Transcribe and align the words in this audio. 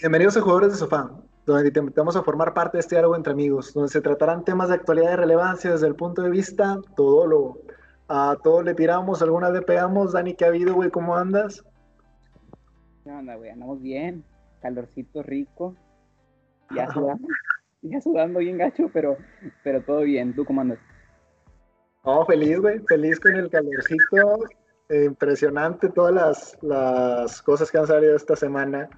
Bienvenidos 0.00 0.34
a 0.38 0.40
Jugadores 0.40 0.70
de 0.70 0.78
Sofá, 0.78 1.10
donde 1.44 1.70
te 1.70 1.78
invitamos 1.78 2.16
a 2.16 2.22
formar 2.22 2.54
parte 2.54 2.78
de 2.78 2.80
este 2.80 2.94
diálogo 2.94 3.16
entre 3.16 3.34
amigos, 3.34 3.74
donde 3.74 3.90
se 3.90 4.00
tratarán 4.00 4.46
temas 4.46 4.70
de 4.70 4.76
actualidad 4.76 5.12
y 5.12 5.16
relevancia 5.16 5.72
desde 5.72 5.88
el 5.88 5.94
punto 5.94 6.22
de 6.22 6.30
vista 6.30 6.80
todólogo. 6.96 7.60
A 8.08 8.34
todos 8.42 8.64
le 8.64 8.72
tiramos, 8.72 9.20
alguna 9.20 9.50
le 9.50 9.60
pegamos. 9.60 10.14
Dani, 10.14 10.32
¿qué 10.32 10.46
ha 10.46 10.48
habido, 10.48 10.72
güey? 10.72 10.88
¿Cómo 10.90 11.14
andas? 11.16 11.62
¿Qué 13.04 13.10
onda, 13.10 13.34
güey? 13.34 13.50
Andamos 13.50 13.82
bien, 13.82 14.24
calorcito 14.62 15.22
rico, 15.22 15.76
ya 16.74 16.90
sudando, 16.90 17.28
ya 17.82 18.00
sudando 18.00 18.38
bien 18.38 18.56
gacho, 18.56 18.88
pero, 18.94 19.18
pero 19.62 19.82
todo 19.82 20.00
bien. 20.00 20.34
¿Tú 20.34 20.46
cómo 20.46 20.62
andas? 20.62 20.78
No, 22.06 22.24
feliz, 22.24 22.58
güey, 22.58 22.78
feliz 22.88 23.20
con 23.20 23.36
el 23.36 23.50
calorcito. 23.50 24.46
Eh, 24.88 25.04
impresionante 25.04 25.90
todas 25.90 26.14
las, 26.14 26.58
las 26.62 27.42
cosas 27.42 27.70
que 27.70 27.76
han 27.76 27.86
salido 27.86 28.16
esta 28.16 28.34
semana 28.34 28.88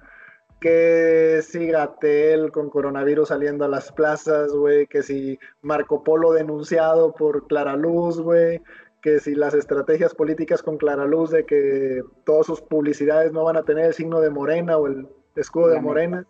que 0.63 1.41
si 1.41 1.67
Gatel 1.67 2.53
con 2.53 2.69
coronavirus 2.69 3.27
saliendo 3.27 3.65
a 3.65 3.67
las 3.67 3.91
plazas, 3.91 4.53
güey, 4.53 4.87
que 4.87 5.03
si 5.03 5.37
Marco 5.61 6.05
Polo 6.05 6.31
denunciado 6.31 7.11
por 7.11 7.47
Clara 7.47 7.75
Luz, 7.75 8.21
güey, 8.21 8.61
que 9.01 9.19
si 9.19 9.35
las 9.35 9.53
estrategias 9.55 10.15
políticas 10.15 10.63
con 10.63 10.77
Clara 10.77 11.03
Luz 11.03 11.31
de 11.31 11.45
que 11.45 12.01
todas 12.23 12.45
sus 12.45 12.61
publicidades 12.61 13.33
no 13.33 13.43
van 13.43 13.57
a 13.57 13.63
tener 13.63 13.87
el 13.87 13.93
signo 13.93 14.21
de 14.21 14.29
Morena 14.29 14.77
o 14.77 14.87
el 14.87 15.09
escudo 15.35 15.67
de 15.67 15.81
Morena. 15.81 16.25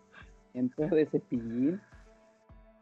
de 0.52 1.02
ese 1.02 1.20
pillín. 1.20 1.80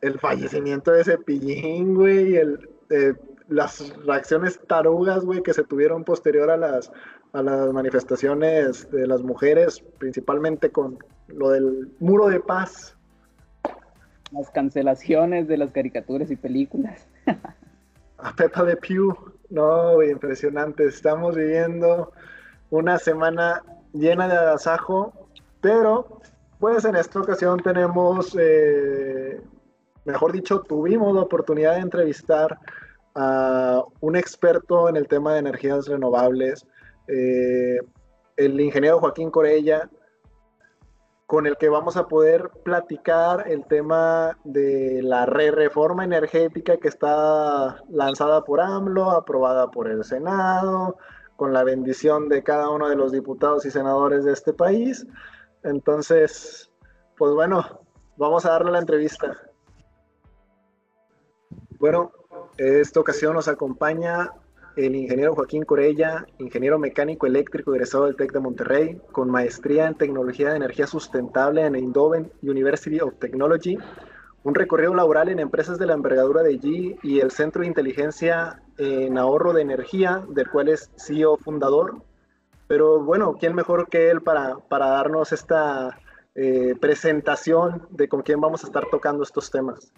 El 0.01 0.19
fallecimiento 0.19 0.93
de 0.93 1.03
ese 1.03 1.19
pillín, 1.19 1.95
güey, 1.95 2.35
el, 2.37 2.67
eh, 2.89 3.13
las 3.49 3.95
reacciones 4.07 4.59
tarugas, 4.67 5.23
güey, 5.23 5.43
que 5.43 5.53
se 5.53 5.65
tuvieron 5.65 6.03
posterior 6.03 6.51
a 6.51 6.57
las, 6.57 6.91
a 7.33 7.43
las 7.43 7.73
manifestaciones 7.73 8.91
de 8.91 9.07
las 9.07 9.23
mujeres, 9.23 9.83
principalmente 9.99 10.71
con 10.71 10.99
lo 11.29 11.51
del 11.51 11.91
muro 11.99 12.29
de 12.29 12.41
paz. 12.41 12.97
Las 14.33 14.51
cancelaciones 14.51 15.49
de 15.49 15.57
las 15.57 15.73
caricaturas 15.73 16.31
y 16.31 16.37
películas. 16.37 17.07
a 18.19 18.35
Pepa 18.37 18.65
de 18.65 18.77
Pew, 18.77 19.15
no, 19.51 20.03
impresionante. 20.03 20.87
Estamos 20.87 21.37
viviendo 21.37 22.13
una 22.71 22.99
semana 22.99 23.63
llena 23.93 24.29
de 24.29 24.37
agasajo, 24.37 25.13
pero 25.61 26.21
pues 26.59 26.85
en 26.85 26.97
esta 26.97 27.21
ocasión 27.21 27.61
tenemos, 27.61 28.37
eh, 28.39 29.41
mejor 30.05 30.33
dicho, 30.33 30.61
tuvimos 30.61 31.15
la 31.15 31.23
oportunidad 31.23 31.75
de 31.75 31.81
entrevistar 31.81 32.59
a 33.15 33.83
un 34.01 34.17
experto 34.17 34.89
en 34.89 34.97
el 34.97 35.09
tema 35.09 35.35
de 35.35 35.41
energías 35.41 35.87
renovables, 35.87 36.67
eh, 37.09 37.79
el 38.37 38.61
ingeniero 38.61 39.01
Joaquín 39.01 39.31
Corella, 39.31 39.89
con 41.27 41.47
el 41.47 41.57
que 41.57 41.69
vamos 41.69 41.97
a 41.97 42.09
poder 42.09 42.51
platicar 42.63 43.51
el 43.51 43.65
tema 43.65 44.37
de 44.45 45.01
la 45.03 45.25
re 45.25 45.51
reforma 45.51 46.05
energética 46.05 46.77
que 46.77 46.89
está 46.89 47.83
lanzada 47.89 48.45
por 48.45 48.61
AMLO, 48.61 49.11
aprobada 49.11 49.71
por 49.71 49.89
el 49.89 50.05
Senado, 50.05 50.97
con 51.37 51.53
la 51.53 51.65
bendición 51.65 52.29
de 52.29 52.43
cada 52.43 52.69
uno 52.69 52.89
de 52.89 52.97
los 52.97 53.13
diputados 53.13 53.65
y 53.65 53.71
senadores 53.71 54.25
de 54.25 54.33
este 54.33 54.53
país. 54.53 55.07
Entonces, 55.63 56.71
pues 57.17 57.33
bueno, 57.33 57.81
vamos 58.17 58.45
a 58.45 58.51
darle 58.51 58.73
la 58.73 58.81
entrevista. 58.81 59.39
Bueno, 61.79 62.13
esta 62.59 63.01
ocasión 63.01 63.35
nos 63.35 63.49
acompaña 63.49 64.33
el 64.77 64.95
ingeniero 64.95 65.35
Joaquín 65.35 65.65
Corella, 65.65 66.27
ingeniero 66.39 66.79
mecánico 66.79 67.27
eléctrico 67.27 67.75
egresado 67.75 68.07
del 68.07 68.17
TEC 68.17 68.33
de 68.33 68.41
Monterrey, 68.41 69.01
con 69.13 69.31
maestría 69.31 69.87
en 69.87 69.95
tecnología 69.95 70.51
de 70.51 70.57
energía 70.57 70.87
sustentable 70.87 71.65
en 71.65 71.75
Eindhoven 71.75 72.33
University 72.43 73.01
of 73.01 73.15
Technology, 73.19 73.79
un 74.45 74.55
recorrido 74.55 74.95
laboral 74.95 75.29
en 75.29 75.39
empresas 75.39 75.79
de 75.79 75.87
la 75.87 75.95
envergadura 75.95 76.43
de 76.43 76.59
G 76.59 76.99
y 77.03 77.21
el 77.21 77.31
Centro 77.31 77.63
de 77.63 77.69
Inteligencia 77.69 78.63
en 78.79 79.19
Ahorro 79.19 79.53
de 79.53 79.63
Energía, 79.63 80.25
del 80.29 80.51
cual 80.51 80.69
es 80.69 80.91
CEO 80.97 81.37
fundador. 81.37 82.03
Pero 82.67 83.01
bueno, 83.01 83.37
¿quién 83.39 83.55
mejor 83.55 83.89
que 83.89 84.11
él 84.11 84.23
para, 84.23 84.57
para 84.69 84.89
darnos 84.89 85.33
esta 85.33 85.99
presentación 86.81 87.87
de 87.91 88.09
con 88.09 88.23
quién 88.23 88.41
vamos 88.41 88.65
a 88.65 88.67
estar 88.67 88.87
tocando 88.91 89.23
estos 89.23 89.51
temas? 89.51 89.93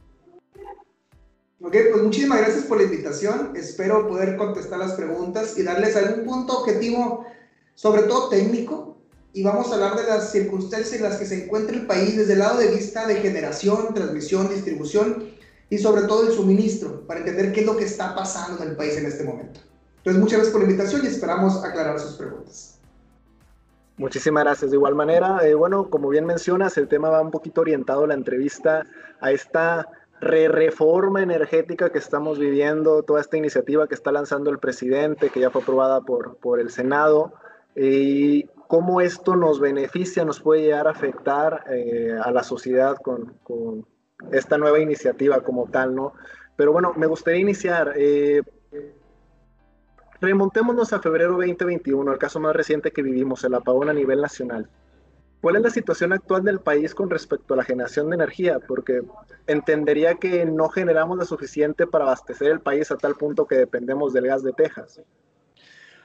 Ok, 1.65 1.75
pues 1.93 2.03
muchísimas 2.03 2.41
gracias 2.41 2.65
por 2.67 2.77
la 2.77 2.83
invitación. 2.83 3.53
Espero 3.57 4.07
poder 4.07 4.37
contestar 4.37 4.79
las 4.79 4.93
preguntas 4.93 5.57
y 5.57 5.63
darles 5.63 5.97
algún 5.97 6.27
punto 6.27 6.59
objetivo, 6.59 7.25
sobre 7.75 8.03
todo 8.03 8.29
técnico. 8.29 8.99
Y 9.33 9.43
vamos 9.43 9.71
a 9.71 9.77
hablar 9.77 9.97
de 9.97 10.05
las 10.05 10.31
circunstancias 10.31 10.93
en 10.93 11.03
las 11.03 11.17
que 11.17 11.25
se 11.25 11.43
encuentra 11.43 11.75
el 11.75 11.87
país 11.87 12.19
desde 12.19 12.35
el 12.35 12.41
lado 12.41 12.59
de 12.59 12.69
vista 12.69 13.07
de 13.07 13.15
generación, 13.15 13.95
transmisión, 13.95 14.51
distribución 14.51 15.31
y 15.71 15.79
sobre 15.79 16.03
todo 16.03 16.29
el 16.29 16.35
suministro, 16.35 17.07
para 17.07 17.21
entender 17.21 17.51
qué 17.55 17.61
es 17.61 17.67
lo 17.67 17.79
que 17.79 17.85
está 17.85 18.15
pasando 18.15 18.63
en 18.63 18.69
el 18.69 18.77
país 18.77 18.99
en 18.99 19.07
este 19.07 19.25
momento. 19.25 19.61
Entonces, 19.97 20.21
muchas 20.21 20.37
gracias 20.41 20.53
por 20.53 20.61
la 20.61 20.71
invitación 20.71 21.03
y 21.03 21.07
esperamos 21.07 21.65
aclarar 21.65 21.99
sus 21.99 22.17
preguntas. 22.17 22.79
Muchísimas 23.97 24.45
gracias. 24.45 24.71
De 24.71 24.77
igual 24.77 24.95
manera, 24.95 25.39
eh, 25.47 25.55
bueno, 25.55 25.89
como 25.89 26.11
bien 26.11 26.27
mencionas, 26.27 26.77
el 26.77 26.89
tema 26.89 27.09
va 27.09 27.23
un 27.23 27.31
poquito 27.31 27.63
orientado 27.63 28.05
a 28.05 28.09
la 28.09 28.15
entrevista 28.15 28.85
a 29.21 29.33
esta 29.33 29.89
re-reforma 30.25 31.23
energética 31.23 31.91
que 31.91 31.99
estamos 31.99 32.39
viviendo, 32.39 33.03
toda 33.03 33.21
esta 33.21 33.37
iniciativa 33.37 33.87
que 33.87 33.95
está 33.95 34.11
lanzando 34.11 34.51
el 34.51 34.59
presidente, 34.59 35.31
que 35.31 35.41
ya 35.41 35.51
fue 35.51 35.63
aprobada 35.63 36.01
por, 36.01 36.37
por 36.39 36.59
el 36.59 36.71
Senado, 36.71 37.33
y 37.77 38.45
cómo 38.67 39.01
esto 39.01 39.37
nos 39.37 39.61
beneficia, 39.61 40.25
nos 40.25 40.41
puede 40.41 40.63
llegar 40.63 40.87
a 40.89 40.91
afectar 40.91 41.65
eh, 41.71 42.17
a 42.23 42.31
la 42.31 42.43
sociedad 42.43 42.97
con, 42.97 43.35
con, 43.43 43.87
esta 44.33 44.57
nueva 44.57 44.81
iniciativa 44.81 45.41
como 45.43 45.67
tal, 45.67 45.95
¿no? 45.95 46.15
Pero 46.57 46.73
bueno, 46.73 46.95
me 46.97 47.07
gustaría 47.07 47.41
iniciar. 47.41 47.93
Eh, 47.97 48.43
remontémonos 50.21 50.93
a 50.93 51.01
febrero 51.01 51.33
2021, 51.33 52.13
el 52.13 52.19
caso 52.19 52.41
más 52.41 52.57
reciente 52.57 52.91
que 52.91 53.03
vivimos, 53.03 53.45
el 53.45 53.55
apagón 53.55 53.91
a 53.91 53.93
nivel 53.93 54.23
nacional. 54.23 54.71
¿Cuál 55.45 55.57
es 55.57 55.63
la 55.63 55.69
situación 55.69 56.11
actual 56.15 56.43
del 56.43 56.59
país 56.59 56.95
con 56.95 57.11
respecto 57.11 57.53
a 57.53 57.59
la 57.59 57.65
generación 57.65 58.09
de 58.09 58.15
energía? 58.15 58.61
Porque 58.67 59.03
entendería 59.47 60.15
que 60.15 60.47
no 60.47 60.71
generamos 60.71 61.19
lo 61.19 61.27
suficiente 61.27 61.87
para 61.87 62.05
abastecer 62.05 62.51
el 62.51 62.61
país 62.61 62.91
a 62.91 62.97
tal 62.97 63.15
punto 63.15 63.47
que 63.47 63.57
dependemos 63.57 64.15
del 64.15 64.27
gas 64.27 64.43
de 64.43 64.55
Texas. 64.55 65.03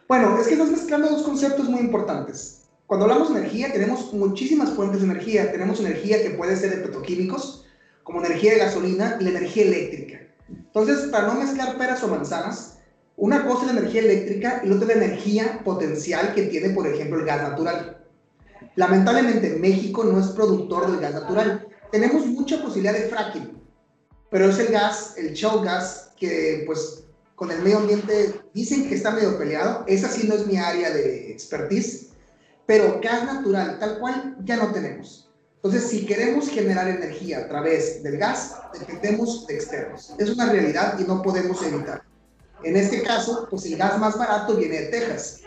Bueno, 0.09 0.37
es 0.37 0.47
que 0.47 0.55
estás 0.55 0.69
mezclando 0.69 1.07
dos 1.07 1.23
conceptos 1.23 1.69
muy 1.69 1.79
importantes. 1.79 2.67
Cuando 2.85 3.05
hablamos 3.05 3.33
de 3.33 3.39
energía, 3.39 3.71
tenemos 3.71 4.11
muchísimas 4.11 4.71
fuentes 4.71 4.99
de 4.99 5.05
energía. 5.05 5.49
Tenemos 5.53 5.79
energía 5.79 6.21
que 6.21 6.31
puede 6.31 6.57
ser 6.57 6.71
de 6.71 6.85
petroquímicos, 6.85 7.65
como 8.03 8.19
energía 8.19 8.51
de 8.51 8.59
gasolina 8.59 9.15
y 9.21 9.23
la 9.23 9.29
energía 9.29 9.63
eléctrica. 9.63 10.19
Entonces, 10.49 11.07
para 11.11 11.27
no 11.27 11.35
mezclar 11.35 11.77
peras 11.77 12.03
o 12.03 12.09
manzanas, 12.09 12.79
una 13.15 13.47
cosa 13.47 13.67
es 13.67 13.73
la 13.73 13.79
energía 13.79 14.01
eléctrica 14.01 14.61
y 14.65 14.67
la 14.67 14.75
otra 14.75 14.91
es 14.91 14.97
la 14.97 15.05
energía 15.05 15.61
potencial 15.63 16.33
que 16.35 16.47
tiene, 16.47 16.71
por 16.71 16.85
ejemplo, 16.85 17.17
el 17.17 17.25
gas 17.25 17.41
natural. 17.41 17.98
Lamentablemente 18.75 19.55
México 19.55 20.03
no 20.03 20.19
es 20.19 20.27
productor 20.27 20.91
del 20.91 20.99
gas 20.99 21.13
natural. 21.13 21.67
Tenemos 21.91 22.25
mucha 22.27 22.61
posibilidad 22.61 22.93
de 22.93 23.07
fracking, 23.07 23.61
pero 24.29 24.49
es 24.49 24.59
el 24.59 24.67
gas, 24.67 25.15
el 25.17 25.33
shale 25.33 25.65
gas, 25.65 26.11
que 26.17 26.63
pues 26.65 27.03
con 27.35 27.51
el 27.51 27.61
medio 27.61 27.77
ambiente 27.77 28.41
dicen 28.53 28.87
que 28.87 28.95
está 28.95 29.11
medio 29.11 29.37
peleado. 29.37 29.83
Esa 29.87 30.09
sí 30.09 30.27
no 30.27 30.35
es 30.35 30.45
mi 30.45 30.57
área 30.57 30.91
de 30.91 31.31
expertise, 31.31 32.09
pero 32.65 32.99
gas 33.01 33.23
natural 33.23 33.79
tal 33.79 33.99
cual 33.99 34.37
ya 34.43 34.57
no 34.57 34.71
tenemos. 34.71 35.29
Entonces, 35.55 35.89
si 35.89 36.05
queremos 36.05 36.47
generar 36.49 36.87
energía 36.87 37.39
a 37.39 37.47
través 37.49 38.01
del 38.01 38.17
gas, 38.17 38.55
dependemos 38.79 39.45
de 39.45 39.55
externos. 39.55 40.15
Es 40.17 40.29
una 40.29 40.49
realidad 40.49 40.97
y 40.97 41.03
no 41.03 41.21
podemos 41.21 41.61
evitar. 41.63 42.03
En 42.63 42.77
este 42.77 43.03
caso, 43.03 43.47
pues 43.49 43.65
el 43.65 43.77
gas 43.77 43.97
más 43.99 44.17
barato 44.17 44.55
viene 44.55 44.83
de 44.83 44.87
Texas 44.87 45.41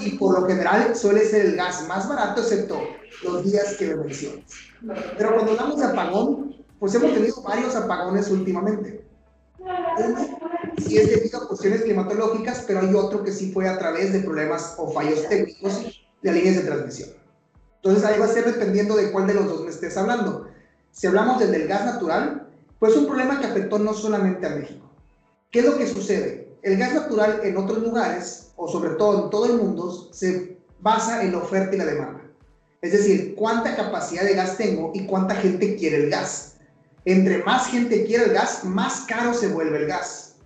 y 0.00 0.10
por 0.12 0.40
lo 0.40 0.46
general 0.46 0.94
suele 0.96 1.24
ser 1.24 1.46
el 1.46 1.56
gas 1.56 1.86
más 1.86 2.08
barato, 2.08 2.40
excepto 2.40 2.80
los 3.22 3.44
días 3.44 3.76
que 3.78 3.88
me 3.88 4.04
mencionas. 4.04 4.44
Pero 5.16 5.34
cuando 5.34 5.52
hablamos 5.52 5.78
de 5.78 5.86
apagón, 5.86 6.56
pues 6.78 6.94
hemos 6.94 7.12
tenido 7.12 7.42
varios 7.42 7.76
apagones 7.76 8.30
últimamente. 8.30 9.04
Uno 9.58 10.38
sí 10.78 10.96
es 10.96 11.10
debido 11.10 11.42
a 11.42 11.48
cuestiones 11.48 11.82
climatológicas, 11.82 12.64
pero 12.66 12.80
hay 12.80 12.94
otro 12.94 13.22
que 13.22 13.32
sí 13.32 13.52
fue 13.52 13.68
a 13.68 13.78
través 13.78 14.12
de 14.12 14.20
problemas 14.20 14.74
o 14.78 14.90
fallos 14.90 15.28
técnicos 15.28 16.02
de 16.22 16.32
líneas 16.32 16.56
de 16.56 16.62
transmisión. 16.62 17.10
Entonces 17.76 18.04
ahí 18.04 18.18
va 18.18 18.26
a 18.26 18.28
ser 18.28 18.44
dependiendo 18.44 18.96
de 18.96 19.10
cuál 19.12 19.26
de 19.26 19.34
los 19.34 19.46
dos 19.46 19.62
me 19.62 19.70
estés 19.70 19.96
hablando. 19.96 20.46
Si 20.90 21.06
hablamos 21.06 21.38
del, 21.38 21.52
del 21.52 21.68
gas 21.68 21.84
natural, 21.84 22.48
pues 22.78 22.92
es 22.92 22.98
un 22.98 23.06
problema 23.06 23.38
que 23.38 23.46
afectó 23.46 23.78
no 23.78 23.92
solamente 23.92 24.46
a 24.46 24.50
México. 24.50 24.90
¿Qué 25.50 25.60
es 25.60 25.64
lo 25.64 25.76
que 25.76 25.86
sucede? 25.86 26.56
El 26.62 26.78
gas 26.78 26.94
natural 26.94 27.40
en 27.42 27.56
otros 27.56 27.78
lugares, 27.78 28.49
o 28.60 28.68
sobre 28.68 28.90
todo 28.90 29.24
en 29.24 29.30
todo 29.30 29.46
el 29.46 29.54
mundo, 29.54 29.90
se 30.12 30.58
basa 30.80 31.24
en 31.24 31.32
la 31.32 31.38
oferta 31.38 31.74
y 31.74 31.78
la 31.78 31.86
demanda. 31.86 32.20
Es 32.82 32.92
decir, 32.92 33.34
cuánta 33.34 33.74
capacidad 33.74 34.22
de 34.22 34.34
gas 34.34 34.58
tengo 34.58 34.90
y 34.94 35.06
cuánta 35.06 35.34
gente 35.34 35.76
quiere 35.76 36.04
el 36.04 36.10
gas. 36.10 36.58
Entre 37.06 37.42
más 37.42 37.68
gente 37.68 38.04
quiere 38.04 38.24
el 38.24 38.32
gas, 38.32 38.64
más 38.64 39.06
caro 39.08 39.32
se 39.32 39.48
vuelve 39.48 39.78
el 39.78 39.86
gas. 39.86 40.36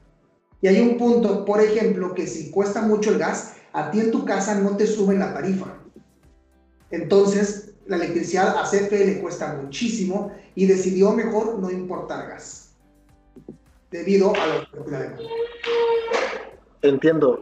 Y 0.61 0.69
hay 0.69 0.81
un 0.81 0.97
punto, 0.97 1.45
por 1.45 1.61
ejemplo, 1.61 2.15
que 2.15 2.29
si 2.29 2.53
cuesta 2.53 2.83
mucho 2.83 3.11
el 3.11 3.19
gas, 3.19 3.57
a 3.73 3.91
ti 3.91 3.99
en 3.99 4.13
tu 4.13 4.25
casa 4.25 4.55
no 4.61 4.77
te 4.77 4.87
suben 4.87 5.19
la 5.19 5.35
tarifa. 5.35 5.77
Entonces, 6.93 7.75
la 7.87 7.97
electricidad 7.97 8.57
a 8.57 8.63
CFE 8.63 9.07
le 9.07 9.21
cuesta 9.21 9.59
muchísimo 9.61 10.31
y 10.55 10.67
decidió 10.67 11.11
mejor 11.11 11.59
no 11.59 11.69
importar 11.69 12.29
gas 12.29 12.71
debido 13.91 14.33
a 14.37 14.47
la 14.47 14.69
demanda. 14.73 15.19
Entiendo. 16.83 17.41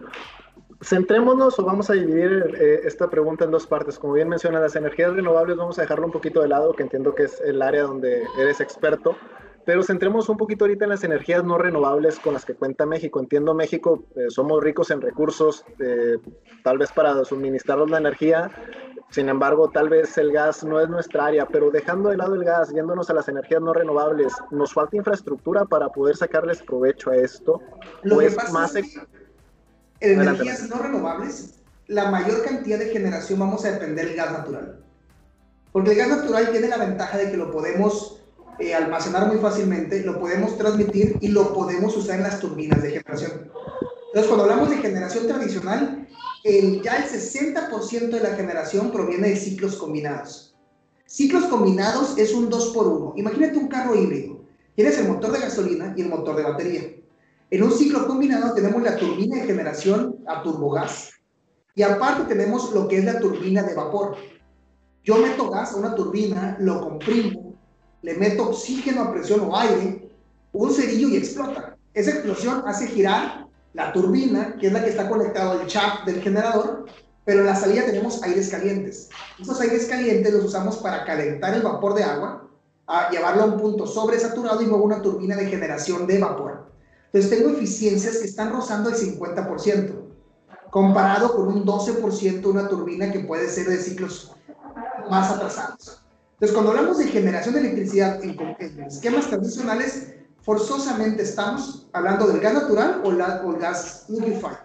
Centrémonos 0.82 1.58
o 1.60 1.64
vamos 1.64 1.90
a 1.90 1.92
dividir 1.92 2.56
eh, 2.58 2.80
esta 2.84 3.08
pregunta 3.08 3.44
en 3.44 3.52
dos 3.52 3.66
partes. 3.66 3.98
Como 3.98 4.14
bien 4.14 4.28
menciona, 4.28 4.58
las 4.58 4.74
energías 4.74 5.12
renovables 5.12 5.56
vamos 5.56 5.78
a 5.78 5.82
dejarlo 5.82 6.06
un 6.06 6.12
poquito 6.12 6.42
de 6.42 6.48
lado, 6.48 6.72
que 6.72 6.82
entiendo 6.82 7.14
que 7.14 7.24
es 7.24 7.40
el 7.40 7.62
área 7.62 7.82
donde 7.82 8.24
eres 8.36 8.60
experto, 8.60 9.16
pero 9.64 9.84
centremos 9.84 10.28
un 10.28 10.36
poquito 10.36 10.64
ahorita 10.64 10.84
en 10.84 10.90
las 10.90 11.04
energías 11.04 11.44
no 11.44 11.56
renovables 11.56 12.18
con 12.18 12.34
las 12.34 12.44
que 12.44 12.54
cuenta 12.54 12.84
México. 12.84 13.20
Entiendo 13.20 13.54
México, 13.54 14.02
eh, 14.16 14.28
somos 14.28 14.60
ricos 14.62 14.90
en 14.90 15.00
recursos, 15.00 15.64
eh, 15.78 16.18
tal 16.64 16.78
vez 16.78 16.90
para 16.90 17.24
suministrarnos 17.24 17.88
la 17.88 17.98
energía, 17.98 18.50
sin 19.10 19.28
embargo, 19.28 19.70
tal 19.70 19.88
vez 19.88 20.18
el 20.18 20.32
gas 20.32 20.64
no 20.64 20.80
es 20.80 20.88
nuestra 20.88 21.26
área, 21.26 21.46
pero 21.46 21.70
dejando 21.70 22.08
de 22.08 22.16
lado 22.16 22.34
el 22.34 22.44
gas, 22.44 22.72
yéndonos 22.72 23.08
a 23.08 23.14
las 23.14 23.28
energías 23.28 23.60
no 23.60 23.72
renovables, 23.72 24.32
¿nos 24.50 24.72
falta 24.72 24.96
infraestructura 24.96 25.64
para 25.64 25.90
poder 25.90 26.16
sacarles 26.16 26.60
provecho 26.62 27.10
a 27.10 27.16
esto? 27.16 27.60
Lo 28.02 28.18
que 28.18 28.30
pasa 28.30 28.52
más... 28.52 28.74
Es 28.74 28.98
en 30.02 30.20
energías 30.20 30.68
no 30.68 30.78
renovables, 30.78 31.54
la 31.86 32.10
mayor 32.10 32.44
cantidad 32.44 32.78
de 32.78 32.90
generación 32.90 33.38
vamos 33.38 33.64
a 33.64 33.72
depender 33.72 34.08
del 34.08 34.16
gas 34.16 34.32
natural. 34.32 34.80
Porque 35.72 35.92
el 35.92 35.96
gas 35.96 36.08
natural 36.08 36.50
tiene 36.50 36.68
la 36.68 36.76
ventaja 36.76 37.18
de 37.18 37.30
que 37.30 37.36
lo 37.36 37.50
podemos 37.50 38.20
eh, 38.58 38.74
almacenar 38.74 39.28
muy 39.28 39.38
fácilmente, 39.38 40.04
lo 40.04 40.18
podemos 40.18 40.58
transmitir 40.58 41.16
y 41.20 41.28
lo 41.28 41.54
podemos 41.54 41.96
usar 41.96 42.16
en 42.16 42.24
las 42.24 42.40
turbinas 42.40 42.82
de 42.82 42.90
generación. 42.90 43.50
Entonces, 44.08 44.26
cuando 44.26 44.42
hablamos 44.44 44.70
de 44.70 44.76
generación 44.76 45.26
tradicional, 45.26 46.08
el, 46.44 46.82
ya 46.82 46.96
el 46.96 47.04
60% 47.04 48.10
de 48.10 48.20
la 48.20 48.34
generación 48.34 48.90
proviene 48.90 49.30
de 49.30 49.36
ciclos 49.36 49.76
combinados. 49.76 50.54
Ciclos 51.06 51.44
combinados 51.44 52.18
es 52.18 52.34
un 52.34 52.50
2 52.50 52.72
por 52.74 52.88
1. 52.88 53.14
Imagínate 53.16 53.56
un 53.56 53.68
carro 53.68 53.94
híbrido. 53.94 54.44
Tienes 54.74 54.98
el 54.98 55.08
motor 55.08 55.32
de 55.32 55.40
gasolina 55.40 55.94
y 55.96 56.02
el 56.02 56.08
motor 56.08 56.36
de 56.36 56.42
batería. 56.42 56.82
En 57.52 57.62
un 57.62 57.70
ciclo 57.70 58.06
combinado 58.06 58.54
tenemos 58.54 58.82
la 58.82 58.96
turbina 58.96 59.36
de 59.36 59.42
generación 59.42 60.16
a 60.26 60.42
turbogás 60.42 61.10
y 61.74 61.82
aparte 61.82 62.24
tenemos 62.24 62.72
lo 62.72 62.88
que 62.88 62.96
es 62.96 63.04
la 63.04 63.20
turbina 63.20 63.62
de 63.62 63.74
vapor. 63.74 64.16
Yo 65.04 65.18
meto 65.18 65.50
gas 65.50 65.74
a 65.74 65.76
una 65.76 65.94
turbina, 65.94 66.56
lo 66.60 66.80
comprimo, 66.80 67.54
le 68.00 68.14
meto 68.14 68.48
oxígeno 68.48 69.02
a 69.02 69.12
presión 69.12 69.40
o 69.40 69.54
aire, 69.54 70.10
un 70.52 70.72
cerillo 70.72 71.08
y 71.08 71.16
explota. 71.18 71.76
Esa 71.92 72.12
explosión 72.12 72.62
hace 72.66 72.86
girar 72.86 73.46
la 73.74 73.92
turbina, 73.92 74.56
que 74.58 74.68
es 74.68 74.72
la 74.72 74.82
que 74.82 74.88
está 74.88 75.06
conectada 75.10 75.52
al 75.52 75.66
shaft 75.66 76.06
del 76.06 76.22
generador, 76.22 76.86
pero 77.26 77.40
en 77.40 77.46
la 77.48 77.54
salida 77.54 77.84
tenemos 77.84 78.22
aires 78.22 78.48
calientes. 78.48 79.10
Esos 79.38 79.60
aires 79.60 79.84
calientes 79.84 80.32
los 80.32 80.46
usamos 80.46 80.78
para 80.78 81.04
calentar 81.04 81.52
el 81.52 81.60
vapor 81.60 81.92
de 81.92 82.04
agua, 82.04 82.48
a 82.86 83.10
llevarlo 83.10 83.42
a 83.42 83.46
un 83.46 83.60
punto 83.60 83.86
sobresaturado 83.86 84.62
y 84.62 84.66
luego 84.66 84.84
una 84.84 85.02
turbina 85.02 85.36
de 85.36 85.50
generación 85.50 86.06
de 86.06 86.18
vapor. 86.18 86.51
Entonces 87.12 87.30
tengo 87.30 87.50
eficiencias 87.54 88.18
que 88.18 88.24
están 88.24 88.52
rozando 88.52 88.88
el 88.88 88.96
50%, 88.96 89.92
comparado 90.70 91.34
con 91.34 91.48
un 91.48 91.66
12% 91.66 92.46
una 92.46 92.68
turbina 92.68 93.12
que 93.12 93.20
puede 93.20 93.48
ser 93.48 93.68
de 93.68 93.76
ciclos 93.76 94.32
más 95.10 95.30
atrasados. 95.30 96.02
Entonces 96.32 96.54
cuando 96.54 96.70
hablamos 96.70 96.98
de 96.98 97.08
generación 97.08 97.54
de 97.54 97.60
electricidad 97.60 98.22
en, 98.24 98.36
en 98.58 98.84
esquemas 98.84 99.28
tradicionales, 99.28 100.14
forzosamente 100.40 101.22
estamos 101.22 101.88
hablando 101.92 102.26
del 102.26 102.40
gas 102.40 102.54
natural 102.54 103.02
o, 103.04 103.12
la, 103.12 103.42
el 103.46 103.58
gas 103.58 104.06
liquefied. 104.08 104.56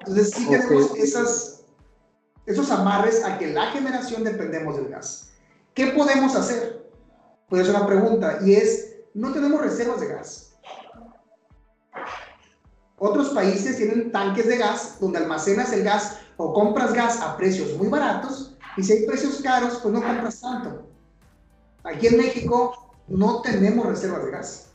Entonces 0.00 0.30
sí 0.34 0.46
tenemos 0.48 0.96
esas, 0.96 1.64
esos 2.46 2.70
amarres 2.70 3.24
a 3.24 3.38
que 3.38 3.48
la 3.48 3.70
generación 3.70 4.24
dependemos 4.24 4.76
del 4.76 4.88
gas. 4.88 5.32
¿Qué 5.74 5.88
podemos 5.88 6.34
hacer? 6.36 6.90
Pues 7.48 7.62
es 7.62 7.68
una 7.68 7.86
pregunta 7.86 8.38
y 8.44 8.54
es, 8.54 8.91
no 9.14 9.32
tenemos 9.32 9.60
reservas 9.60 10.00
de 10.00 10.08
gas. 10.08 10.58
Otros 12.98 13.30
países 13.30 13.76
tienen 13.76 14.12
tanques 14.12 14.46
de 14.46 14.58
gas 14.58 14.98
donde 15.00 15.18
almacenas 15.18 15.72
el 15.72 15.82
gas 15.82 16.20
o 16.36 16.52
compras 16.52 16.92
gas 16.92 17.20
a 17.20 17.36
precios 17.36 17.76
muy 17.76 17.88
baratos 17.88 18.56
y 18.76 18.82
si 18.82 18.92
hay 18.92 19.06
precios 19.06 19.40
caros, 19.42 19.80
pues 19.82 19.92
no 19.92 20.02
compras 20.02 20.40
tanto. 20.40 20.86
Aquí 21.84 22.06
en 22.06 22.16
México 22.16 22.94
no 23.08 23.42
tenemos 23.42 23.86
reservas 23.86 24.24
de 24.24 24.30
gas. 24.30 24.72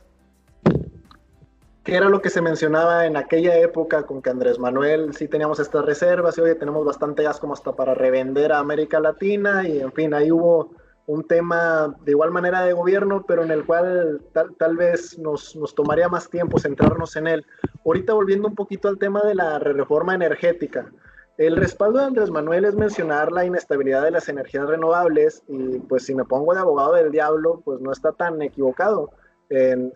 ¿Qué 1.84 1.96
era 1.96 2.10
lo 2.10 2.20
que 2.20 2.28
se 2.28 2.42
mencionaba 2.42 3.06
en 3.06 3.16
aquella 3.16 3.56
época 3.56 4.02
con 4.02 4.20
que 4.20 4.28
Andrés 4.28 4.58
Manuel 4.58 5.14
sí 5.14 5.26
teníamos 5.26 5.58
estas 5.58 5.86
reservas 5.86 6.36
y 6.36 6.42
hoy 6.42 6.54
tenemos 6.58 6.84
bastante 6.84 7.22
gas 7.22 7.40
como 7.40 7.54
hasta 7.54 7.74
para 7.74 7.94
revender 7.94 8.52
a 8.52 8.58
América 8.58 9.00
Latina 9.00 9.66
y 9.66 9.80
en 9.80 9.90
fin, 9.92 10.12
ahí 10.12 10.30
hubo 10.30 10.70
un 11.08 11.26
tema 11.26 11.96
de 12.04 12.12
igual 12.12 12.30
manera 12.30 12.60
de 12.60 12.74
gobierno, 12.74 13.24
pero 13.26 13.42
en 13.42 13.50
el 13.50 13.64
cual 13.64 14.20
tal, 14.34 14.54
tal 14.56 14.76
vez 14.76 15.18
nos, 15.18 15.56
nos, 15.56 15.74
tomaría 15.74 16.06
más 16.10 16.28
tiempo 16.28 16.58
centrarnos 16.58 17.16
en 17.16 17.26
él. 17.26 17.46
Ahorita 17.86 18.12
volviendo 18.12 18.46
un 18.46 18.54
poquito 18.54 18.88
al 18.88 18.98
tema 18.98 19.22
de 19.22 19.34
la 19.34 19.58
reforma 19.58 20.14
energética. 20.14 20.92
El 21.38 21.56
respaldo 21.56 22.00
de 22.00 22.04
Andrés 22.04 22.30
Manuel 22.30 22.66
es 22.66 22.74
mencionar 22.74 23.32
la 23.32 23.46
inestabilidad 23.46 24.02
de 24.02 24.10
las 24.10 24.28
energías 24.28 24.68
renovables 24.68 25.42
y 25.48 25.78
pues 25.78 26.04
si 26.04 26.14
me 26.14 26.26
pongo 26.26 26.52
de 26.52 26.60
abogado 26.60 26.92
del 26.92 27.10
diablo, 27.10 27.62
pues 27.64 27.80
no 27.80 27.90
está 27.90 28.12
tan 28.12 28.42
equivocado. 28.42 29.10
En, 29.48 29.92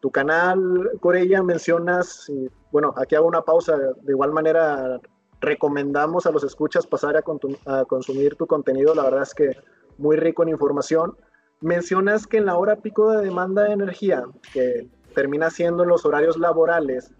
tu 0.00 0.10
canal, 0.10 0.90
Corella, 0.98 1.44
mencionas, 1.44 2.28
y, 2.28 2.50
bueno, 2.72 2.92
aquí 2.96 3.14
hago 3.14 3.28
una 3.28 3.42
pausa, 3.42 3.76
de 3.76 4.12
igual 4.12 4.32
manera 4.32 4.98
recomendamos 5.40 6.26
a 6.26 6.32
los 6.32 6.42
escuchas 6.42 6.88
pasar 6.88 7.16
a, 7.16 7.22
a 7.66 7.84
consumir 7.84 8.34
tu 8.34 8.48
contenido, 8.48 8.96
la 8.96 9.04
verdad 9.04 9.22
es 9.22 9.34
que 9.34 9.56
muy 10.00 10.16
rico 10.16 10.42
en 10.42 10.48
información. 10.48 11.16
Mencionas 11.60 12.26
que 12.26 12.38
en 12.38 12.46
la 12.46 12.56
hora 12.56 12.76
pico 12.76 13.12
de 13.12 13.22
demanda 13.22 13.64
de 13.64 13.72
energía, 13.72 14.24
que 14.52 14.88
termina 15.14 15.50
siendo 15.50 15.82
en 15.82 15.90
los 15.90 16.04
horarios 16.04 16.36
laborales, 16.38 17.12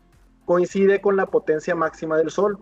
coincide 0.47 1.01
con 1.01 1.17
la 1.17 1.27
potencia 1.27 1.75
máxima 1.75 2.17
del 2.17 2.31
sol 2.31 2.59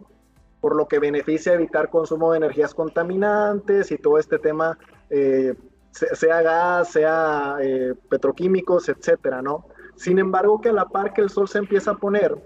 por 0.61 0.77
lo 0.77 0.89
que 0.89 0.99
beneficia 0.99 1.55
evitar 1.55 1.91
consumo 1.91 2.33
de 2.33 2.39
energías 2.39 2.75
contaminantes 2.75 3.93
y 3.93 3.99
todo 3.99 4.19
este 4.19 4.39
tema, 4.39 4.79
eh, 5.11 5.55
sea 5.93 6.43
gas, 6.43 6.91
sea 6.93 7.57
eh, 7.61 7.95
petroquímicos, 8.09 8.89
etcétera, 8.89 9.43
¿no? 9.43 9.67
Sin 9.97 10.19
embargo, 10.19 10.61
que 10.61 10.69
a 10.69 10.73
la 10.73 10.87
par 10.87 11.13
que 11.13 11.23
el 11.23 11.31
sol 11.31 11.49
se 11.49 11.59
empieza 11.59 11.93
a 11.93 11.97
poner, 11.97 12.37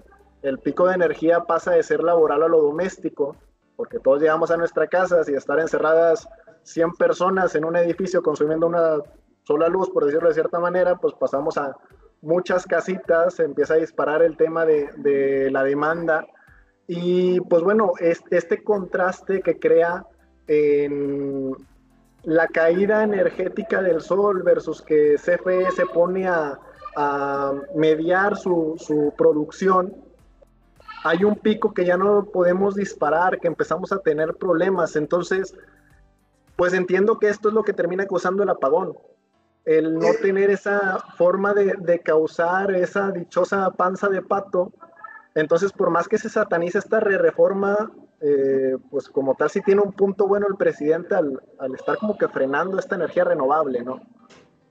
el 0.42 0.58
pico 0.58 0.86
de 0.86 0.94
energía 0.94 1.44
pasa 1.44 1.72
de 1.72 1.82
ser 1.82 2.02
laboral 2.02 2.42
a 2.42 2.48
lo 2.48 2.62
doméstico, 2.62 3.36
porque 3.82 3.98
todos 3.98 4.20
llegamos 4.22 4.48
a 4.52 4.56
nuestra 4.56 4.86
casa 4.86 5.22
y 5.26 5.34
estar 5.34 5.58
encerradas 5.58 6.28
100 6.62 6.92
personas 6.92 7.56
en 7.56 7.64
un 7.64 7.74
edificio 7.74 8.22
consumiendo 8.22 8.68
una 8.68 8.98
sola 9.42 9.66
luz, 9.66 9.90
por 9.90 10.04
decirlo 10.04 10.28
de 10.28 10.34
cierta 10.34 10.60
manera, 10.60 10.94
pues 10.94 11.14
pasamos 11.14 11.58
a 11.58 11.74
muchas 12.20 12.64
casitas, 12.64 13.34
se 13.34 13.42
empieza 13.42 13.74
a 13.74 13.78
disparar 13.78 14.22
el 14.22 14.36
tema 14.36 14.64
de, 14.64 14.88
de 14.98 15.50
la 15.50 15.64
demanda. 15.64 16.24
Y 16.86 17.40
pues 17.40 17.64
bueno, 17.64 17.90
este, 17.98 18.62
contraste 18.62 19.40
que 19.40 19.58
crea 19.58 20.06
en 20.46 21.50
la 22.22 22.46
caída 22.46 23.02
energética 23.02 23.82
del 23.82 24.00
sol 24.00 24.44
versus 24.44 24.80
que 24.80 25.16
CFE 25.16 25.72
se 25.72 25.86
pone 25.86 26.28
a, 26.28 26.56
mediar 27.74 28.36
su, 28.36 28.76
su, 28.78 29.12
producción, 29.18 29.92
hay 31.04 31.24
un 31.24 31.36
pico 31.36 31.72
que 31.72 31.84
ya 31.84 31.96
no 31.96 32.24
podemos 32.24 32.74
disparar, 32.74 33.40
que 33.40 33.48
empezamos 33.48 33.92
a 33.92 33.98
tener 33.98 34.34
problemas. 34.34 34.96
Entonces, 34.96 35.54
pues 36.56 36.72
entiendo 36.72 37.18
que 37.18 37.28
esto 37.28 37.48
es 37.48 37.54
lo 37.54 37.64
que 37.64 37.72
termina 37.72 38.06
causando 38.06 38.42
el 38.42 38.48
apagón. 38.48 38.96
El 39.64 39.94
no 39.98 40.08
tener 40.20 40.50
esa 40.50 40.98
forma 41.16 41.54
de, 41.54 41.74
de 41.78 42.00
causar 42.00 42.74
esa 42.74 43.10
dichosa 43.10 43.70
panza 43.70 44.08
de 44.08 44.22
pato 44.22 44.72
entonces, 45.34 45.72
por 45.72 45.90
más 45.90 46.08
que 46.08 46.18
se 46.18 46.28
satanice 46.28 46.78
esta 46.78 47.00
re-reforma, 47.00 47.90
eh, 48.20 48.76
pues 48.90 49.08
como 49.08 49.34
tal 49.34 49.50
sí 49.50 49.60
tiene 49.62 49.80
un 49.80 49.92
punto 49.92 50.28
bueno 50.28 50.46
el 50.48 50.56
presidente 50.56 51.14
al, 51.14 51.40
estar 51.74 51.96
como 51.98 52.16
que 52.18 52.28
frenando 52.28 52.78
esta 52.78 52.96
energía 52.96 53.24
renovable, 53.24 53.82
¿no? 53.82 54.00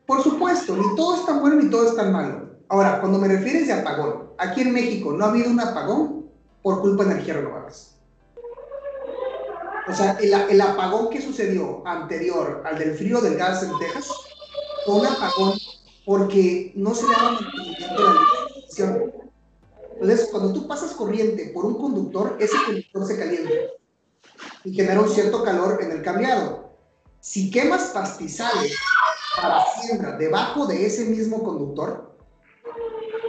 Por 0.06 0.22
supuesto, 0.22 0.76
ni 0.76 0.96
todo 0.96 1.16
es 1.16 1.26
tan 1.26 1.42
bueno 1.42 1.56
ni 1.58 1.70
todo 1.70 1.88
es 1.88 1.96
tan 1.96 2.12
malo. 2.12 2.52
Ahora, 2.70 3.00
cuando 3.00 3.18
me 3.18 3.28
refieres 3.28 3.68
de 3.68 3.74
apagón, 3.74 4.32
aquí 4.38 4.62
en 4.62 4.74
México 4.74 5.12
no 5.12 5.26
ha 5.26 5.30
habido 5.30 5.50
un 5.50 5.60
apagón 5.60 6.21
por 6.62 6.82
culpa 6.82 7.04
de 7.04 7.12
energías 7.12 7.38
renovables. 7.38 7.96
O 9.88 9.94
sea, 9.94 10.18
el, 10.22 10.34
el 10.34 10.62
apagón 10.62 11.10
que 11.10 11.22
sucedió 11.22 11.86
anterior 11.86 12.62
al 12.66 12.78
del 12.78 12.96
frío 12.96 13.20
del 13.20 13.36
gas 13.36 13.64
en 13.64 13.78
Texas 13.80 14.10
fue 14.86 14.96
un 14.96 15.06
apagón 15.06 15.54
porque 16.06 16.72
no 16.76 16.94
se 16.94 17.08
le 17.08 17.14
daba 17.14 17.32
mantenimiento 17.32 17.96
a 17.96 18.04
la 18.04 18.12
electrificación 18.12 19.22
entonces, 20.02 20.30
cuando 20.32 20.52
tú 20.52 20.68
pasas 20.68 20.94
corriente 20.94 21.52
por 21.54 21.64
un 21.64 21.76
conductor, 21.76 22.36
ese 22.40 22.56
conductor 22.66 23.06
se 23.06 23.20
calienta 23.20 23.52
y 24.64 24.74
genera 24.74 25.00
un 25.00 25.10
cierto 25.10 25.44
calor 25.44 25.78
en 25.84 25.92
el 25.92 26.02
cambiado. 26.02 26.74
Si 27.20 27.52
quemas 27.52 27.92
pastizales 27.92 28.76
para 29.36 29.64
siembra 29.80 30.18
debajo 30.18 30.66
de 30.66 30.88
ese 30.88 31.06
mismo 31.06 31.44
conductor, 31.44 32.16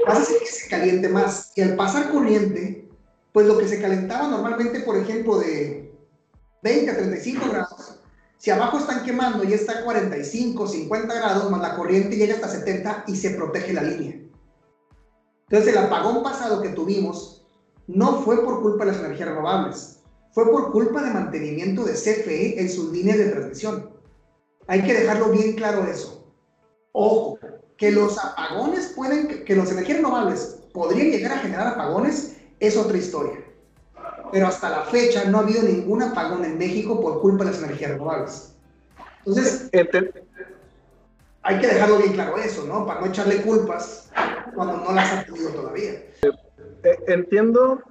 vas 0.07 0.19
a 0.19 0.23
hacer 0.23 0.39
que 0.39 0.47
se 0.47 0.69
caliente 0.71 1.11
más. 1.11 1.53
Y 1.57 1.61
al 1.61 1.77
pasar 1.77 2.11
corriente, 2.11 2.89
pues 3.33 3.47
lo 3.47 3.59
que 3.59 3.69
se 3.69 3.81
calentaba 3.81 4.29
normalmente, 4.29 4.81
por 4.81 4.97
ejemplo, 4.97 5.39
de 5.39 5.93
20 6.63 6.91
a 6.91 6.97
35 6.97 7.49
grados, 7.49 7.99
Si 8.39 8.51
abajo 8.51 8.79
están 8.79 9.05
quemando 9.05 9.45
y 9.45 9.53
está 9.53 9.79
a 9.79 9.85
45, 9.85 10.67
50 10.67 11.15
grados, 11.15 11.51
más 11.51 11.63
la 11.63 11.77
corriente 11.77 12.17
llega 12.17 12.35
hasta 12.35 12.49
70 12.49 13.05
y 13.07 13.15
se 13.15 13.31
protege 13.31 13.73
la 13.73 13.83
línea. 13.83 14.21
Entonces 15.49 15.75
el 15.75 15.79
apagón 15.79 16.25
pasado 16.25 16.61
que 16.61 16.71
tuvimos 16.71 17.47
no 17.87 18.23
fue 18.23 18.45
por 18.45 18.63
culpa 18.63 18.85
de 18.85 18.93
las 18.93 19.01
energías 19.01 19.29
renovables, 19.29 20.01
fue 20.33 20.51
por 20.51 20.73
culpa 20.73 21.03
de 21.03 21.11
mantenimiento 21.11 21.85
de 21.85 21.93
CFE 21.93 22.61
en 22.61 22.69
sus 22.69 22.91
líneas 22.91 23.19
de 23.19 23.27
transmisión. 23.27 23.91
Hay 24.67 24.83
que 24.83 24.95
dejarlo 24.95 25.31
bien 25.31 25.55
claro 25.55 25.85
eso. 25.85 26.27
Ojo, 26.93 27.39
que 27.77 27.91
los 27.91 28.19
apagones 28.19 28.93
pueden, 28.97 29.45
que 29.45 29.57
las 29.57 29.71
energías 29.71 29.99
renovables 29.99 30.59
podrían 30.73 31.11
llegar 31.11 31.33
a 31.33 31.39
generar 31.39 31.67
apagones, 31.69 32.37
es 32.67 32.77
otra 32.77 32.97
historia 32.97 33.53
pero 34.33 34.47
hasta 34.47 34.71
la 34.71 34.83
fecha 34.85 35.25
no 35.27 35.39
ha 35.39 35.41
habido 35.43 35.63
ningún 35.63 36.03
apagón 36.03 36.45
en 36.45 36.59
México 36.59 36.99
por 37.01 37.21
culpa 37.21 37.45
de 37.45 37.51
las 37.51 37.63
energías 37.63 37.91
renovables. 37.93 38.57
Entonces, 39.19 39.71
hay 41.43 41.61
que 41.61 41.67
dejarlo 41.67 41.99
bien 41.99 42.15
claro 42.15 42.39
eso, 42.39 42.65
¿no? 42.67 42.87
Para 42.87 43.01
no 43.03 43.07
echarle 43.07 43.43
culpas 43.43 44.11
cuando 44.55 44.79
no 44.79 44.93
las 44.93 45.13
ha 45.13 45.25
tenido 45.25 45.51
todavía. 45.51 45.91
Eh, 45.93 46.99
entiendo 47.09 47.83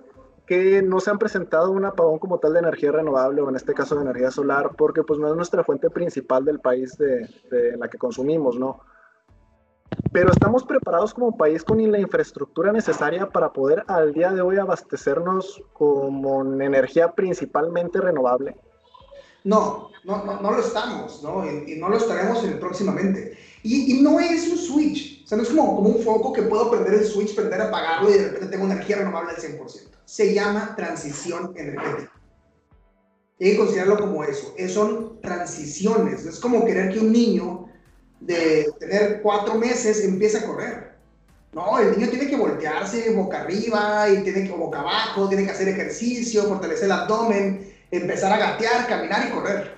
que 0.47 0.81
no 0.81 0.99
se 0.99 1.11
han 1.11 1.19
presentado 1.19 1.71
un 1.71 1.85
apagón 1.85 2.17
como 2.17 2.39
tal 2.39 2.53
de 2.53 2.59
energía 2.59 2.91
renovable 2.91 3.41
o 3.41 3.49
en 3.49 3.55
este 3.55 3.73
caso 3.73 3.95
de 3.95 4.01
energía 4.01 4.31
solar 4.31 4.71
porque 4.75 5.03
pues 5.03 5.19
no 5.19 5.29
es 5.29 5.35
nuestra 5.35 5.63
fuente 5.63 5.89
principal 5.89 6.43
del 6.43 6.59
país 6.59 6.97
de, 6.97 7.29
de 7.51 7.77
la 7.77 7.87
que 7.87 7.99
consumimos, 7.99 8.57
¿no? 8.57 8.81
Pero 10.11 10.31
estamos 10.31 10.63
preparados 10.63 11.13
como 11.13 11.37
país 11.37 11.63
con 11.63 11.91
la 11.91 11.99
infraestructura 11.99 12.71
necesaria 12.71 13.29
para 13.29 13.51
poder 13.51 13.83
al 13.87 14.13
día 14.13 14.31
de 14.31 14.41
hoy 14.41 14.57
abastecernos 14.57 15.61
con 15.73 16.61
energía 16.61 17.11
principalmente 17.11 17.99
renovable. 17.99 18.55
No, 19.43 19.89
no, 20.03 20.23
no, 20.23 20.51
lo 20.51 20.59
estamos, 20.59 21.23
¿no? 21.23 21.43
Y, 21.45 21.75
no 21.77 21.89
lo 21.89 21.97
estaremos 21.97 22.39
próximamente. 22.59 23.37
Y, 23.63 23.97
y, 23.97 24.01
no 24.01 24.19
es 24.19 24.47
un 24.49 24.57
switch, 24.57 25.23
o 25.23 25.27
sea, 25.27 25.37
no 25.37 25.43
es 25.43 25.49
como, 25.49 25.75
como 25.77 25.89
un 25.89 26.03
foco 26.03 26.31
que 26.33 26.43
puedo 26.43 26.69
prender 26.69 26.93
el 26.93 27.05
switch, 27.05 27.35
prender, 27.35 27.61
apagarlo 27.61 28.09
y 28.09 28.13
de 28.13 28.25
repente 28.25 28.47
tengo 28.47 28.65
energía 28.65 28.97
renovable 28.97 29.31
al 29.31 29.37
100%. 29.37 29.89
Se 30.05 30.33
llama 30.33 30.75
transición 30.75 31.53
energética. 31.55 32.11
Hay 33.39 33.51
que 33.51 33.57
considerarlo 33.57 33.97
como 33.97 34.23
eso, 34.23 34.53
son 34.67 35.19
transiciones, 35.21 36.25
es 36.27 36.39
como 36.39 36.63
querer 36.63 36.93
que 36.93 36.99
un 36.99 37.11
niño 37.11 37.70
de 38.21 38.71
tener 38.79 39.21
cuatro 39.21 39.55
meses 39.55 40.03
empieza 40.03 40.39
a 40.39 40.45
correr. 40.45 40.91
No, 41.53 41.79
el 41.79 41.91
niño 41.91 42.09
tiene 42.09 42.27
que 42.27 42.37
voltearse 42.37 43.11
boca 43.11 43.41
arriba 43.41 44.07
y 44.09 44.23
tiene 44.23 44.47
que 44.47 44.53
boca 44.53 44.79
abajo, 44.79 45.27
tiene 45.27 45.43
que 45.43 45.51
hacer 45.51 45.67
ejercicio, 45.67 46.43
fortalecer 46.43 46.85
el 46.85 46.93
abdomen, 46.93 47.73
empezar 47.89 48.31
a 48.31 48.37
gatear, 48.37 48.87
caminar 48.87 49.27
y 49.27 49.31
correr. 49.31 49.75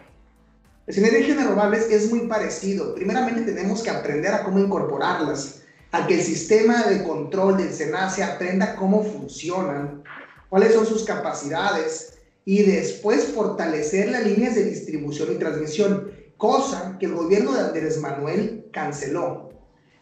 Las 0.85 0.97
energías 0.97 1.37
renovables 1.37 1.89
es 1.89 2.11
muy 2.11 2.27
parecido. 2.27 2.93
Primeramente 2.93 3.53
tenemos 3.53 3.81
que 3.81 3.89
aprender 3.89 4.33
a 4.33 4.43
cómo 4.43 4.59
incorporarlas, 4.59 5.61
a 5.91 6.05
que 6.05 6.15
el 6.15 6.21
sistema 6.21 6.83
de 6.83 7.03
control 7.03 7.57
del 7.57 7.73
SENACE 7.73 8.23
aprenda 8.23 8.75
cómo 8.75 9.03
funcionan, 9.03 10.03
cuáles 10.49 10.73
son 10.73 10.85
sus 10.85 11.03
capacidades 11.05 12.19
y 12.45 12.63
después 12.63 13.27
fortalecer 13.27 14.09
las 14.09 14.25
líneas 14.25 14.53
de 14.55 14.65
distribución 14.65 15.31
y 15.31 15.35
transmisión 15.35 16.11
cosa 16.43 16.97
que 16.99 17.05
el 17.05 17.15
gobierno 17.15 17.53
de 17.53 17.61
Andrés 17.61 18.01
Manuel 18.01 18.65
canceló. 18.73 19.51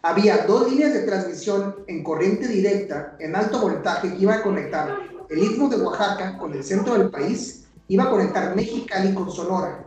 Había 0.01 0.47
dos 0.47 0.71
líneas 0.71 0.91
de 0.91 1.03
transmisión 1.03 1.75
en 1.85 2.03
corriente 2.03 2.47
directa 2.47 3.15
en 3.19 3.35
alto 3.35 3.61
voltaje 3.61 4.11
que 4.11 4.23
iba 4.23 4.33
a 4.33 4.41
conectar 4.41 4.97
el 5.29 5.37
istmo 5.37 5.69
de 5.69 5.75
Oaxaca 5.75 6.39
con 6.39 6.51
el 6.55 6.63
centro 6.63 6.97
del 6.97 7.11
país, 7.11 7.67
iba 7.89 8.05
a 8.05 8.09
conectar 8.09 8.55
Mexicali 8.55 9.13
con 9.13 9.31
Sonora. 9.31 9.85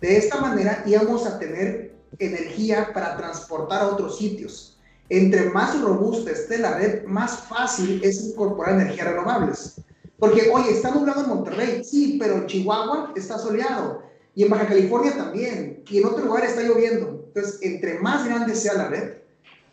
De 0.00 0.16
esta 0.16 0.40
manera 0.40 0.84
íbamos 0.86 1.26
a 1.26 1.36
tener 1.36 1.96
energía 2.20 2.92
para 2.94 3.16
transportar 3.16 3.82
a 3.82 3.88
otros 3.88 4.18
sitios. 4.18 4.78
Entre 5.08 5.50
más 5.50 5.80
robusta 5.80 6.30
esté 6.30 6.58
la 6.58 6.78
red, 6.78 7.06
más 7.06 7.40
fácil 7.40 8.00
es 8.04 8.22
incorporar 8.24 8.74
energías 8.74 9.08
renovables. 9.08 9.80
Porque, 10.16 10.48
oye, 10.54 10.70
está 10.70 10.92
nublado 10.92 11.24
en 11.24 11.28
Monterrey, 11.28 11.82
sí, 11.82 12.18
pero 12.20 12.46
Chihuahua 12.46 13.14
está 13.16 13.36
soleado 13.36 14.06
y 14.38 14.44
en 14.44 14.50
Baja 14.50 14.68
California 14.68 15.16
también, 15.16 15.82
y 15.90 15.98
en 15.98 16.06
otro 16.06 16.24
lugar 16.24 16.44
está 16.44 16.62
lloviendo. 16.62 17.24
Entonces, 17.26 17.58
entre 17.60 17.98
más 17.98 18.24
grande 18.24 18.54
sea 18.54 18.74
la 18.74 18.86
red, 18.86 19.14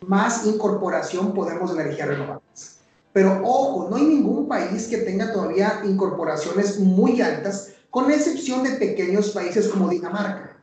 más 0.04 0.44
incorporación 0.44 1.32
podemos 1.34 1.72
de 1.72 1.82
energías 1.82 2.08
renovables. 2.08 2.78
Pero 3.12 3.42
ojo, 3.44 3.88
no 3.88 3.94
hay 3.94 4.02
ningún 4.02 4.48
país 4.48 4.88
que 4.88 4.96
tenga 4.98 5.32
todavía 5.32 5.82
incorporaciones 5.84 6.80
muy 6.80 7.20
altas, 7.20 7.74
con 7.90 8.10
excepción 8.10 8.64
de 8.64 8.70
pequeños 8.70 9.30
países 9.30 9.68
como 9.68 9.88
Dinamarca. 9.88 10.60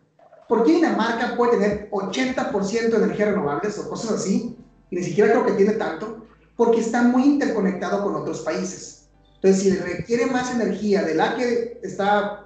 ¿Por 0.50 0.66
qué 0.66 0.74
Dinamarca 0.74 1.38
puede 1.38 1.54
tener 1.54 1.90
80% 1.90 2.90
de 2.90 2.98
energías 2.98 3.30
renovables 3.30 3.80
o 3.80 3.90
cosas 3.90 4.20
así? 4.20 4.58
Y 4.90 4.98
ni 4.98 5.02
siquiera 5.02 5.32
creo 5.32 5.46
que 5.46 5.54
tiene 5.54 5.76
tanto, 5.76 6.28
porque 6.58 6.82
está 6.82 7.04
muy 7.04 7.24
interconectado 7.24 8.04
con 8.04 8.18
otros 8.18 8.42
países. 8.42 9.06
Entonces, 9.36 9.64
si 9.64 9.70
requiere 9.78 10.26
más 10.26 10.54
energía 10.54 11.04
de 11.04 11.16
la 11.16 11.38
que 11.38 11.80
está 11.82 12.44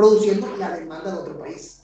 produciendo 0.00 0.56
la 0.56 0.70
demanda 0.70 1.12
de 1.12 1.18
otro 1.18 1.38
país. 1.38 1.82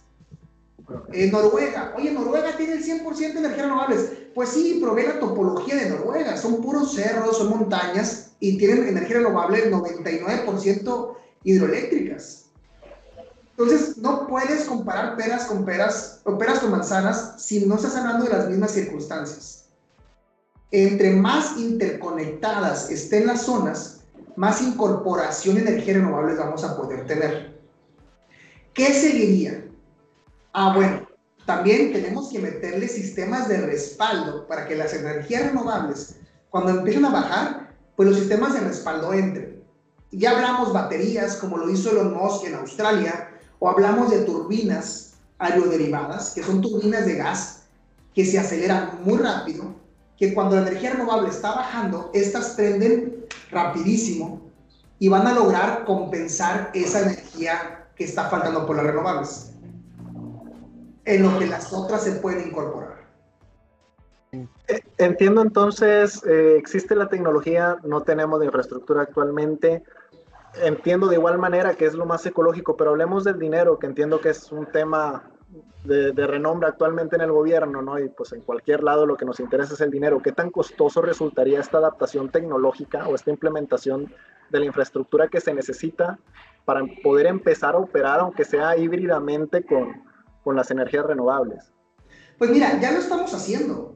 En 1.13 1.33
Noruega, 1.33 1.93
oye, 1.97 2.13
Noruega 2.13 2.57
tiene 2.57 2.75
el 2.75 2.85
100% 2.85 3.17
de 3.17 3.39
energías 3.39 3.67
renovables. 3.67 4.11
Pues 4.35 4.51
sí, 4.51 4.79
pero 4.81 4.97
la 4.97 5.21
topología 5.21 5.75
de 5.77 5.91
Noruega. 5.91 6.37
Son 6.37 6.63
puros 6.63 6.95
cerros, 6.95 7.37
son 7.37 7.51
montañas 7.51 8.31
y 8.41 8.57
tienen 8.57 8.89
energía 8.89 9.19
renovable 9.19 9.71
99% 9.71 11.17
hidroeléctricas. 11.45 12.47
Entonces, 13.51 13.99
no 13.99 14.27
puedes 14.27 14.65
comparar 14.65 15.17
peras 15.17 15.45
con 15.45 15.65
peras 15.65 16.21
o 16.25 16.39
peras 16.39 16.61
con 16.61 16.71
manzanas 16.71 17.35
si 17.39 17.67
no 17.67 17.77
estás 17.77 17.97
hablando 17.97 18.25
de 18.25 18.33
las 18.33 18.49
mismas 18.49 18.71
circunstancias. 18.71 19.67
Entre 20.71 21.13
más 21.13 21.59
interconectadas 21.59 22.91
estén 22.91 23.27
las 23.27 23.43
zonas, 23.43 24.01
más 24.37 24.63
incorporación 24.63 25.57
de 25.57 25.63
energía 25.63 25.95
renovable 25.95 26.35
vamos 26.35 26.65
a 26.65 26.77
poder 26.77 27.07
tener. 27.07 27.56
¿Qué 28.77 28.93
seguiría? 28.93 29.65
Ah, 30.53 30.75
bueno, 30.75 31.09
también 31.47 31.95
tenemos 31.95 32.29
que 32.29 32.39
meterle 32.39 32.87
sistemas 32.89 33.49
de 33.49 33.63
respaldo 33.63 34.47
para 34.47 34.69
que 34.69 34.77
las 34.77 34.93
energías 34.93 35.47
renovables, 35.47 36.17
cuando 36.51 36.73
empiecen 36.73 37.07
a 37.07 37.11
bajar, 37.11 37.75
pues 37.97 38.11
los 38.11 38.19
sistemas 38.19 38.53
de 38.53 38.61
respaldo 38.61 39.15
entren. 39.15 39.65
Ya 40.11 40.33
hablamos 40.33 40.75
baterías, 40.75 41.37
como 41.37 41.57
lo 41.57 41.71
hizo 41.71 41.91
Elon 41.91 42.13
Musk 42.13 42.45
en 42.45 42.57
Australia, 42.57 43.31
o 43.61 43.71
hablamos 43.71 44.11
de 44.11 44.19
turbinas 44.27 45.15
aeroderivadas, 45.39 46.35
que 46.35 46.43
son 46.43 46.61
turbinas 46.61 47.07
de 47.07 47.15
gas 47.15 47.63
que 48.15 48.27
se 48.27 48.39
aceleran 48.39 49.01
muy 49.05 49.17
rápido, 49.17 49.75
que 50.19 50.35
cuando 50.35 50.57
la 50.57 50.69
energía 50.69 50.93
renovable 50.93 51.31
está 51.31 51.55
bajando, 51.55 52.11
estas 52.13 52.51
prenden 52.51 53.25
rapidísimo 53.51 54.43
y 54.99 55.09
van 55.09 55.27
a 55.27 55.33
lograr 55.33 55.87
compensar 55.87 56.71
esa 56.75 57.01
energía 57.01 57.86
que 57.97 58.05
está 58.05 58.29
faltando 58.29 58.67
por 58.67 58.77
las 58.77 58.87
renovables, 58.87 59.55
en 61.05 61.23
lo 61.23 61.39
que 61.39 61.47
las 61.47 61.73
otras 61.73 62.05
se 62.05 62.13
pueden 62.17 62.49
incorporar. 62.49 62.97
Entiendo 64.99 65.41
entonces, 65.41 66.23
eh, 66.27 66.57
existe 66.59 66.95
la 66.95 67.09
tecnología, 67.09 67.77
no 67.85 68.03
tenemos 68.03 68.41
de 68.41 68.47
infraestructura 68.47 69.03
actualmente. 69.03 69.83
Entiendo 70.63 71.07
de 71.07 71.17
igual 71.17 71.39
manera 71.39 71.75
que 71.75 71.87
es 71.87 71.95
lo 71.95 72.07
más 72.07 72.27
ecológico, 72.27 72.77
pero 72.77 72.91
hablemos 72.91 73.25
del 73.25 73.39
dinero, 73.39 73.79
que 73.79 73.87
entiendo 73.87 74.21
que 74.21 74.31
es 74.31 74.51
un 74.51 74.67
tema 74.67 75.31
de, 75.85 76.13
de, 76.13 76.27
renombre 76.27 76.69
actualmente 76.69 77.15
en 77.15 77.23
el 77.23 77.31
gobierno, 77.31 77.81
¿no? 77.81 77.99
Y 77.99 78.09
pues 78.09 78.33
en 78.33 78.41
cualquier 78.41 78.83
lado 78.83 79.07
lo 79.07 79.17
que 79.17 79.25
nos 79.25 79.39
interesa 79.39 79.75
es 79.75 79.81
el 79.81 79.91
dinero. 79.91 80.21
¿Qué 80.21 80.33
tan 80.33 80.51
costoso 80.51 81.01
resultaría 81.01 81.61
esta 81.61 81.79
adaptación 81.79 82.31
tecnológica 82.31 83.07
o 83.07 83.15
esta 83.15 83.31
implementación 83.31 84.13
de 84.51 84.61
la 84.61 84.67
infraestructura 84.67 85.29
que 85.29 85.41
se 85.41 85.55
necesita 85.55 86.19
para 86.67 86.83
poder 87.03 87.27
empezar 87.27 87.75
a 87.75 87.79
operar, 87.79 88.21
aunque 88.21 88.45
sea 88.45 88.77
híbridamente, 88.77 89.65
con, 89.65 90.03
con 90.43 90.57
las 90.57 90.71
energías 90.71 91.07
renovables? 91.07 91.73
Pues 92.37 92.51
mira, 92.51 92.79
ya 92.81 92.91
lo 92.91 92.99
estamos 92.99 93.33
haciendo. 93.33 93.95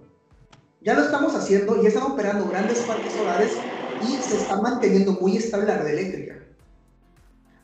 Ya 0.80 0.94
lo 0.94 1.02
estamos 1.02 1.34
haciendo 1.34 1.82
y 1.82 1.86
están 1.86 2.04
operando 2.04 2.48
grandes 2.48 2.78
parques 2.80 3.12
solares 3.12 3.58
y 4.02 4.12
se 4.22 4.36
está 4.36 4.62
manteniendo 4.62 5.12
muy 5.12 5.36
estable 5.36 5.66
la 5.66 5.78
red 5.78 5.98
eléctrica. 5.98 6.38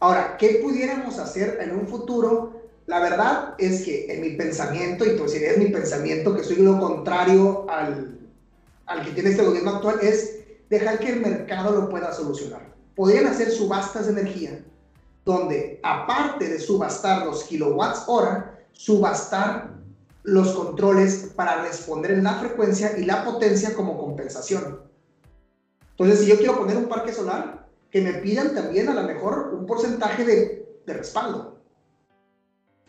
Ahora, 0.01 0.37
¿qué 0.37 0.61
pudiéramos 0.63 1.19
hacer 1.19 1.59
en 1.63 1.75
un 1.75 1.87
futuro? 1.87 2.61
La 2.87 3.01
verdad 3.01 3.55
es 3.59 3.85
que 3.85 4.13
en 4.13 4.21
mi 4.21 4.31
pensamiento, 4.31 5.07
y 5.07 5.17
pues 5.17 5.33
si 5.33 5.39
es 5.43 5.57
mi 5.57 5.67
pensamiento, 5.67 6.37
que 6.37 6.45
soy 6.45 6.57
lo 6.57 6.79
contrario 6.79 7.65
al, 7.71 8.19
al 8.87 9.05
que 9.05 9.13
tiene 9.13 9.31
este 9.31 9.45
gobierno 9.45 9.71
actual, 9.71 9.99
es 10.03 10.41
dejar 10.69 10.99
que 10.99 11.11
el 11.11 11.21
mercado 11.21 11.81
lo 11.81 11.89
pueda 11.89 12.13
solucionar. 12.13 12.75
Podrían 12.97 13.27
hacer 13.27 13.51
subastas 13.51 14.07
de 14.07 14.21
energía 14.21 14.61
donde 15.27 15.81
aparte 15.83 16.49
de 16.49 16.61
subastar 16.61 17.27
los 17.27 17.43
kilowatts 17.45 18.05
hora, 18.07 18.65
subastar 18.71 19.75
los 20.23 20.53
controles 20.53 21.33
para 21.35 21.63
responder 21.63 22.13
en 22.13 22.23
la 22.25 22.35
frecuencia 22.35 22.97
y 22.97 23.05
la 23.05 23.25
potencia 23.25 23.75
como 23.75 23.99
compensación. 23.99 24.83
Entonces, 25.91 26.21
si 26.21 26.27
yo 26.27 26.37
quiero 26.37 26.57
poner 26.57 26.77
un 26.77 26.89
parque 26.89 27.13
solar, 27.13 27.67
que 27.91 28.01
me 28.01 28.15
pidan 28.15 28.55
también 28.55 28.89
a 28.89 28.95
lo 28.95 29.03
mejor 29.03 29.53
un 29.53 29.67
porcentaje 29.67 30.25
de, 30.25 30.63
respaldo. 30.87 31.59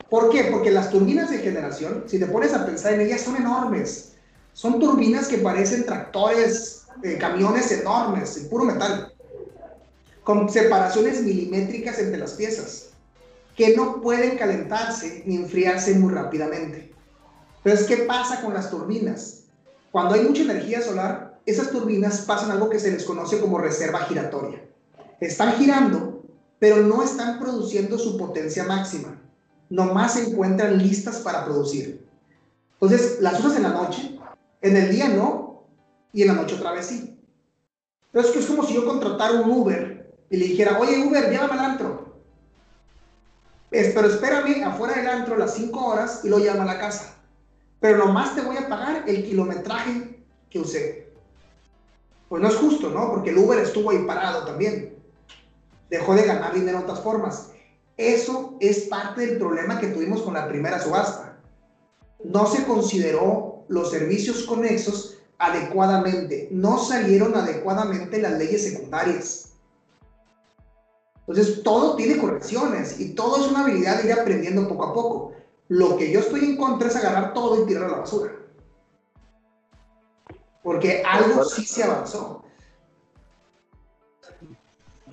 ¿Por 0.08 0.29
qué? 0.29 0.50
Porque 0.51 0.70
las 0.70 0.91
turbinas 0.91 1.32
de 1.32 1.39
generación, 1.39 2.03
si 2.06 2.20
te 2.20 2.27
pones 2.27 2.53
a 2.53 2.67
pensar 2.67 2.94
en 2.94 3.01
ellas, 3.01 3.22
son 3.22 3.38
enormes. 3.38 4.13
Son 4.53 4.79
turbinas 4.79 5.27
que 5.27 5.39
parecen 5.39 5.88
tractores, 5.88 6.86
eh, 7.03 7.17
camiones 7.17 7.72
enormes, 7.72 8.38
en 8.38 8.50
puro 8.50 8.65
metal, 8.65 9.17
con 10.27 10.50
separaciones 10.50 11.24
milimétricas 11.24 12.00
entre 12.00 12.17
las 12.17 12.34
piezas, 12.34 12.89
que 13.55 13.77
no 13.77 14.01
pueden 14.01 14.38
calentarse 14.38 15.24
ni 15.25 15.38
enfriarse 15.38 15.93
muy 15.93 16.13
rápidamente. 16.13 16.93
Entonces, 17.63 17.88
¿qué 17.88 18.03
pasa 18.03 18.41
con 18.41 18.53
las 18.53 18.69
turbinas? 18.69 19.43
Cuando 19.89 20.15
hay 20.15 20.24
mucha 20.24 20.41
energía 20.41 20.81
solar, 20.81 21.39
esas 21.46 21.72
turbinas 21.72 22.24
pasan 22.27 22.51
algo 22.51 22.69
que 22.69 22.77
se 22.77 22.91
les 22.91 23.05
conoce 23.05 23.39
como 23.39 23.57
reserva 23.57 24.00
giratoria. 24.00 24.62
Están 25.22 25.53
girando, 25.53 26.25
pero 26.60 26.84
no 26.84 27.03
están 27.03 27.39
produciendo 27.39 27.98
su 27.98 28.17
potencia 28.17 28.65
máxima. 28.65 29.22
Nomás 29.69 30.15
se 30.15 30.27
encuentran 30.27 30.77
listas 30.77 31.19
para 31.19 31.46
producir. 31.46 32.05
Entonces, 32.74 33.22
las 33.22 33.39
usas 33.39 33.55
en 33.55 33.63
la 33.63 33.69
noche, 33.69 34.19
en 34.62 34.75
el 34.75 34.91
día 34.91 35.07
no, 35.07 35.63
y 36.12 36.24
en 36.24 36.27
la 36.27 36.34
noche 36.34 36.55
otra 36.55 36.74
vez 36.74 36.88
sí. 36.88 37.17
Entonces, 38.12 38.36
es 38.36 38.46
como 38.46 38.65
si 38.65 38.74
yo 38.74 38.86
contratara 38.86 39.39
un 39.39 39.50
Uber 39.50 39.97
y 40.29 40.38
le 40.38 40.48
dijera, 40.48 40.79
oye 40.79 41.05
Uber, 41.05 41.29
llévame 41.29 41.53
al 41.53 41.60
antro. 41.60 42.15
pero 43.69 44.07
espérame 44.07 44.63
afuera 44.63 44.96
del 44.96 45.07
antro 45.07 45.38
las 45.38 45.55
5 45.55 45.86
horas 45.86 46.22
y 46.24 46.29
lo 46.29 46.39
llama 46.39 46.63
a 46.63 46.67
la 46.67 46.79
casa 46.79 47.17
pero 47.79 47.98
nomás 48.00 48.36
te 48.36 48.41
voy 48.41 48.57
a 48.57 48.67
pagar 48.67 49.03
el 49.07 49.24
kilometraje 49.24 50.19
que 50.50 50.60
usé. 50.60 51.10
Pues 52.29 52.41
no 52.41 52.50
es 52.50 52.55
justo, 52.55 52.89
¿no? 52.89 53.12
Porque 53.12 53.29
el 53.29 53.38
Uber 53.38 53.60
estuvo 53.60 53.91
ahí 53.91 54.00
parado 54.00 54.46
también. 54.46 54.96
Dejó 55.89 56.15
de 56.15 56.24
ganar 56.24 56.53
dinero 56.53 56.79
de 56.79 56.84
otras 56.84 57.01
formas. 57.01 57.51
Eso 57.96 58.57
es 58.60 58.81
parte 58.81 59.25
del 59.25 59.38
problema 59.38 59.79
que 59.79 59.88
tuvimos 59.88 60.22
con 60.22 60.34
la 60.34 60.48
primera 60.48 60.81
subasta. 60.81 61.39
No 62.24 62.48
se 62.48 62.65
consideró 62.65 63.63
los 63.69 63.91
servicios 63.91 64.43
conexos 64.43 65.19
adecuadamente. 65.38 66.50
No 66.51 66.79
salieron 66.79 67.36
adecuadamente 67.36 68.22
las 68.22 68.34
leyes 68.34 68.63
secundarias. 68.63 69.47
Entonces, 71.27 71.62
todo 71.62 71.96
tiene 71.96 72.17
correcciones 72.17 73.00
y 73.00 73.13
todo 73.13 73.38
es 73.38 73.51
una 73.51 73.63
habilidad 73.63 74.01
de 74.01 74.10
ir 74.10 74.13
aprendiendo 74.13 74.67
poco 74.67 74.86
a 74.86 74.93
poco. 74.93 75.34
Lo 75.67 75.98
que 75.98 76.12
yo 76.12 76.22
estoy 76.22 76.46
en 76.46 76.57
contra 76.57 76.88
es 76.88 76.96
agarrar 76.96 77.34
todo 77.34 77.62
y 77.62 77.67
tirarlo 77.67 77.88
a 77.88 77.91
la 77.91 77.98
basura. 78.00 78.31
Porque 80.63 81.03
algo 81.05 81.43
sí 81.43 81.65
se 81.65 81.84
avanzó. 81.84 82.43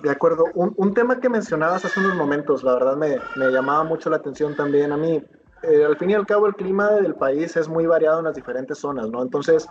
De 0.01 0.09
acuerdo. 0.09 0.45
Un, 0.53 0.93
tema 0.93 1.19
que 1.19 1.29
mencionabas 1.29 1.83
hace 1.83 1.99
unos 1.99 2.15
momentos, 2.15 2.63
la 2.63 2.73
verdad 2.73 2.95
me, 2.95 3.17
llamaba 3.51 3.83
mucho 3.83 4.09
la 4.09 4.17
atención 4.17 4.55
también 4.55 4.93
a 4.93 4.97
mí. 4.97 5.21
Eh, 5.63 5.83
al 5.83 5.97
fin 5.97 6.11
y 6.11 6.13
al 6.13 6.25
cabo, 6.25 6.47
el 6.47 6.55
clima 6.55 6.91
del 6.91 7.15
país 7.15 7.57
es 7.57 7.67
muy 7.67 7.85
variado 7.87 8.19
en 8.19 8.25
las 8.25 8.35
diferentes 8.35 8.77
zonas, 8.77 9.09
¿no? 9.09 9.21
Entonces, 9.21 9.67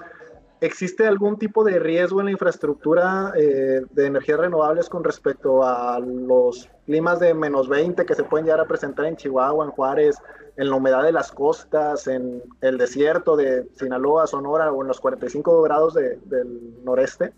¿existe 0.61 1.07
algún 1.07 1.39
tipo 1.39 1.65
de 1.65 1.79
riesgo 1.79 2.21
en 2.21 2.27
la 2.27 2.33
infraestructura 2.33 3.33
eh, 3.37 3.83
de 3.91 4.07
energías 4.07 4.41
renovables 4.41 4.89
con 4.89 5.05
respecto 5.05 5.63
a 5.65 5.99
los 6.01 6.69
climas 6.87 7.21
de 7.21 7.35
menos 7.35 7.69
20 7.69 8.05
que 8.05 8.15
se 8.15 8.25
pueden 8.25 8.47
llegar 8.47 8.61
a 8.61 8.67
presentar 8.67 9.07
en 9.07 9.17
Chihuahua, 9.17 9.65
en 9.65 9.71
Juárez, 9.73 10.17
en 10.57 10.71
la 10.71 10.77
humedad 10.77 11.03
de 11.03 11.13
las 11.13 11.33
costas, 11.33 12.07
en 12.07 12.43
el 12.61 12.79
desierto 12.79 13.37
de 13.37 13.67
Sinaloa, 13.79 14.27
Sonora 14.27 14.71
o 14.73 14.83
en 14.83 14.89
los 14.89 15.01
45 15.01 15.63
grados 15.63 15.95
del 15.95 16.85
noreste? 16.85 17.33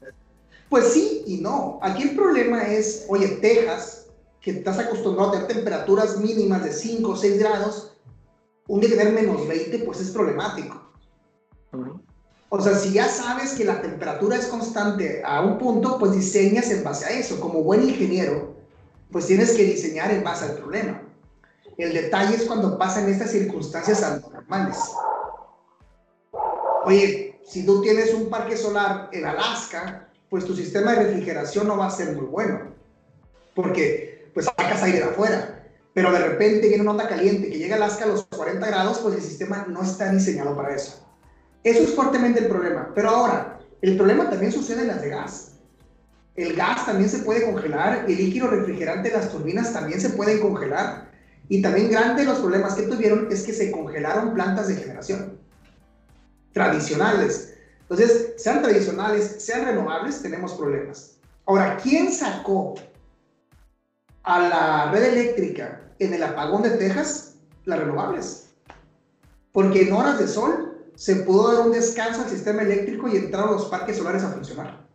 Pues 0.69 0.93
sí 0.93 1.23
y 1.27 1.41
no. 1.41 1.79
Aquí 1.83 2.03
el 2.03 2.17
problema 2.17 2.63
es, 2.65 3.07
oye, 3.09 3.29
Texas, 3.41 4.09
que 4.41 4.51
estás 4.53 4.79
acostumbrado 4.79 5.31
a 5.31 5.33
tener 5.33 5.49
temperaturas 5.49 6.19
mínimas 6.19 6.65
de 6.65 6.73
5 6.73 7.11
o 7.11 7.17
6 7.17 7.39
grados, 7.39 7.97
un 8.69 8.81
día 8.81 8.91
tener 8.91 9.13
menos 9.13 9.47
20, 9.47 9.79
pues 9.81 10.01
es 10.01 10.11
problemático. 10.11 10.83
O 12.49 12.61
sea, 12.61 12.77
si 12.77 12.93
ya 12.93 13.09
sabes 13.09 13.55
que 13.55 13.65
la 13.65 13.83
temperatura 13.83 14.37
es 14.37 14.47
constante 14.47 15.23
a 15.25 15.41
un 15.41 15.59
punto, 15.59 15.99
pues 15.99 16.13
diseñas 16.13 16.71
en 16.71 16.85
base 16.85 17.07
a 17.07 17.11
eso. 17.11 17.41
Como 17.41 17.63
buen 17.63 17.83
ingeniero, 17.83 18.55
pues 19.11 19.27
tienes 19.27 19.53
que 19.53 19.65
diseñar 19.65 20.13
en 20.13 20.23
base 20.23 20.45
al 20.45 20.57
problema. 20.57 21.03
El 21.77 21.93
detalle 21.93 22.37
es 22.37 22.45
cuando 22.45 22.79
pasan 22.79 23.09
estas 23.09 23.33
circunstancias 23.33 24.03
anormales. 24.03 24.79
Oye, 26.85 27.41
si 27.45 27.67
tú 27.67 27.83
tienes 27.83 28.15
un 28.15 28.31
parque 28.31 28.57
solar 28.57 29.11
en 29.13 29.27
Alaska, 29.27 30.09
pues 30.31 30.45
tu 30.45 30.55
sistema 30.55 30.93
de 30.93 31.05
refrigeración 31.05 31.67
no 31.67 31.77
va 31.77 31.87
a 31.87 31.91
ser 31.91 32.15
muy 32.15 32.27
bueno, 32.27 32.75
porque 33.55 34.31
pues 34.33 34.47
sacas 34.47 34.83
aire 34.85 34.99
de 34.99 35.05
afuera. 35.05 35.65
Pero 35.93 36.13
de 36.13 36.19
repente 36.19 36.69
viene 36.69 36.83
una 36.83 36.93
onda 36.93 37.09
caliente 37.09 37.51
que 37.51 37.59
llega 37.59 37.77
a 37.77 37.79
Alaska 37.79 38.05
a 38.05 38.09
los 38.09 38.27
40 38.27 38.67
grados, 38.67 38.99
pues 38.99 39.15
el 39.15 39.23
sistema 39.23 39.67
no 39.69 39.83
está 39.83 40.13
diseñado 40.13 40.55
para 40.55 40.75
eso. 40.75 41.06
Eso 41.67 41.83
es 41.83 41.97
fuertemente 41.97 42.39
el 42.39 42.47
problema. 42.47 42.93
Pero 42.95 43.11
ahora, 43.11 43.59
el 43.83 43.97
problema 43.97 44.31
también 44.31 44.53
sucede 44.53 44.83
en 44.83 44.87
las 44.87 45.03
de 45.03 45.09
gas. 45.09 45.51
El 46.37 46.55
gas 46.55 46.87
también 46.87 47.11
se 47.11 47.19
puede 47.19 47.45
congelar, 47.45 48.05
el 48.07 48.17
líquido 48.17 48.47
refrigerante 48.47 49.09
de 49.09 49.17
las 49.17 49.33
turbinas 49.33 49.73
también 49.73 50.01
se 50.01 50.11
pueden 50.11 50.39
congelar. 50.39 51.11
Y 51.49 51.61
también 51.61 51.91
grande 51.91 52.23
de 52.23 52.29
los 52.29 52.39
problemas 52.39 52.75
que 52.75 52.83
tuvieron 52.83 53.27
es 53.33 53.43
que 53.43 53.53
se 53.53 53.73
congelaron 53.73 54.33
plantas 54.33 54.69
de 54.69 54.77
generación 54.77 55.41
tradicionales. 56.53 57.55
Entonces, 57.81 58.35
sean 58.37 58.63
tradicionales, 58.63 59.35
sean 59.39 59.65
renovables, 59.65 60.23
tenemos 60.23 60.55
problemas. 60.55 61.17
Ahora, 61.47 61.79
¿quién 61.83 62.13
sacó 62.13 62.77
a 64.23 64.39
la 64.39 64.93
red 64.93 65.03
eléctrica 65.03 65.81
en 65.99 66.15
el 66.15 66.23
apagón 66.23 66.63
de 66.63 66.71
Texas? 66.71 67.35
Las 67.65 67.81
renovables. 67.81 68.51
Porque 69.51 69.83
en 69.83 69.93
horas 69.93 70.21
de 70.21 70.29
sol 70.29 70.76
se 70.97 71.17
pudo 71.17 71.53
dar 71.53 71.67
un 71.67 71.73
descanso 71.73 72.23
al 72.23 72.31
sistema 72.31 72.63
eléctrico 72.63 73.07
y 73.07 73.17
entraron 73.17 73.53
los 73.53 73.67
parques 73.67 73.99
solares 73.99 74.25
a 74.25 74.31
funcionar. 74.31 74.87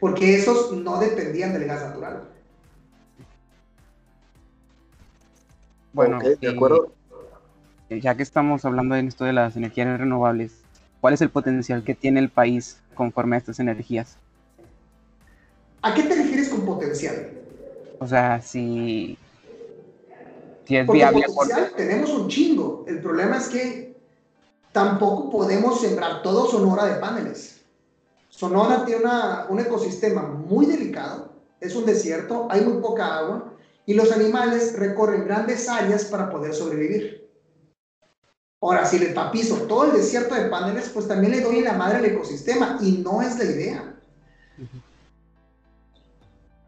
Porque 0.00 0.34
esos 0.34 0.72
no 0.72 0.98
dependían 0.98 1.52
del 1.52 1.66
gas 1.66 1.82
natural. 1.82 2.28
Bueno, 5.92 6.18
de 6.20 6.48
acuerdo. 6.48 6.92
ya 7.90 8.14
que 8.14 8.22
estamos 8.22 8.64
hablando 8.64 8.94
de 8.94 9.06
esto 9.06 9.24
de 9.24 9.32
las 9.34 9.56
energías 9.56 9.98
renovables, 9.98 10.52
¿cuál 11.00 11.14
es 11.14 11.20
el 11.20 11.30
potencial 11.30 11.84
que 11.84 11.94
tiene 11.94 12.20
el 12.20 12.30
país 12.30 12.80
conforme 12.94 13.36
a 13.36 13.38
estas 13.40 13.60
energías? 13.60 14.16
¿A 15.82 15.92
qué 15.94 16.04
te 16.04 16.14
refieres 16.14 16.48
con 16.48 16.64
potencial? 16.64 17.30
O 17.98 18.06
sea, 18.06 18.40
si, 18.40 19.18
si 20.64 20.76
es 20.76 20.86
viable. 20.86 21.26
Potencial, 21.26 21.72
tenemos 21.76 22.10
un 22.10 22.28
chingo. 22.28 22.84
El 22.86 23.00
problema 23.00 23.36
es 23.36 23.48
que 23.48 23.87
tampoco 24.72 25.30
podemos 25.30 25.80
sembrar 25.80 26.22
todo 26.22 26.46
Sonora 26.46 26.84
de 26.86 27.00
paneles. 27.00 27.60
Sonora 28.28 28.84
tiene 28.84 29.08
un 29.48 29.58
ecosistema 29.58 30.22
muy 30.22 30.66
delicado, 30.66 31.32
es 31.60 31.74
un 31.74 31.86
desierto, 31.86 32.46
hay 32.50 32.60
muy 32.60 32.80
poca 32.80 33.18
agua 33.18 33.52
y 33.86 33.94
los 33.94 34.12
animales 34.12 34.78
recorren 34.78 35.24
grandes 35.24 35.68
áreas 35.68 36.04
para 36.04 36.30
poder 36.30 36.54
sobrevivir. 36.54 37.28
Ahora, 38.60 38.84
si 38.84 38.98
le 38.98 39.06
tapizo 39.06 39.54
todo 39.62 39.84
el 39.84 39.92
desierto 39.92 40.34
de 40.34 40.48
paneles, 40.48 40.90
pues 40.92 41.06
también 41.06 41.32
le 41.32 41.40
doy 41.40 41.62
la 41.62 41.74
madre 41.74 41.98
al 41.98 42.04
ecosistema 42.04 42.78
y 42.80 42.98
no 42.98 43.22
es 43.22 43.38
la 43.38 43.44
idea. 43.44 43.94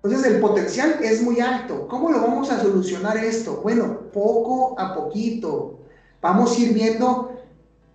Entonces 0.02 0.32
el 0.32 0.40
potencial 0.40 0.98
es 1.02 1.20
muy 1.20 1.40
alto. 1.40 1.86
¿Cómo 1.88 2.10
lo 2.10 2.20
vamos 2.20 2.50
a 2.50 2.60
solucionar 2.60 3.16
esto? 3.18 3.60
Bueno, 3.62 4.10
poco 4.12 4.78
a 4.78 4.94
poquito. 4.94 5.80
Vamos 6.22 6.56
a 6.56 6.60
ir 6.60 6.72
viendo 6.72 7.39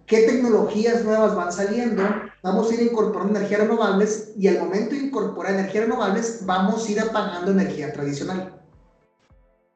qué 0.06 0.22
tecnologías 0.22 1.04
nuevas 1.04 1.36
van 1.36 1.52
saliendo, 1.52 2.04
vamos 2.44 2.70
a 2.70 2.74
ir 2.76 2.82
incorporando 2.82 3.38
energías 3.38 3.62
renovables 3.62 4.32
y 4.38 4.48
al 4.48 4.60
momento 4.60 4.92
de 4.92 5.02
incorporar 5.02 5.54
energías 5.54 5.86
renovables 5.86 6.46
vamos 6.46 6.86
a 6.86 6.92
ir 6.92 7.00
apagando 7.00 7.52
energía 7.52 7.92
tradicional 7.92 8.62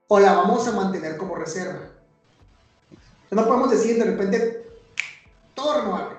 o 0.08 0.20
la 0.20 0.34
vamos 0.34 0.68
a 0.68 0.72
mantener 0.72 1.18
como 1.18 1.36
reserva. 1.36 1.80
No 3.32 3.46
podemos 3.46 3.70
decir 3.70 3.98
de 3.98 4.06
repente 4.06 4.66
todo 5.54 5.82
renovable. 5.82 6.19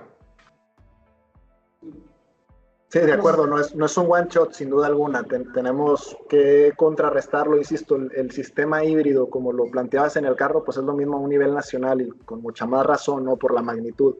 Sí, 2.93 2.99
de 2.99 3.13
acuerdo, 3.13 3.47
no 3.47 3.61
es, 3.61 3.75
no 3.77 3.87
es 3.87 3.97
un 3.97 4.11
one 4.11 4.27
shot 4.29 4.53
sin 4.53 4.69
duda 4.69 4.89
alguna. 4.89 5.23
tenemos 5.23 6.19
que 6.29 6.73
contrarrestarlo, 6.77 7.57
insisto, 7.57 7.95
el, 7.95 8.11
el, 8.17 8.33
sistema 8.33 8.85
híbrido, 8.85 9.31
como 9.31 9.53
lo 9.53 9.67
planteabas 9.71 10.17
en 10.17 10.25
el 10.25 10.35
carro, 10.35 10.65
pues 10.65 10.77
es 10.77 10.83
lo 10.83 10.93
mismo 10.95 11.17
a 11.17 11.21
un 11.21 11.31
nivel 11.31 11.55
nacional 11.55 12.01
y 12.01 12.11
con 12.25 12.43
mucha 12.43 12.67
más 12.67 12.85
razón, 12.85 13.25
¿no? 13.25 13.37
Por 13.37 13.55
la 13.55 13.63
magnitud. 13.63 14.17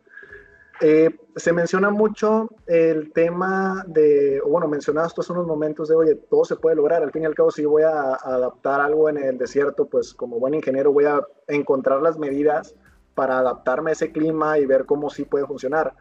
Eh, 0.83 1.11
se 1.37 1.53
menciona 1.53 1.91
mucho 1.91 2.49
el 2.67 3.13
tema 3.13 3.85
de, 3.87 4.41
bueno, 4.47 4.67
mencionabas 4.67 5.13
tú 5.13 5.21
hace 5.21 5.33
unos 5.33 5.47
momentos 5.47 5.89
de, 5.89 5.95
oye, 5.95 6.15
todo 6.15 6.47
se 6.47 6.57
puede 6.57 6.77
lograr, 6.77 7.03
al 7.03 7.13
fin 7.13 7.23
y 7.23 7.27
al 7.27 7.35
cabo 7.35 7.51
si 7.51 7.67
voy 7.67 7.83
a, 7.83 8.15
adaptar 8.15 8.81
algo 8.81 9.11
en 9.11 9.19
el 9.19 9.37
desierto, 9.37 9.87
pues 9.87 10.15
como 10.15 10.39
buen 10.39 10.55
ingeniero 10.55 10.91
voy 10.91 11.05
a 11.05 11.21
encontrar 11.49 12.01
las 12.01 12.19
medidas 12.19 12.75
para 13.15 13.41
adaptarme 13.41 13.91
a 13.91 13.93
ese 13.93 14.11
clima 14.11 14.59
y 14.59 14.65
ver 14.65 14.87
cómo 14.87 15.11
sí 15.11 15.25
puede 15.25 15.47
funcionar. 15.47 15.93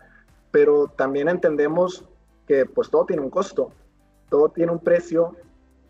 Pero 0.52 0.88
también 0.88 1.28
entendemos 1.28 2.06
que 2.50 2.66
pues 2.66 2.90
todo 2.90 3.06
tiene 3.06 3.22
un 3.22 3.30
costo, 3.30 3.72
todo 4.28 4.50
tiene 4.50 4.72
un 4.72 4.80
precio 4.80 5.36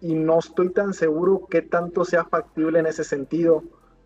y 0.01 0.13
no 0.13 0.39
estoy 0.39 0.73
tan 0.73 0.93
seguro 0.93 1.47
qué 1.49 1.61
tanto 1.61 2.03
sea 2.03 2.25
factible 2.25 2.79
en 2.79 2.85
ese 2.85 3.05
sentido 3.05 3.63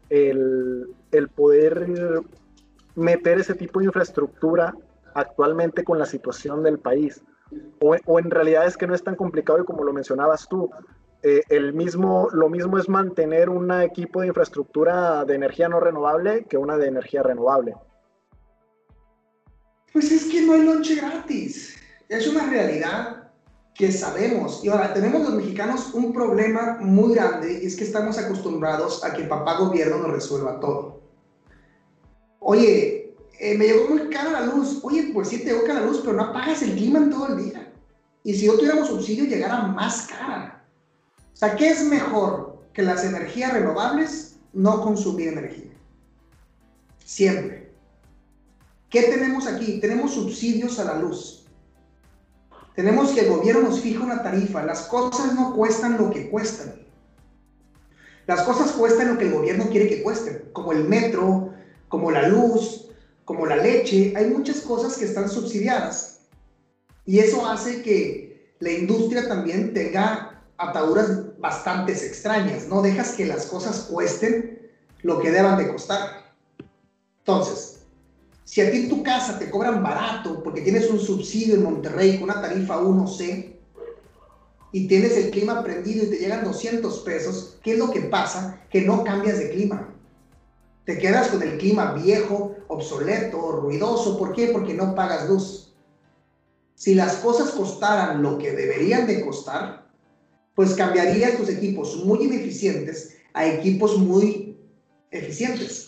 el, 0.10 0.88
el 1.12 1.30
poder 1.30 2.22
meter 2.94 3.40
ese 3.40 3.56
tipo 3.56 3.80
de 3.80 3.88
infraestructura 3.88 4.76
actualmente 5.16 5.84
con 5.84 5.98
la 5.98 6.06
situación 6.06 6.62
del 6.62 6.78
país. 6.78 7.24
O, 7.80 8.20
en 8.20 8.30
realidad 8.30 8.68
es 8.68 8.78
que 8.78 8.86
no 8.86 8.94
es 8.94 9.04
tan 9.04 9.16
complicado 9.16 9.60
y 9.60 9.66
como 9.66 9.84
lo 9.84 9.92
mencionabas 9.92 10.48
tú, 10.48 10.70
eh, 11.24 11.42
el 11.50 11.74
mismo, 11.74 12.30
lo 12.34 12.50
mismo 12.50 12.78
es 12.78 12.88
mantener 12.88 13.50
un 13.50 13.72
equipo 13.82 14.22
de 14.22 14.28
infraestructura 14.28 15.26
de 15.26 15.34
energía 15.34 15.70
no 15.70 15.80
renovable 15.80 16.46
que 16.46 16.58
una 16.58 16.78
de 16.78 16.86
energía 16.86 17.24
renovable. 17.24 17.74
Pues 19.92 20.12
es 20.12 20.26
que 20.26 20.46
no 20.46 20.54
hay 20.54 20.64
lonche 20.64 20.96
gratis. 20.96 21.83
Es 22.10 22.28
una 22.28 22.46
realidad 22.48 23.32
que 23.74 23.92
sabemos. 23.92 24.64
Y 24.64 24.70
ahora, 24.70 24.94
tenemos 24.94 25.22
los 25.22 25.34
mexicanos 25.34 25.94
un 25.94 26.14
problema 26.14 26.78
muy 26.80 27.16
grande 27.16 27.62
y 27.64 27.66
es 27.66 27.76
que 27.76 27.84
estamos 27.84 28.18
acostumbrados 28.18 29.04
a 29.04 29.14
que 29.14 29.24
papá 29.24 29.58
gobierno 29.58 29.98
nos 29.98 30.12
resuelva 30.12 30.60
todo. 30.60 31.02
Oye, 32.40 33.16
eh, 33.40 33.58
me 33.58 33.66
llegó 33.66 33.90
muy 33.90 34.10
cara 34.10 34.32
la 34.32 34.46
luz. 34.46 34.80
Oye, 34.84 35.12
pues 35.14 35.30
sí 35.30 35.40
te 35.40 35.46
llegó 35.46 35.64
cara 35.64 35.82
la 35.82 35.88
luz, 35.88 36.02
pero 36.02 36.14
no 36.14 36.24
apagas 36.24 36.62
el 36.62 36.76
clima 36.76 37.00
en 37.00 37.10
todo 37.10 37.28
el 37.28 37.44
día. 37.44 37.74
Y 38.24 38.34
si 38.36 38.46
yo 38.46 38.56
tuviéramos 38.56 38.88
subsidio, 38.88 39.26
llegara 39.26 39.64
más 39.64 40.08
cara. 40.08 40.64
O 41.34 41.36
sea, 41.36 41.56
¿qué 41.56 41.70
es 41.70 41.84
mejor 41.84 42.64
que 42.74 42.84
las 42.84 43.04
energías 43.04 43.54
renovables? 43.54 44.38
No 44.54 44.82
consumir 44.82 45.30
energía. 45.30 45.72
Siempre. 47.04 47.74
¿Qué 48.90 49.04
tenemos 49.04 49.48
aquí? 49.48 49.80
Tenemos 49.80 50.14
subsidios 50.14 50.80
a 50.80 50.86
la 50.86 51.00
luz. 51.00 51.43
Tenemos 52.76 53.12
que 53.12 53.22
el 53.22 53.30
gobierno 53.30 53.70
nos 53.70 53.80
fija 53.82 54.04
una 54.04 54.24
tarifa. 54.24 54.64
Las 54.64 54.84
cosas 54.84 55.34
no 55.36 55.54
cuestan 55.56 55.98
lo 55.98 56.10
que 56.10 56.30
cuestan. 56.30 56.74
Las 58.26 58.42
cosas 58.42 58.72
cuestan 58.72 59.10
lo 59.10 59.18
que 59.18 59.26
el 59.26 59.34
gobierno 59.34 59.70
quiere 59.70 59.90
que 59.90 60.02
cuesten, 60.02 60.50
como 60.54 60.72
el 60.72 60.86
metro, 60.86 61.54
como 61.90 62.10
la 62.10 62.28
luz, 62.28 62.90
como 63.26 63.46
la 63.46 63.58
leche. 63.58 64.14
Hay 64.16 64.28
muchas 64.28 64.62
cosas 64.62 64.98
que 64.98 65.06
están 65.06 65.30
subsidiadas. 65.30 66.22
Y 67.06 67.20
eso 67.20 67.46
hace 67.46 67.82
que 67.82 68.56
la 68.60 68.72
industria 68.72 69.28
también 69.28 69.74
tenga 69.74 70.42
ataduras 70.58 71.38
bastante 71.38 71.92
extrañas. 71.92 72.68
No 72.68 72.82
dejas 72.82 73.12
que 73.12 73.26
las 73.26 73.46
cosas 73.46 73.88
cuesten 73.92 74.72
lo 75.02 75.20
que 75.20 75.32
deban 75.32 75.58
de 75.58 75.68
costar. 75.68 76.34
Entonces, 77.20 77.83
si 78.46 78.62
a 78.62 78.70
ti 78.70 78.78
en 78.78 78.90
tu 78.90 79.04
casa 79.04 79.40
te 79.40 79.50
cobran 79.50 79.82
barato 79.82 80.44
porque 80.44 80.62
tienes 80.62 80.90
un 80.90 81.00
subsidio 81.00 81.56
en 81.56 81.64
Monterrey 81.64 82.20
con 82.20 82.30
una 82.30 82.42
tarifa 82.42 82.82
1C 82.82 83.54
y 84.72 84.88
tienes 84.88 85.16
el 85.18 85.32
clima 85.32 85.64
prendido 85.64 86.04
y 86.04 86.10
te 86.10 86.18
llegan 86.18 86.44
200 86.44 87.00
pesos, 87.00 87.58
¿qué 87.64 87.74
es 87.74 87.78
lo 87.80 87.92
que 87.92 88.02
pasa? 88.02 88.62
Que 88.70 88.82
no 88.82 89.04
cambias 89.04 89.38
de 89.38 89.52
clima. 89.52 89.94
Te 90.86 90.98
quedas 90.98 91.30
con 91.30 91.42
el 91.44 91.58
clima 91.58 91.94
viejo, 91.94 92.56
obsoleto, 92.68 93.62
ruidoso. 93.62 94.18
¿Por 94.18 94.34
qué? 94.34 94.48
Porque 94.48 94.74
no 94.74 94.96
pagas 94.96 95.30
luz. 95.30 95.74
Si 96.76 96.96
las 96.96 97.18
cosas 97.18 97.52
costaran 97.52 98.22
lo 98.22 98.38
que 98.38 98.52
deberían 98.52 99.08
de 99.08 99.24
costar, 99.24 99.88
pues 100.56 100.74
cambiarías 100.74 101.38
tus 101.38 101.50
equipos 101.50 102.04
muy 102.04 102.24
ineficientes 102.24 103.16
a 103.34 103.46
equipos 103.46 103.98
muy 103.98 104.58
eficientes 105.12 105.83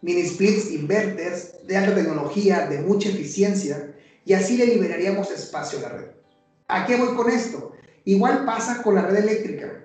mini 0.00 0.26
splits 0.26 0.70
inverters 0.70 1.66
de 1.66 1.76
alta 1.76 1.94
tecnología, 1.94 2.66
de 2.66 2.80
mucha 2.80 3.08
eficiencia, 3.08 3.94
y 4.24 4.32
así 4.32 4.56
le 4.56 4.66
liberaríamos 4.66 5.30
espacio 5.30 5.78
a 5.78 5.82
la 5.82 5.88
red. 5.88 6.06
¿A 6.68 6.86
qué 6.86 6.96
voy 6.96 7.14
con 7.14 7.30
esto? 7.30 7.72
Igual 8.04 8.44
pasa 8.44 8.82
con 8.82 8.94
la 8.94 9.02
red 9.02 9.16
eléctrica. 9.16 9.84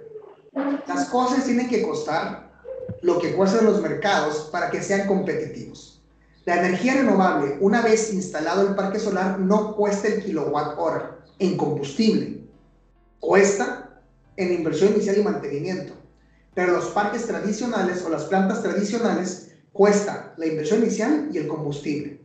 Las 0.87 1.07
cosas 1.09 1.45
tienen 1.45 1.69
que 1.69 1.81
costar 1.81 2.51
lo 3.01 3.19
que 3.19 3.33
cuestan 3.33 3.65
los 3.65 3.81
mercados 3.81 4.49
para 4.51 4.69
que 4.69 4.81
sean 4.81 5.07
competitivos. 5.07 6.01
La 6.45 6.59
energía 6.59 6.95
renovable, 6.95 7.57
una 7.61 7.81
vez 7.81 8.13
instalado 8.13 8.67
el 8.67 8.75
parque 8.75 8.99
solar, 8.99 9.39
no 9.39 9.75
cuesta 9.75 10.09
el 10.09 10.23
kilowatt 10.23 10.77
hora 10.77 11.19
en 11.39 11.57
combustible. 11.57 12.43
Cuesta 13.19 14.01
en 14.35 14.53
inversión 14.53 14.93
inicial 14.93 15.17
y 15.17 15.23
mantenimiento. 15.23 15.93
Pero 16.53 16.73
los 16.73 16.87
parques 16.87 17.25
tradicionales 17.25 18.03
o 18.03 18.09
las 18.09 18.25
plantas 18.25 18.61
tradicionales 18.61 19.52
cuesta 19.73 20.33
la 20.37 20.45
inversión 20.45 20.79
inicial 20.79 21.29
y 21.33 21.37
el 21.39 21.47
combustible. 21.47 22.21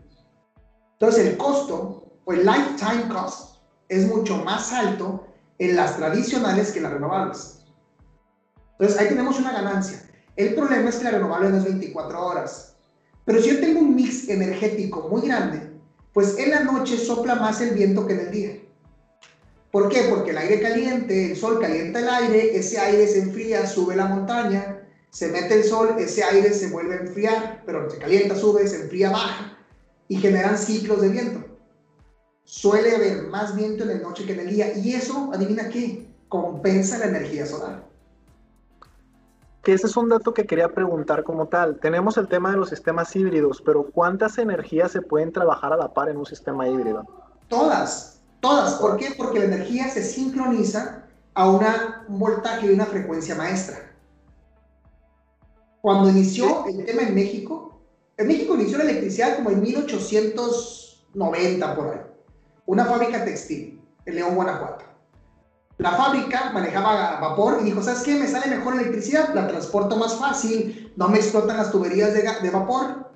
Entonces 0.92 1.26
el 1.26 1.36
costo 1.36 2.04
o 2.24 2.32
el 2.32 2.44
lifetime 2.44 3.08
cost 3.08 3.56
es 3.88 4.06
mucho 4.06 4.36
más 4.44 4.72
alto 4.72 5.26
en 5.58 5.74
las 5.74 5.96
tradicionales 5.96 6.70
que 6.70 6.78
en 6.78 6.82
las 6.84 6.92
renovables. 6.92 7.58
Entonces 8.72 8.98
ahí 9.00 9.08
tenemos 9.08 9.40
una 9.40 9.52
ganancia. 9.52 10.08
El 10.36 10.54
problema 10.54 10.90
es 10.90 10.96
que 10.96 11.04
la 11.04 11.12
renovable 11.12 11.48
no 11.48 11.56
es 11.56 11.64
24 11.64 12.24
horas. 12.24 12.74
Pero 13.24 13.42
si 13.42 13.50
yo 13.50 13.60
tengo 13.60 13.80
un 13.80 13.94
mix 13.94 14.28
energético 14.28 15.08
muy 15.08 15.22
grande, 15.22 15.72
pues 16.12 16.38
en 16.38 16.50
la 16.50 16.60
noche 16.60 16.96
sopla 16.96 17.34
más 17.34 17.60
el 17.60 17.74
viento 17.74 18.06
que 18.06 18.14
en 18.14 18.20
el 18.20 18.30
día. 18.30 18.62
¿Por 19.70 19.88
qué? 19.88 20.04
Porque 20.08 20.30
el 20.30 20.38
aire 20.38 20.60
caliente, 20.60 21.32
el 21.32 21.36
sol 21.36 21.60
calienta 21.60 21.98
el 21.98 22.08
aire, 22.08 22.56
ese 22.56 22.78
aire 22.78 23.06
se 23.06 23.20
enfría, 23.20 23.66
sube 23.66 23.96
la 23.96 24.06
montaña, 24.06 24.77
se 25.10 25.28
mete 25.28 25.54
el 25.54 25.64
sol, 25.64 25.96
ese 25.98 26.22
aire 26.22 26.52
se 26.52 26.68
vuelve 26.68 26.94
a 26.94 27.00
enfriar, 27.00 27.62
pero 27.64 27.88
se 27.90 27.98
calienta, 27.98 28.34
sube, 28.36 28.66
se 28.66 28.82
enfría, 28.82 29.10
baja 29.10 29.56
y 30.08 30.16
generan 30.16 30.58
ciclos 30.58 31.00
de 31.00 31.08
viento. 31.08 31.40
Suele 32.44 32.94
haber 32.94 33.24
más 33.24 33.54
viento 33.54 33.84
en 33.84 33.88
la 33.90 33.98
noche 33.98 34.24
que 34.24 34.32
en 34.32 34.40
el 34.40 34.50
día 34.50 34.76
y 34.76 34.94
eso, 34.94 35.30
adivina 35.32 35.68
qué, 35.68 36.08
compensa 36.28 36.98
la 36.98 37.06
energía 37.06 37.46
solar. 37.46 37.86
Que 39.62 39.74
ese 39.74 39.86
es 39.86 39.96
un 39.96 40.08
dato 40.08 40.32
que 40.32 40.46
quería 40.46 40.68
preguntar 40.68 41.24
como 41.24 41.46
tal. 41.46 41.78
Tenemos 41.78 42.16
el 42.16 42.28
tema 42.28 42.50
de 42.50 42.56
los 42.56 42.70
sistemas 42.70 43.14
híbridos, 43.14 43.62
pero 43.64 43.90
¿cuántas 43.90 44.38
energías 44.38 44.92
se 44.92 45.02
pueden 45.02 45.32
trabajar 45.32 45.72
a 45.72 45.76
la 45.76 45.92
par 45.92 46.08
en 46.08 46.16
un 46.16 46.24
sistema 46.24 46.66
híbrido? 46.66 47.04
Todas, 47.48 48.20
todas. 48.40 48.74
¿Por 48.74 48.96
qué? 48.96 49.14
Porque 49.16 49.40
la 49.40 49.46
energía 49.46 49.88
se 49.90 50.02
sincroniza 50.02 51.04
a 51.34 51.50
una, 51.50 52.04
un 52.08 52.18
voltaje 52.18 52.66
y 52.66 52.70
una 52.70 52.86
frecuencia 52.86 53.34
maestra. 53.34 53.87
Cuando 55.80 56.10
inició 56.10 56.66
el 56.66 56.84
tema 56.84 57.02
en 57.02 57.14
México, 57.14 57.80
en 58.16 58.26
México 58.26 58.54
inició 58.54 58.78
la 58.78 58.84
electricidad 58.84 59.36
como 59.36 59.50
en 59.50 59.62
1890 59.62 61.76
por 61.76 61.88
ahí. 61.88 62.00
Una 62.66 62.84
fábrica 62.84 63.24
textil 63.24 63.80
en 64.04 64.16
León, 64.16 64.34
Guanajuato. 64.34 64.84
La 65.78 65.92
fábrica 65.92 66.50
manejaba 66.52 67.20
vapor 67.20 67.58
y 67.60 67.66
dijo, 67.66 67.80
¿sabes 67.80 68.02
qué? 68.02 68.16
Me 68.16 68.26
sale 68.26 68.48
mejor 68.48 68.74
electricidad, 68.74 69.32
la 69.32 69.46
transporto 69.46 69.96
más 69.96 70.16
fácil, 70.16 70.92
no 70.96 71.08
me 71.08 71.18
explotan 71.18 71.56
las 71.56 71.70
tuberías 71.70 72.12
de, 72.12 72.28
de 72.42 72.50
vapor 72.50 73.12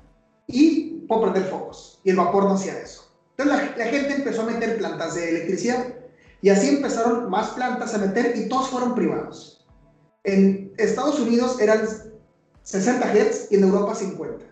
y 0.46 1.04
puedo 1.08 1.22
prender 1.22 1.50
focos. 1.50 2.00
Y 2.04 2.10
el 2.10 2.16
vapor 2.16 2.44
no 2.44 2.54
hacía 2.54 2.78
eso. 2.78 3.12
Entonces 3.36 3.76
la, 3.76 3.84
la 3.84 3.90
gente 3.90 4.14
empezó 4.14 4.42
a 4.42 4.46
meter 4.46 4.78
plantas 4.78 5.16
de 5.16 5.30
electricidad 5.30 5.86
y 6.40 6.50
así 6.50 6.68
empezaron 6.68 7.28
más 7.28 7.50
plantas 7.50 7.92
a 7.94 7.98
meter 7.98 8.36
y 8.36 8.48
todos 8.48 8.68
fueron 8.68 8.94
privados. 8.94 9.66
En 10.22 10.72
Estados 10.78 11.18
Unidos 11.18 11.60
eran 11.60 12.11
60 12.62 13.12
Hz 13.12 13.48
y 13.50 13.56
en 13.56 13.64
Europa 13.64 13.94
50. 13.94 14.44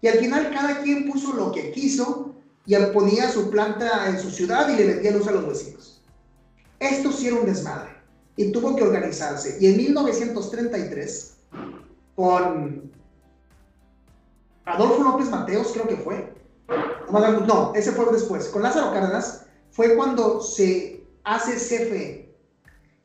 Y 0.00 0.08
al 0.08 0.18
final 0.18 0.50
cada 0.52 0.82
quien 0.82 1.10
puso 1.10 1.34
lo 1.34 1.52
que 1.52 1.72
quiso 1.72 2.34
y 2.66 2.76
ponía 2.92 3.30
su 3.30 3.50
planta 3.50 4.08
en 4.08 4.20
su 4.20 4.30
ciudad 4.30 4.68
y 4.68 4.76
le 4.76 4.86
vendía 4.86 5.12
luz 5.12 5.26
a 5.26 5.32
los 5.32 5.48
vecinos. 5.48 6.02
Esto 6.78 7.10
sí 7.10 7.26
era 7.26 7.36
un 7.36 7.46
desmadre 7.46 7.90
y 8.36 8.52
tuvo 8.52 8.76
que 8.76 8.84
organizarse. 8.84 9.56
Y 9.60 9.66
en 9.66 9.78
1933, 9.78 11.32
con 12.14 12.92
Adolfo 14.64 15.02
López 15.02 15.30
Mateos, 15.30 15.72
creo 15.72 15.88
que 15.88 15.96
fue, 15.96 16.34
no, 17.10 17.72
ese 17.74 17.92
fue 17.92 18.12
después, 18.12 18.48
con 18.48 18.62
Lázaro 18.62 18.92
Cárdenas, 18.92 19.46
fue 19.70 19.96
cuando 19.96 20.40
se 20.40 21.02
hace 21.24 21.54
CFE. 21.54 22.28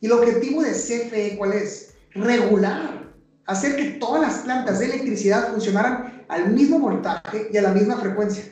Y 0.02 0.06
el 0.06 0.12
objetivo 0.12 0.62
de 0.62 0.74
CFE, 0.74 1.38
¿cuál 1.38 1.54
es? 1.54 1.94
Regular 2.12 2.93
hacer 3.46 3.76
que 3.76 3.92
todas 4.00 4.22
las 4.22 4.44
plantas 4.44 4.80
de 4.80 4.86
electricidad 4.86 5.52
funcionaran 5.52 6.26
al 6.28 6.52
mismo 6.52 6.80
voltaje 6.80 7.50
y 7.52 7.58
a 7.58 7.62
la 7.62 7.72
misma 7.72 7.98
frecuencia. 7.98 8.44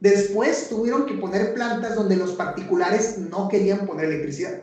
Después 0.00 0.68
tuvieron 0.68 1.06
que 1.06 1.14
poner 1.14 1.54
plantas 1.54 1.96
donde 1.96 2.16
los 2.16 2.32
particulares 2.32 3.18
no 3.18 3.48
querían 3.48 3.86
poner 3.86 4.06
electricidad. 4.06 4.62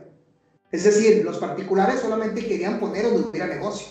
Es 0.72 0.84
decir, 0.84 1.24
los 1.24 1.38
particulares 1.38 2.00
solamente 2.00 2.46
querían 2.46 2.80
poner 2.80 3.04
donde 3.04 3.30
hubiera 3.30 3.48
negocio. 3.48 3.88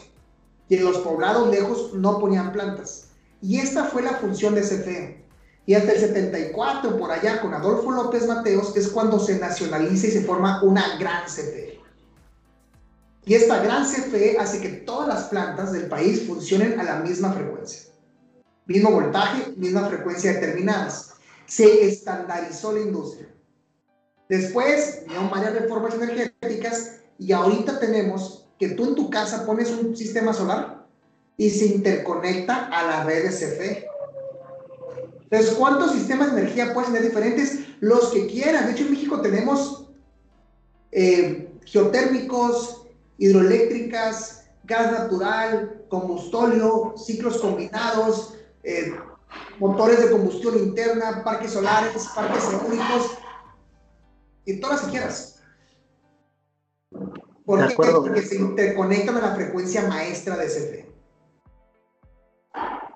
Y 0.69 0.77
en 0.77 0.85
los 0.85 0.99
poblados 0.99 1.51
lejos 1.51 1.93
no 1.95 2.19
ponían 2.19 2.53
plantas. 2.53 3.09
Y 3.43 3.59
esta 3.59 3.85
fue 3.85 4.03
la 4.03 4.15
función 4.15 4.55
de 4.55 4.63
CFE. 4.63 5.25
Y 5.67 5.75
hasta 5.75 5.93
el 5.93 6.01
74, 6.01 6.99
por 6.99 7.11
allá, 7.11 7.41
con 7.41 7.55
Adolfo 7.55 7.91
López 7.91 8.27
Mateos, 8.27 8.77
es 8.77 8.89
cuando 8.89 9.19
se 9.19 9.39
nacionaliza 9.39 10.07
y 10.07 10.11
se 10.11 10.23
forma 10.23 10.63
una 10.63 10.99
gran 10.99 11.25
CFE. 11.25 11.74
Y 13.27 13.35
esta 13.35 13.63
gran 13.63 13.85
CFE 13.85 14.37
hace 14.39 14.61
que 14.61 14.69
todas 14.69 15.09
las 15.09 15.25
plantas 15.25 15.73
del 15.73 15.87
país 15.87 16.27
funcionen 16.27 16.79
a 16.79 16.83
la 16.83 16.97
misma 16.97 17.33
frecuencia. 17.33 17.91
Mismo 18.67 18.91
voltaje, 18.91 19.53
misma 19.57 19.89
frecuencia 19.89 20.35
determinadas. 20.35 21.15
Se 21.47 21.87
estandarizó 21.87 22.73
la 22.73 22.81
industria. 22.81 23.29
Después 24.29 25.01
vinieron 25.03 25.31
varias 25.31 25.55
reformas 25.55 25.95
energéticas 25.95 26.97
y 27.19 27.33
ahorita 27.33 27.79
tenemos 27.79 28.47
que 28.59 28.71
tú 28.71 28.89
en 28.89 28.95
tu 28.95 29.11
casa 29.11 29.47
pones 29.47 29.71
un 29.71 29.97
sistema 29.97 30.33
solar 30.33 30.87
y 31.37 31.51
se 31.51 31.67
interconecta 31.67 32.67
a 32.67 32.87
la 32.87 33.05
red 33.05 33.25
de 33.25 33.31
CFE. 33.31 33.89
Entonces, 35.23 35.55
¿cuántos 35.55 35.93
sistemas 35.93 36.35
de 36.35 36.43
energía 36.43 36.73
pueden 36.73 36.93
tener 36.93 37.09
diferentes? 37.09 37.61
Los 37.81 38.11
que 38.13 38.27
quieran. 38.27 38.67
De 38.67 38.73
hecho, 38.73 38.85
en 38.85 38.93
México 38.93 39.21
tenemos 39.21 39.89
eh, 40.93 41.51
geotérmicos, 41.65 42.84
hidroeléctricas, 43.19 44.51
gas 44.65 44.93
natural, 44.93 45.85
combustóleo, 45.89 46.95
ciclos 46.97 47.39
combinados, 47.39 48.35
eh, 48.63 48.95
motores 49.59 50.03
de 50.03 50.11
combustión 50.11 50.59
interna, 50.59 51.23
parques 51.25 51.53
solares, 51.53 52.09
parques 52.15 52.45
eólicos, 52.53 53.19
y 54.47 54.61
todas 54.61 54.77
las 54.77 54.85
que 54.85 54.91
quieras. 54.91 55.43
¿Por 57.45 57.75
Porque 57.75 58.23
se 58.23 58.37
interconectan 58.37 59.17
a 59.19 59.21
la 59.21 59.35
frecuencia 59.35 59.87
maestra 59.87 60.37
de 60.37 60.47
CFE. 60.47 60.95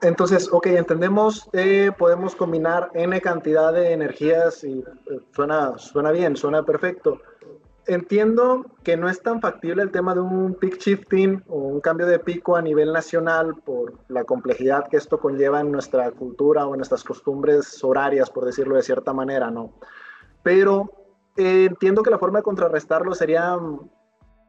Entonces, 0.01 0.49
ok, 0.51 0.67
entendemos, 0.67 1.51
eh, 1.53 1.91
podemos 1.99 2.37
combinar 2.37 2.91
n 2.95 3.21
cantidad 3.21 3.73
de 3.73 3.93
energías 3.93 4.63
y 4.63 4.79
eh, 4.79 4.85
suena, 5.35 5.77
suena 5.77 6.13
bien, 6.13 6.37
suena 6.37 6.63
perfecto. 6.63 7.21
Entiendo 7.89 8.67
que 8.85 8.99
no 8.99 9.09
es 9.09 9.23
tan 9.23 9.41
factible 9.41 9.83
el 9.83 9.91
tema 9.91 10.13
de 10.13 10.21
un 10.21 10.53
peak 10.53 10.77
shifting 10.77 11.43
o 11.49 11.57
un 11.57 11.81
cambio 11.81 12.07
de 12.07 12.19
pico 12.19 12.55
a 12.55 12.61
nivel 12.61 12.93
nacional 12.93 13.55
por 13.65 13.95
la 14.09 14.25
complejidad 14.25 14.89
que 14.91 14.99
esto 14.99 15.19
conlleva 15.19 15.61
en 15.61 15.73
nuestra 15.73 16.11
cultura 16.11 16.67
o 16.67 16.75
en 16.75 16.81
nuestras 16.81 17.03
costumbres 17.03 17.83
horarias, 17.83 18.29
por 18.29 18.45
decirlo 18.45 18.77
de 18.77 18.83
cierta 18.83 19.15
manera, 19.15 19.51
¿no? 19.51 19.73
Pero 20.43 20.93
eh, 21.39 21.65
entiendo 21.65 22.03
que 22.03 22.11
la 22.11 22.19
forma 22.19 22.41
de 22.41 22.43
contrarrestarlo 22.43 23.15
serían 23.15 23.91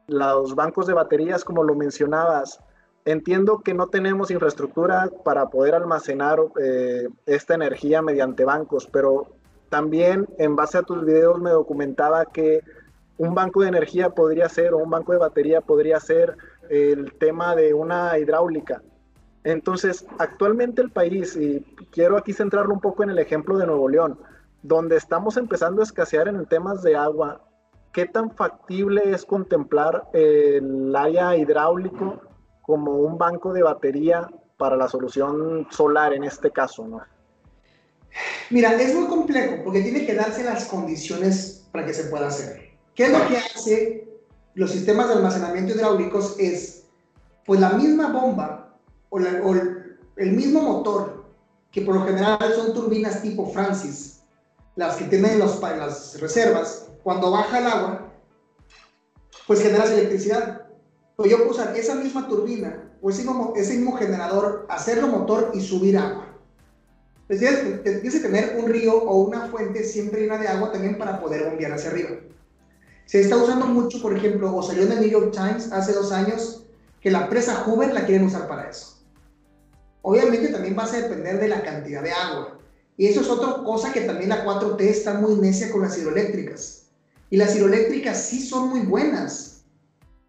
los 0.06 0.54
bancos 0.54 0.86
de 0.86 0.92
baterías, 0.92 1.42
como 1.42 1.64
lo 1.64 1.74
mencionabas. 1.74 2.60
Entiendo 3.06 3.60
que 3.60 3.72
no 3.72 3.86
tenemos 3.86 4.30
infraestructura 4.30 5.10
para 5.24 5.46
poder 5.48 5.74
almacenar 5.74 6.40
eh, 6.62 7.08
esta 7.24 7.54
energía 7.54 8.02
mediante 8.02 8.44
bancos, 8.44 8.86
pero 8.86 9.28
también 9.70 10.28
en 10.36 10.56
base 10.56 10.76
a 10.76 10.82
tus 10.82 11.06
videos 11.06 11.40
me 11.40 11.48
documentaba 11.48 12.26
que 12.26 12.60
un 13.20 13.34
banco 13.34 13.60
de 13.60 13.68
energía 13.68 14.08
podría 14.08 14.48
ser 14.48 14.72
o 14.72 14.78
un 14.78 14.88
banco 14.88 15.12
de 15.12 15.18
batería 15.18 15.60
podría 15.60 16.00
ser 16.00 16.38
el 16.70 17.12
tema 17.18 17.54
de 17.54 17.74
una 17.74 18.18
hidráulica. 18.18 18.80
Entonces, 19.44 20.06
actualmente 20.18 20.80
el 20.80 20.90
país, 20.90 21.36
y 21.36 21.60
quiero 21.92 22.16
aquí 22.16 22.32
centrarlo 22.32 22.72
un 22.72 22.80
poco 22.80 23.02
en 23.02 23.10
el 23.10 23.18
ejemplo 23.18 23.58
de 23.58 23.66
Nuevo 23.66 23.90
León, 23.90 24.18
donde 24.62 24.96
estamos 24.96 25.36
empezando 25.36 25.82
a 25.82 25.84
escasear 25.84 26.28
en 26.28 26.46
temas 26.46 26.82
de 26.82 26.96
agua, 26.96 27.42
¿qué 27.92 28.06
tan 28.06 28.30
factible 28.30 29.02
es 29.12 29.26
contemplar 29.26 30.08
el 30.14 30.96
área 30.96 31.36
hidráulico 31.36 32.22
como 32.62 33.00
un 33.00 33.18
banco 33.18 33.52
de 33.52 33.62
batería 33.62 34.30
para 34.56 34.78
la 34.78 34.88
solución 34.88 35.66
solar 35.70 36.14
en 36.14 36.24
este 36.24 36.50
caso, 36.50 36.88
¿no? 36.88 37.02
Mira, 38.48 38.72
es 38.80 38.94
muy 38.94 39.08
complejo 39.08 39.56
porque 39.62 39.82
tiene 39.82 40.06
que 40.06 40.14
darse 40.14 40.42
las 40.42 40.64
condiciones 40.64 41.68
para 41.70 41.84
que 41.84 41.92
se 41.92 42.04
pueda 42.04 42.28
hacer. 42.28 42.69
¿Qué 42.94 43.04
es 43.04 43.12
lo 43.12 43.28
que 43.28 43.36
hace 43.36 44.08
los 44.54 44.70
sistemas 44.70 45.08
de 45.08 45.14
almacenamiento 45.14 45.74
hidráulicos? 45.74 46.36
Es, 46.38 46.84
pues 47.46 47.60
la 47.60 47.70
misma 47.70 48.12
bomba 48.12 48.76
o, 49.10 49.18
el 49.18 50.32
mismo 50.32 50.62
motor, 50.62 51.24
que 51.70 51.82
por 51.82 51.94
lo 51.94 52.04
general 52.04 52.38
son 52.54 52.74
turbinas 52.74 53.22
tipo 53.22 53.50
Francis, 53.52 54.20
las 54.76 54.96
que 54.96 55.04
tienen 55.04 55.38
los, 55.38 55.60
las 55.60 56.20
reservas, 56.20 56.88
cuando 57.02 57.30
baja 57.30 57.58
el 57.58 57.66
agua, 57.66 58.12
pues 59.46 59.62
generas 59.62 59.90
electricidad. 59.90 60.66
Pues 61.16 61.30
yo 61.30 61.38
puedo 61.38 61.50
usar 61.50 61.76
esa 61.76 61.94
misma 61.94 62.28
turbina 62.28 62.90
o 63.02 63.10
ese 63.10 63.22
mismo, 63.22 63.52
ese 63.56 63.74
mismo 63.74 63.96
generador, 63.96 64.66
hacerlo 64.68 65.08
motor 65.08 65.50
y 65.54 65.60
subir 65.60 65.98
agua. 65.98 66.26
Pues 67.26 67.38
tienes, 67.38 67.82
tienes 67.82 68.14
que 68.14 68.20
tener 68.20 68.56
un 68.58 68.70
río 68.70 68.96
o 68.96 69.24
una 69.24 69.46
fuente 69.48 69.84
siempre 69.84 70.22
llena 70.22 70.38
de 70.38 70.48
agua 70.48 70.72
también 70.72 70.98
para 70.98 71.20
poder 71.20 71.48
bombear 71.48 71.72
hacia 71.72 71.90
arriba. 71.90 72.10
Se 73.10 73.20
está 73.20 73.36
usando 73.36 73.66
mucho, 73.66 74.00
por 74.00 74.16
ejemplo, 74.16 74.54
o 74.54 74.62
salió 74.62 74.84
en 74.84 74.92
el 74.92 75.00
New 75.00 75.10
York 75.10 75.32
Times 75.32 75.72
hace 75.72 75.92
dos 75.92 76.12
años, 76.12 76.62
que 77.00 77.10
la 77.10 77.28
presa 77.28 77.64
Hoover 77.64 77.92
la 77.92 78.06
quieren 78.06 78.24
usar 78.24 78.46
para 78.46 78.70
eso. 78.70 79.02
Obviamente 80.02 80.46
también 80.46 80.76
vas 80.76 80.92
a 80.92 81.00
depender 81.00 81.40
de 81.40 81.48
la 81.48 81.60
cantidad 81.60 82.04
de 82.04 82.12
agua. 82.12 82.60
Y 82.96 83.08
eso 83.08 83.22
es 83.22 83.28
otra 83.28 83.64
cosa 83.64 83.92
que 83.92 84.02
también 84.02 84.28
la 84.28 84.44
4T 84.44 84.80
está 84.82 85.14
muy 85.14 85.34
necia 85.40 85.72
con 85.72 85.82
las 85.82 85.98
hidroeléctricas. 85.98 86.82
Y 87.30 87.36
las 87.36 87.56
hidroeléctricas 87.56 88.16
sí 88.16 88.46
son 88.46 88.68
muy 88.68 88.82
buenas, 88.82 89.64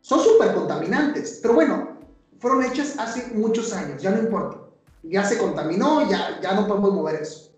son 0.01 0.19
súper 0.19 0.55
contaminantes, 0.55 1.37
pero 1.39 1.53
bueno, 1.53 1.99
fueron 2.39 2.63
hechas 2.63 2.95
hace 2.97 3.27
muchos 3.35 3.73
años, 3.73 4.01
ya 4.01 4.09
no 4.09 4.23
importa. 4.23 4.57
Ya 5.03 5.23
se 5.23 5.37
contaminó, 5.37 6.09
ya, 6.09 6.39
ya 6.41 6.53
no 6.53 6.67
podemos 6.67 6.93
mover 6.95 7.21
eso. 7.21 7.51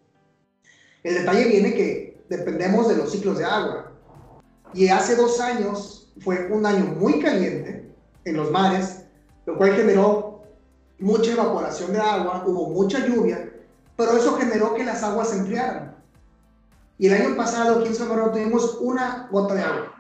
El 1.02 1.14
detalle 1.14 1.46
viene 1.46 1.74
que 1.74 2.26
dependemos 2.28 2.90
de 2.90 2.98
los 2.98 3.10
ciclos 3.10 3.38
de 3.38 3.46
agua. 3.46 3.93
Y 4.74 4.88
hace 4.88 5.16
dos 5.16 5.40
años 5.40 6.12
fue 6.20 6.48
un 6.52 6.66
año 6.66 6.86
muy 7.00 7.20
caliente 7.20 7.92
en 8.26 8.38
los 8.38 8.52
mares, 8.52 9.04
lo 9.46 9.58
cual 9.58 9.76
generó 9.76 10.44
mucha 11.00 11.34
evaporación 11.34 11.94
de 11.94 12.00
agua, 12.00 12.44
hubo 12.48 12.70
mucha 12.70 13.06
lluvia, 13.06 13.52
pero 13.96 14.14
eso 14.14 14.38
generó 14.38 14.74
que 14.74 14.84
las 14.84 15.04
aguas 15.04 15.30
se 15.30 15.38
enfriaran. 15.38 15.96
Y 16.98 17.08
el 17.08 17.14
año 17.14 17.36
pasado 17.36 17.80
aquí 17.80 17.90
en 17.90 17.96
Sonora 17.96 18.32
tuvimos 18.32 18.78
una 18.80 19.28
gota 19.32 19.56
de 19.56 19.62
agua. 19.62 19.94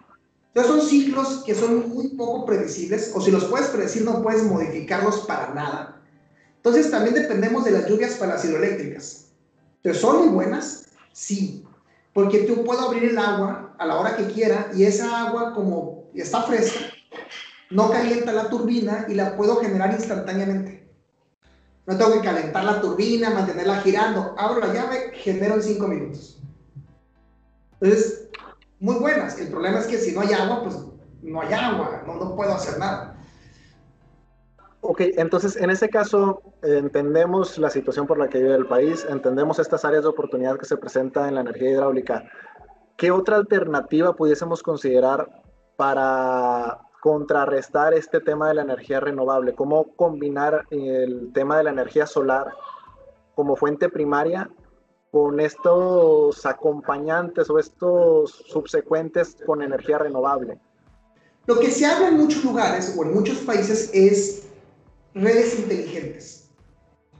Entonces 0.53 0.71
son 0.71 0.89
ciclos 0.89 1.43
que 1.45 1.55
son 1.55 1.89
muy 1.89 2.09
poco 2.09 2.45
predecibles, 2.45 3.11
o 3.15 3.21
si 3.21 3.31
los 3.31 3.45
puedes 3.45 3.67
predecir 3.67 4.03
no 4.03 4.21
puedes 4.21 4.43
modificarlos 4.43 5.19
para 5.21 5.53
nada. 5.53 6.01
Entonces 6.57 6.89
también 6.91 7.15
dependemos 7.15 7.65
de 7.65 7.71
las 7.71 7.87
lluvias 7.87 8.13
para 8.13 8.35
las 8.35 8.45
hidroeléctricas. 8.45 9.31
Entonces 9.77 10.01
son 10.01 10.19
muy 10.19 10.29
buenas, 10.29 10.85
sí, 11.11 11.62
porque 12.13 12.39
tú 12.39 12.63
puedo 12.63 12.81
abrir 12.81 13.05
el 13.05 13.17
agua 13.17 13.75
a 13.77 13.85
la 13.85 13.99
hora 13.99 14.15
que 14.15 14.27
quiera 14.27 14.69
y 14.75 14.83
esa 14.83 15.27
agua 15.27 15.53
como 15.53 16.09
está 16.13 16.43
fresca, 16.43 16.79
no 17.69 17.89
calienta 17.89 18.31
la 18.31 18.49
turbina 18.49 19.05
y 19.09 19.15
la 19.15 19.35
puedo 19.35 19.57
generar 19.57 19.91
instantáneamente. 19.91 20.87
No 21.85 21.97
tengo 21.97 22.13
que 22.13 22.21
calentar 22.21 22.63
la 22.63 22.79
turbina, 22.79 23.31
mantenerla 23.31 23.81
girando. 23.81 24.35
Abro 24.37 24.65
la 24.65 24.73
llave, 24.73 25.11
genero 25.15 25.55
en 25.55 25.63
5 25.63 25.87
minutos. 25.87 26.39
Entonces, 27.81 28.29
muy 28.79 28.95
buenas. 28.95 29.37
El 29.39 29.49
problema 29.49 29.79
es 29.79 29.87
que 29.87 29.97
si 29.97 30.13
no 30.13 30.21
hay 30.21 30.31
agua, 30.33 30.63
pues 30.63 30.75
no 31.23 31.41
hay 31.41 31.51
agua, 31.51 32.03
no, 32.05 32.15
no 32.15 32.35
puedo 32.35 32.53
hacer 32.53 32.77
nada. 32.77 33.12
Ok, 34.85 34.99
entonces 35.15 35.55
en 35.55 35.69
ese 35.69 35.87
caso 35.87 36.41
entendemos 36.61 37.57
la 37.57 37.69
situación 37.69 38.05
por 38.05 38.17
la 38.17 38.27
que 38.27 38.39
vive 38.39 38.53
el 38.53 38.65
país, 38.65 39.07
entendemos 39.09 39.57
estas 39.57 39.85
áreas 39.85 40.03
de 40.03 40.09
oportunidad 40.09 40.59
que 40.59 40.65
se 40.65 40.75
presentan 40.75 41.29
en 41.29 41.35
la 41.35 41.41
energía 41.41 41.69
hidráulica. 41.71 42.25
¿Qué 42.97 43.09
otra 43.09 43.37
alternativa 43.37 44.13
pudiésemos 44.13 44.61
considerar 44.61 45.41
para 45.77 46.81
contrarrestar 47.01 47.93
este 47.93 48.19
tema 48.19 48.49
de 48.49 48.55
la 48.55 48.63
energía 48.63 48.99
renovable? 48.99 49.55
¿Cómo 49.55 49.95
combinar 49.95 50.65
el 50.69 51.31
tema 51.33 51.57
de 51.57 51.63
la 51.63 51.69
energía 51.69 52.05
solar 52.05 52.53
como 53.35 53.55
fuente 53.55 53.87
primaria 53.87 54.49
con 55.11 55.39
estos 55.39 56.45
acompañantes 56.45 57.49
o 57.49 57.57
estos 57.57 58.31
subsecuentes 58.47 59.37
con 59.45 59.61
energía 59.61 59.97
renovable? 59.97 60.59
Lo 61.45 61.57
que 61.57 61.71
se 61.71 61.85
habla 61.85 62.09
en 62.09 62.17
muchos 62.17 62.43
lugares 62.43 62.93
o 62.97 63.03
en 63.03 63.13
muchos 63.13 63.37
países 63.37 63.89
es 63.93 64.49
redes 65.15 65.57
inteligentes. 65.59 66.45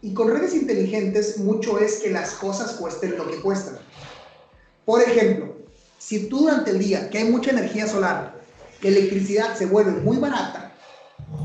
Y 0.02 0.14
con 0.14 0.30
redes 0.30 0.54
inteligentes 0.54 1.38
mucho 1.38 1.80
es 1.80 2.00
que 2.00 2.10
las 2.10 2.34
cosas 2.34 2.74
cuesten 2.74 3.18
lo 3.18 3.30
que 3.30 3.40
cuestan. 3.42 3.78
Por 4.86 5.02
ejemplo, 5.02 5.56
si 5.98 6.28
tú 6.28 6.42
durante 6.42 6.72
el 6.72 6.80
día, 6.80 7.10
que 7.10 7.20
hay 7.20 7.26
mucha 7.26 7.52
energía 7.52 7.88
solar, 7.88 8.36
la 8.82 8.90
electricidad 8.90 9.56
se 9.56 9.66
vuelve 9.66 9.92
muy 9.92 10.18
barata 10.18 10.74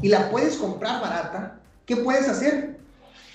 y 0.03 0.09
la 0.09 0.31
puedes 0.31 0.57
comprar 0.57 1.01
barata, 1.01 1.61
¿qué 1.87 1.97
puedes 1.97 2.29
hacer? 2.29 2.79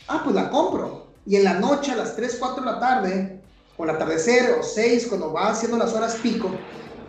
Ah, 0.07 0.21
pues 0.23 0.35
la 0.35 0.49
compro 0.49 1.07
y 1.25 1.37
en 1.37 1.45
la 1.45 1.53
noche 1.53 1.91
a 1.91 1.95
las 1.95 2.15
3, 2.15 2.35
4 2.39 2.63
de 2.63 2.71
la 2.71 2.79
tarde, 2.79 3.41
o 3.77 3.83
el 3.85 3.89
atardecer, 3.89 4.57
o 4.59 4.63
6, 4.63 5.07
cuando 5.07 5.31
va 5.31 5.49
haciendo 5.49 5.77
las 5.77 5.93
horas 5.93 6.15
pico, 6.15 6.51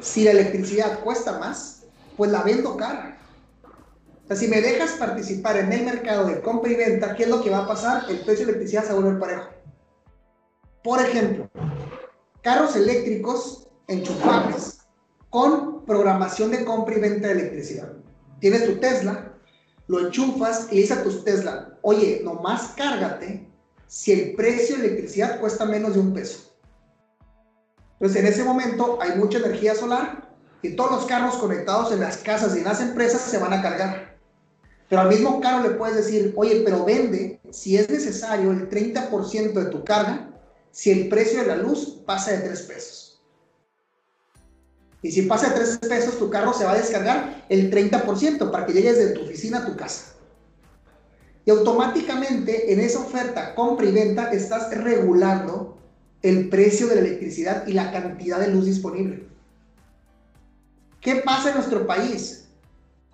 si 0.01 0.25
la 0.25 0.31
electricidad 0.31 1.01
cuesta 1.01 1.39
más, 1.39 1.83
pues 2.17 2.31
la 2.31 2.43
vendo 2.43 2.77
cara. 2.77 3.19
O 4.25 4.27
sea, 4.27 4.37
si 4.37 4.49
me 4.49 4.63
dejas 4.63 4.93
participar 4.93 5.59
en 5.59 5.71
el 5.71 5.85
mercado 5.85 6.27
de 6.27 6.41
compra 6.41 6.73
y 6.73 6.77
venta, 6.77 7.15
¿qué 7.15 7.25
es 7.25 7.29
lo 7.29 7.43
que 7.43 7.51
va 7.51 7.59
a 7.59 7.67
pasar? 7.67 8.05
El 8.09 8.21
precio 8.21 8.47
de 8.47 8.53
electricidad 8.53 8.83
se 8.85 8.95
va 8.95 8.99
a 8.99 9.03
volver 9.03 9.21
parejo. 9.21 9.51
Por 10.83 11.01
ejemplo, 11.01 11.51
carros 12.41 12.75
eléctricos 12.75 13.69
enchufables 13.87 14.79
con 15.29 15.85
programación 15.85 16.51
de 16.51 16.65
compra 16.65 16.97
y 16.97 17.01
venta 17.01 17.29
de 17.29 17.35
electricidad. 17.35 17.93
Tienes 18.41 18.65
tu 18.65 18.77
Tesla, 18.77 19.35
lo 19.89 20.07
enchufas 20.07 20.69
y 20.71 20.77
dices 20.77 20.97
a 20.97 21.03
tu 21.03 21.23
Tesla, 21.23 21.79
oye, 21.83 22.23
nomás 22.25 22.69
cárgate 22.77 23.47
si 23.87 24.13
el 24.13 24.35
precio 24.37 24.79
de 24.79 24.87
electricidad 24.87 25.39
cuesta 25.39 25.67
menos 25.67 25.95
de 25.95 26.01
un 26.01 26.15
peso. 26.15 26.57
Entonces, 27.95 28.23
en 28.23 28.27
ese 28.27 28.43
momento 28.43 28.99
hay 29.03 29.19
mucha 29.19 29.37
energía 29.37 29.75
solar 29.75 30.35
y 30.63 30.77
todos 30.77 30.93
los 30.93 31.05
carros 31.05 31.37
conectados 31.37 31.93
en 31.93 32.01
las 32.01 32.17
casas 32.17 32.57
y 32.57 32.61
en 32.61 32.65
las 32.65 32.81
empresas 32.81 33.21
se 33.21 33.37
van 33.39 33.53
a 33.53 33.61
cargar. 33.61 34.14
Pero 34.89 35.03
al 35.03 35.09
mismo 35.09 35.41
carro 35.41 35.69
le 35.69 35.77
puedes 35.77 35.97
decir, 35.97 36.33
oye, 36.37 36.63
pero 36.65 36.85
vende, 36.85 37.41
si 37.51 37.77
es 37.77 37.89
necesario, 37.89 38.51
el 38.51 38.69
30% 38.69 39.53
de 39.53 39.71
tu 39.71 39.85
carga, 39.85 40.31
si 40.71 40.91
el 40.91 41.09
precio 41.09 41.41
de 41.41 41.47
la 41.47 41.57
luz 41.57 42.03
pasa 42.05 42.33
de 42.33 42.39
3 42.39 42.63
pesos. 42.63 43.23
Y 45.03 45.13
si 45.13 45.23
pasa 45.23 45.51
de 45.51 45.57
3 45.57 45.79
pesos, 45.79 46.19
tu 46.19 46.31
carro 46.31 46.53
se 46.53 46.65
va 46.65 46.73
a 46.73 46.79
descargar 46.79 47.45
el 47.49 47.71
30% 47.71 48.51
para 48.51 48.67
que 48.67 48.73
llegues 48.73 48.99
de 48.99 49.11
tu 49.11 49.23
oficina 49.23 49.59
a 49.59 49.67
tu 49.67 49.77
casa. 49.77 50.15
Y 51.47 51.51
automáticamente 51.51 52.73
en 52.73 52.81
esa 52.81 53.01
oferta 53.01 53.55
compra 53.55 53.87
y 53.87 53.93
venta 53.93 54.33
estás 54.33 54.75
regulando 54.77 55.79
el 56.23 56.49
precio 56.49 56.87
de 56.87 56.95
la 56.95 57.01
electricidad 57.03 57.67
y 57.67 57.73
la 57.75 57.93
cantidad 57.93 58.41
de 58.41 58.49
luz 58.49 58.65
disponible. 58.65 59.29
¿Qué 61.03 61.17
pasa 61.17 61.51
en 61.51 61.57
nuestro 61.57 61.87
país? 61.87 62.44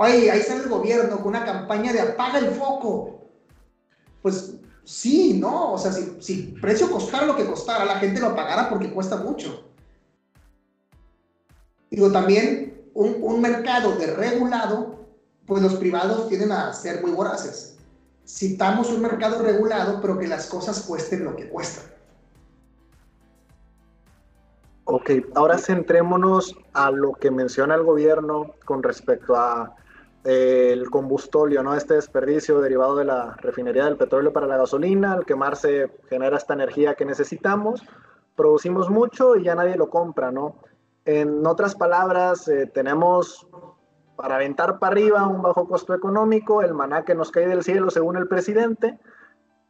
Oye, 0.02 0.30
ahí 0.30 0.40
sale 0.40 0.62
el 0.62 0.70
gobierno 0.70 1.18
con 1.18 1.26
una 1.26 1.44
campaña 1.44 1.92
de 1.92 2.00
apaga 2.00 2.38
el 2.38 2.52
foco. 2.52 3.20
Pues 4.22 4.54
sí, 4.82 5.38
¿no? 5.38 5.74
O 5.74 5.78
sea, 5.78 5.92
si, 5.92 6.16
si 6.22 6.56
precio 6.58 6.90
costara 6.90 7.26
lo 7.26 7.36
que 7.36 7.44
costara, 7.44 7.84
la 7.84 7.96
gente 7.96 8.18
lo 8.18 8.34
pagará 8.34 8.70
porque 8.70 8.90
cuesta 8.94 9.18
mucho. 9.18 9.62
Digo, 11.90 12.10
también 12.10 12.88
un, 12.94 13.18
un 13.20 13.42
mercado 13.42 13.94
desregulado, 13.96 15.04
pues 15.44 15.62
los 15.62 15.74
privados 15.74 16.28
tienden 16.30 16.52
a 16.52 16.72
ser 16.72 17.02
muy 17.02 17.10
voraces. 17.10 17.76
Citamos 18.26 18.88
un 18.88 19.02
mercado 19.02 19.42
regulado, 19.42 20.00
pero 20.00 20.18
que 20.18 20.28
las 20.28 20.46
cosas 20.46 20.80
cuesten 20.80 21.24
lo 21.24 21.36
que 21.36 21.50
cuestan. 21.50 21.84
Ok, 24.84 25.10
ahora 25.34 25.58
centrémonos 25.58 26.56
a 26.72 26.90
lo 26.90 27.12
que 27.12 27.30
menciona 27.30 27.74
el 27.74 27.82
gobierno 27.82 28.54
con 28.64 28.82
respecto 28.82 29.36
a 29.36 29.76
el 30.24 30.90
combustóleo, 30.90 31.62
¿no? 31.62 31.74
Este 31.74 31.94
desperdicio 31.94 32.60
derivado 32.60 32.96
de 32.96 33.04
la 33.04 33.36
refinería 33.36 33.84
del 33.84 33.96
petróleo 33.96 34.32
para 34.32 34.46
la 34.46 34.58
gasolina, 34.58 35.12
al 35.12 35.24
quemarse 35.24 35.90
genera 36.08 36.36
esta 36.36 36.54
energía 36.54 36.94
que 36.94 37.04
necesitamos, 37.04 37.82
producimos 38.36 38.90
mucho 38.90 39.36
y 39.36 39.44
ya 39.44 39.54
nadie 39.54 39.76
lo 39.76 39.88
compra, 39.88 40.30
¿no? 40.30 40.56
En 41.04 41.46
otras 41.46 41.74
palabras, 41.74 42.46
eh, 42.48 42.66
tenemos 42.66 43.46
para 44.20 44.36
aventar 44.36 44.78
para 44.78 44.92
arriba 44.92 45.26
un 45.26 45.40
bajo 45.40 45.66
costo 45.66 45.94
económico, 45.94 46.60
el 46.60 46.74
maná 46.74 47.04
que 47.06 47.14
nos 47.14 47.30
cae 47.30 47.48
del 47.48 47.62
cielo 47.62 47.88
según 47.88 48.18
el 48.18 48.28
presidente, 48.28 48.98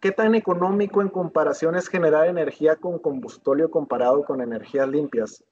¿qué 0.00 0.10
tan 0.10 0.34
económico 0.34 1.02
en 1.02 1.08
comparación 1.08 1.76
es 1.76 1.88
generar 1.88 2.26
energía 2.26 2.74
con 2.74 2.98
combustóleo 2.98 3.70
comparado 3.70 4.24
con 4.24 4.40
energías 4.40 4.88
limpias? 4.88 5.44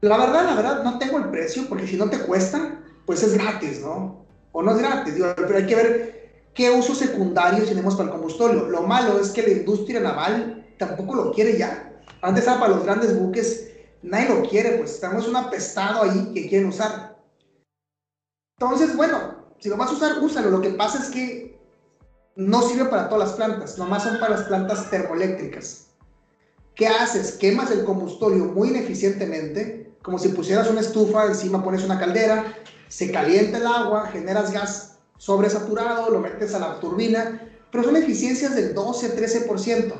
La 0.00 0.16
verdad, 0.16 0.44
la 0.44 0.54
verdad, 0.54 0.84
no 0.84 0.98
tengo 0.98 1.18
el 1.18 1.30
precio, 1.30 1.68
porque 1.68 1.86
si 1.86 1.96
no 1.96 2.08
te 2.08 2.20
cuesta, 2.20 2.80
pues 3.04 3.22
es 3.22 3.34
gratis, 3.34 3.80
¿no? 3.80 4.24
O 4.52 4.62
no 4.62 4.72
es 4.72 4.78
gratis, 4.78 5.14
pero 5.36 5.56
hay 5.56 5.66
que 5.66 5.74
ver 5.74 6.18
qué 6.54 6.70
usos 6.70 6.98
secundarios 6.98 7.68
tenemos 7.68 7.94
para 7.96 8.08
el 8.08 8.12
combustóleo. 8.12 8.68
Lo 8.68 8.82
malo 8.82 9.18
es 9.20 9.30
que 9.30 9.42
la 9.42 9.50
industria 9.50 10.00
naval 10.00 10.66
tampoco 10.78 11.14
lo 11.14 11.32
quiere 11.32 11.58
ya. 11.58 12.00
Antes 12.20 12.44
era 12.44 12.58
para 12.58 12.74
los 12.74 12.84
grandes 12.84 13.18
buques, 13.18 13.68
nadie 14.02 14.28
lo 14.28 14.42
quiere, 14.42 14.78
pues 14.78 14.94
estamos 14.94 15.26
un 15.26 15.36
apestado 15.36 16.02
ahí 16.02 16.32
que 16.32 16.48
quieren 16.48 16.68
usar. 16.68 17.16
Entonces, 18.58 18.96
bueno, 18.96 19.46
si 19.58 19.68
lo 19.68 19.76
vas 19.76 19.90
a 19.90 19.94
usar, 19.94 20.18
úsalo. 20.20 20.50
Lo 20.50 20.60
que 20.60 20.70
pasa 20.70 21.02
es 21.02 21.10
que 21.10 21.58
no 22.36 22.62
sirve 22.62 22.84
para 22.86 23.08
todas 23.08 23.28
las 23.28 23.36
plantas, 23.36 23.78
nomás 23.78 24.04
son 24.04 24.20
para 24.20 24.36
las 24.36 24.46
plantas 24.46 24.88
termoeléctricas. 24.90 25.86
¿Qué 26.74 26.86
haces? 26.86 27.32
Quemas 27.32 27.72
el 27.72 27.84
combustorio 27.84 28.44
muy 28.44 28.68
ineficientemente, 28.68 29.87
como 30.08 30.18
si 30.18 30.30
pusieras 30.30 30.70
una 30.70 30.80
estufa, 30.80 31.26
encima 31.26 31.62
pones 31.62 31.84
una 31.84 31.98
caldera, 31.98 32.56
se 32.88 33.12
calienta 33.12 33.58
el 33.58 33.66
agua, 33.66 34.08
generas 34.10 34.50
gas 34.50 34.94
sobresaturado, 35.18 36.08
lo 36.08 36.20
metes 36.20 36.54
a 36.54 36.58
la 36.58 36.80
turbina, 36.80 37.42
pero 37.70 37.84
son 37.84 37.94
eficiencias 37.94 38.56
del 38.56 38.74
12-13%. 38.74 39.92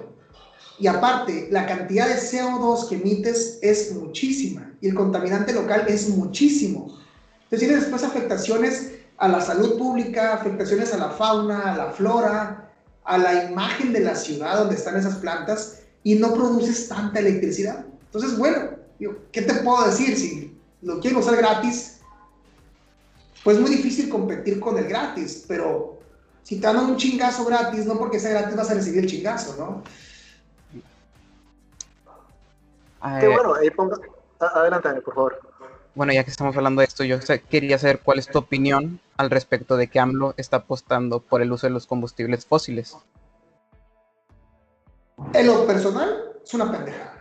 Y 0.79 0.87
aparte, 0.87 1.49
la 1.51 1.67
cantidad 1.67 2.09
de 2.09 2.15
CO2 2.15 2.89
que 2.89 2.95
emites 2.95 3.59
es 3.61 3.93
muchísima 3.93 4.73
y 4.81 4.89
el 4.89 4.95
contaminante 4.95 5.53
local 5.53 5.85
es 5.89 6.09
muchísimo. 6.09 6.99
Entonces 7.43 7.59
tienes 7.59 7.81
después 7.83 8.03
afectaciones 8.03 8.93
a 9.19 9.29
la 9.29 9.43
salud 9.43 9.77
pública, 9.77 10.33
afectaciones 10.33 10.95
a 10.95 10.97
la 10.97 11.11
fauna, 11.11 11.75
a 11.75 11.77
la 11.77 11.91
flora, 11.93 12.73
a 13.05 13.19
la 13.19 13.45
imagen 13.45 13.93
de 13.93 14.01
la 14.01 14.15
ciudad 14.15 14.57
donde 14.57 14.77
están 14.77 14.97
esas 14.97 15.17
plantas 15.17 15.81
y 16.03 16.15
no 16.15 16.33
produces 16.33 16.89
tanta 16.89 17.21
electricidad. 17.21 17.85
Entonces, 18.07 18.39
bueno, 18.39 18.78
¿qué 19.33 19.43
te 19.43 19.55
puedo 19.55 19.87
decir? 19.87 20.17
Si 20.17 20.59
lo 20.83 21.01
quiero 21.01 21.21
usar 21.21 21.37
gratis, 21.37 22.01
pues 23.45 23.57
es 23.57 23.63
muy 23.63 23.71
difícil 23.71 24.09
competir 24.09 24.61
con 24.61 24.79
el 24.79 24.87
gratis, 24.87 25.45
pero 25.47 25.99
si 26.43 26.61
te 26.61 26.67
dan 26.67 26.79
un 26.79 26.97
chingazo 26.97 27.45
gratis, 27.45 27.87
no 27.87 27.99
porque 27.99 28.19
sea 28.19 28.31
gratis 28.31 28.57
vas 28.57 28.71
a 28.71 28.75
recibir 28.75 29.01
el 29.01 29.11
chingazo, 29.11 29.57
¿no? 29.57 29.83
Qué 33.21 33.29
bueno, 33.29 33.55
ahí 33.55 33.71
ponga... 33.71 33.97
Adelante, 34.41 35.01
por 35.03 35.15
favor 35.15 35.49
bueno, 35.99 36.13
ya 36.13 36.23
que 36.23 36.31
estamos 36.31 36.57
hablando 36.57 36.79
de 36.79 36.87
esto, 36.87 37.03
yo 37.03 37.19
quería 37.51 37.77
saber 37.77 37.99
cuál 37.99 38.21
es 38.21 38.29
tu 38.29 38.39
opinión 38.39 39.01
al 39.17 39.31
respecto 39.31 39.77
de 39.77 39.89
que 39.89 39.99
AMLO 39.99 40.33
está 40.37 40.59
apostando 40.59 41.19
por 41.19 41.43
el 41.43 41.51
uso 41.51 41.67
de 41.67 41.73
los 41.73 41.89
combustibles 41.89 42.47
fósiles. 42.47 42.97
En 45.33 45.47
lo 45.49 45.67
personal, 45.67 46.35
es 46.45 46.55
una 46.55 46.71
pendejada. 46.71 47.18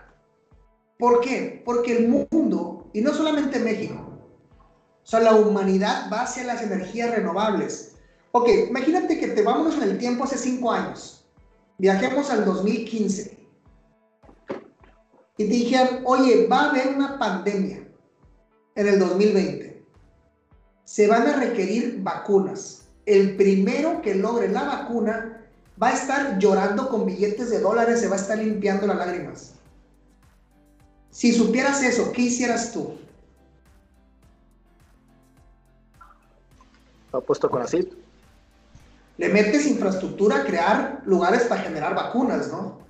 ¿Por 0.97 1.21
qué? 1.21 1.61
Porque 1.63 1.95
el 1.95 2.07
mundo, 2.07 2.89
y 2.93 3.01
no 3.01 3.13
solamente 3.13 3.59
México, 3.59 4.07
o 5.07 5.09
sea, 5.09 5.19
la 5.19 5.35
humanidad 5.35 6.09
va 6.11 6.23
hacia 6.23 6.43
las 6.43 6.61
energías 6.61 7.11
renovables. 7.11 7.95
Ok, 8.31 8.49
imagínate 8.67 9.17
que 9.19 9.29
te 9.29 9.41
vámonos 9.41 9.75
en 9.75 9.83
el 9.83 9.97
tiempo 9.97 10.25
hace 10.25 10.37
cinco 10.37 10.71
años. 10.71 11.25
Viajemos 11.77 12.29
al 12.29 12.43
2015. 12.43 13.37
Y 15.37 15.43
te 15.45 15.49
dijeron, 15.49 16.01
oye, 16.03 16.47
va 16.47 16.61
a 16.61 16.69
haber 16.71 16.89
una 16.89 17.17
pandemia 17.19 17.87
en 18.75 18.87
el 18.87 18.99
2020. 18.99 19.85
Se 20.83 21.07
van 21.07 21.27
a 21.27 21.37
requerir 21.37 21.99
vacunas. 22.01 22.89
El 23.05 23.37
primero 23.37 24.01
que 24.01 24.15
logre 24.15 24.49
la 24.49 24.63
vacuna 24.63 25.47
va 25.81 25.89
a 25.89 25.93
estar 25.93 26.39
llorando 26.39 26.89
con 26.89 27.05
billetes 27.05 27.51
de 27.51 27.59
dólares, 27.59 28.01
se 28.01 28.07
va 28.07 28.15
a 28.15 28.19
estar 28.19 28.37
limpiando 28.37 28.87
las 28.87 28.97
lágrimas. 28.97 29.56
Si 31.17 31.33
supieras 31.33 31.81
eso, 31.81 32.11
¿qué 32.11 32.21
hicieras 32.21 32.71
tú? 32.71 32.93
Apuesto 37.11 37.49
con 37.49 37.63
así. 37.63 37.89
Le 39.17 39.29
metes 39.29 39.65
infraestructura 39.65 40.41
a 40.41 40.43
crear 40.45 41.01
lugares 41.07 41.45
para 41.45 41.63
generar 41.63 41.95
vacunas, 41.95 42.49
¿no? 42.49 42.81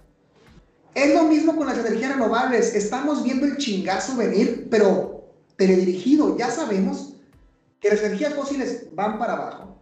Es 0.93 1.15
lo 1.15 1.23
mismo 1.23 1.55
con 1.55 1.67
las 1.67 1.77
energías 1.77 2.11
renovables. 2.11 2.75
Estamos 2.75 3.23
viendo 3.23 3.45
el 3.45 3.55
chingazo 3.55 4.17
venir, 4.17 4.67
pero 4.69 5.23
teledirigido. 5.55 6.37
Ya 6.37 6.51
sabemos 6.51 7.13
que 7.79 7.87
las 7.87 8.01
energías 8.01 8.33
fósiles 8.33 8.93
van 8.93 9.19
para 9.19 9.35
abajo, 9.35 9.81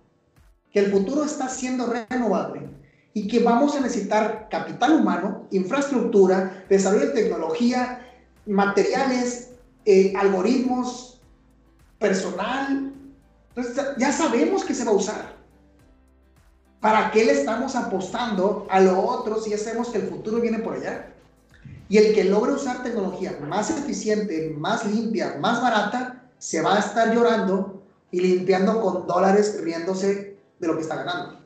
que 0.71 0.81
el 0.81 0.91
futuro 0.91 1.25
está 1.25 1.49
siendo 1.49 1.88
renovable 1.88 2.69
y 3.12 3.27
que 3.27 3.39
vamos 3.39 3.75
a 3.75 3.79
necesitar 3.79 4.49
capital 4.51 4.99
humano, 4.99 5.47
infraestructura, 5.49 6.63
desarrollo 6.69 7.08
de 7.08 7.23
tecnología, 7.23 8.05
materiales, 8.45 9.51
eh, 9.86 10.13
algoritmos, 10.15 11.21
personal. 11.99 12.93
Entonces 13.49 13.86
ya 13.97 14.12
sabemos 14.12 14.63
que 14.63 14.73
se 14.73 14.84
va 14.84 14.91
a 14.91 14.95
usar. 14.95 15.36
¿Para 16.79 17.10
qué 17.12 17.25
le 17.25 17.31
estamos 17.31 17.75
apostando 17.75 18.67
a 18.69 18.79
lo 18.79 18.99
otro 18.99 19.41
si 19.41 19.49
ya 19.49 19.58
sabemos 19.58 19.89
que 19.89 19.99
el 19.99 20.08
futuro 20.08 20.39
viene 20.39 20.60
por 20.60 20.75
allá? 20.75 21.13
Y 21.89 21.97
el 21.97 22.13
que 22.13 22.23
logre 22.23 22.53
usar 22.53 22.84
tecnología 22.84 23.39
más 23.47 23.70
eficiente, 23.70 24.53
más 24.57 24.86
limpia, 24.86 25.38
más 25.39 25.61
barata, 25.61 26.24
se 26.38 26.61
va 26.61 26.76
a 26.76 26.80
estar 26.80 27.13
llorando 27.13 27.82
y 28.11 28.22
limpiando 28.22 28.82
con 28.82 29.07
dólares, 29.07 29.59
riéndose 29.61 30.38
de 30.59 30.67
lo 30.67 30.76
que 30.76 30.82
está 30.82 30.95
ganando. 30.95 31.39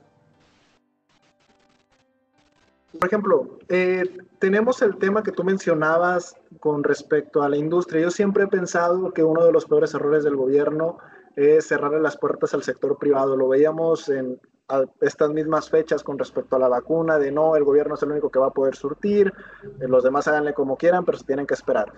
Por 2.97 3.07
ejemplo, 3.07 3.59
eh, 3.69 4.03
tenemos 4.39 4.81
el 4.81 4.97
tema 4.97 5.23
que 5.23 5.31
tú 5.31 5.43
mencionabas 5.43 6.35
con 6.59 6.83
respecto 6.83 7.43
a 7.43 7.49
la 7.49 7.57
industria. 7.57 8.01
Yo 8.01 8.11
siempre 8.11 8.45
he 8.45 8.47
pensado 8.47 9.11
que 9.11 9.23
uno 9.23 9.45
de 9.45 9.51
los 9.51 9.65
peores 9.65 9.93
errores 9.93 10.23
del 10.23 10.35
gobierno 10.35 10.97
es 11.35 11.67
cerrarle 11.67 11.99
las 11.99 12.17
puertas 12.17 12.53
al 12.53 12.63
sector 12.63 12.97
privado. 12.97 13.35
Lo 13.35 13.47
veíamos 13.47 14.09
en 14.09 14.39
a 14.69 14.85
estas 15.01 15.31
mismas 15.31 15.69
fechas 15.69 16.03
con 16.03 16.17
respecto 16.17 16.55
a 16.55 16.59
la 16.59 16.67
vacuna, 16.67 17.17
de 17.17 17.31
no, 17.31 17.55
el 17.55 17.63
gobierno 17.63 17.95
es 17.95 18.03
el 18.03 18.11
único 18.11 18.29
que 18.29 18.39
va 18.39 18.47
a 18.47 18.53
poder 18.53 18.75
surtir, 18.75 19.33
eh, 19.63 19.87
los 19.87 20.03
demás 20.03 20.27
háganle 20.27 20.53
como 20.53 20.77
quieran, 20.77 21.05
pero 21.05 21.17
se 21.17 21.25
tienen 21.25 21.47
que 21.47 21.55
esperar. 21.55 21.91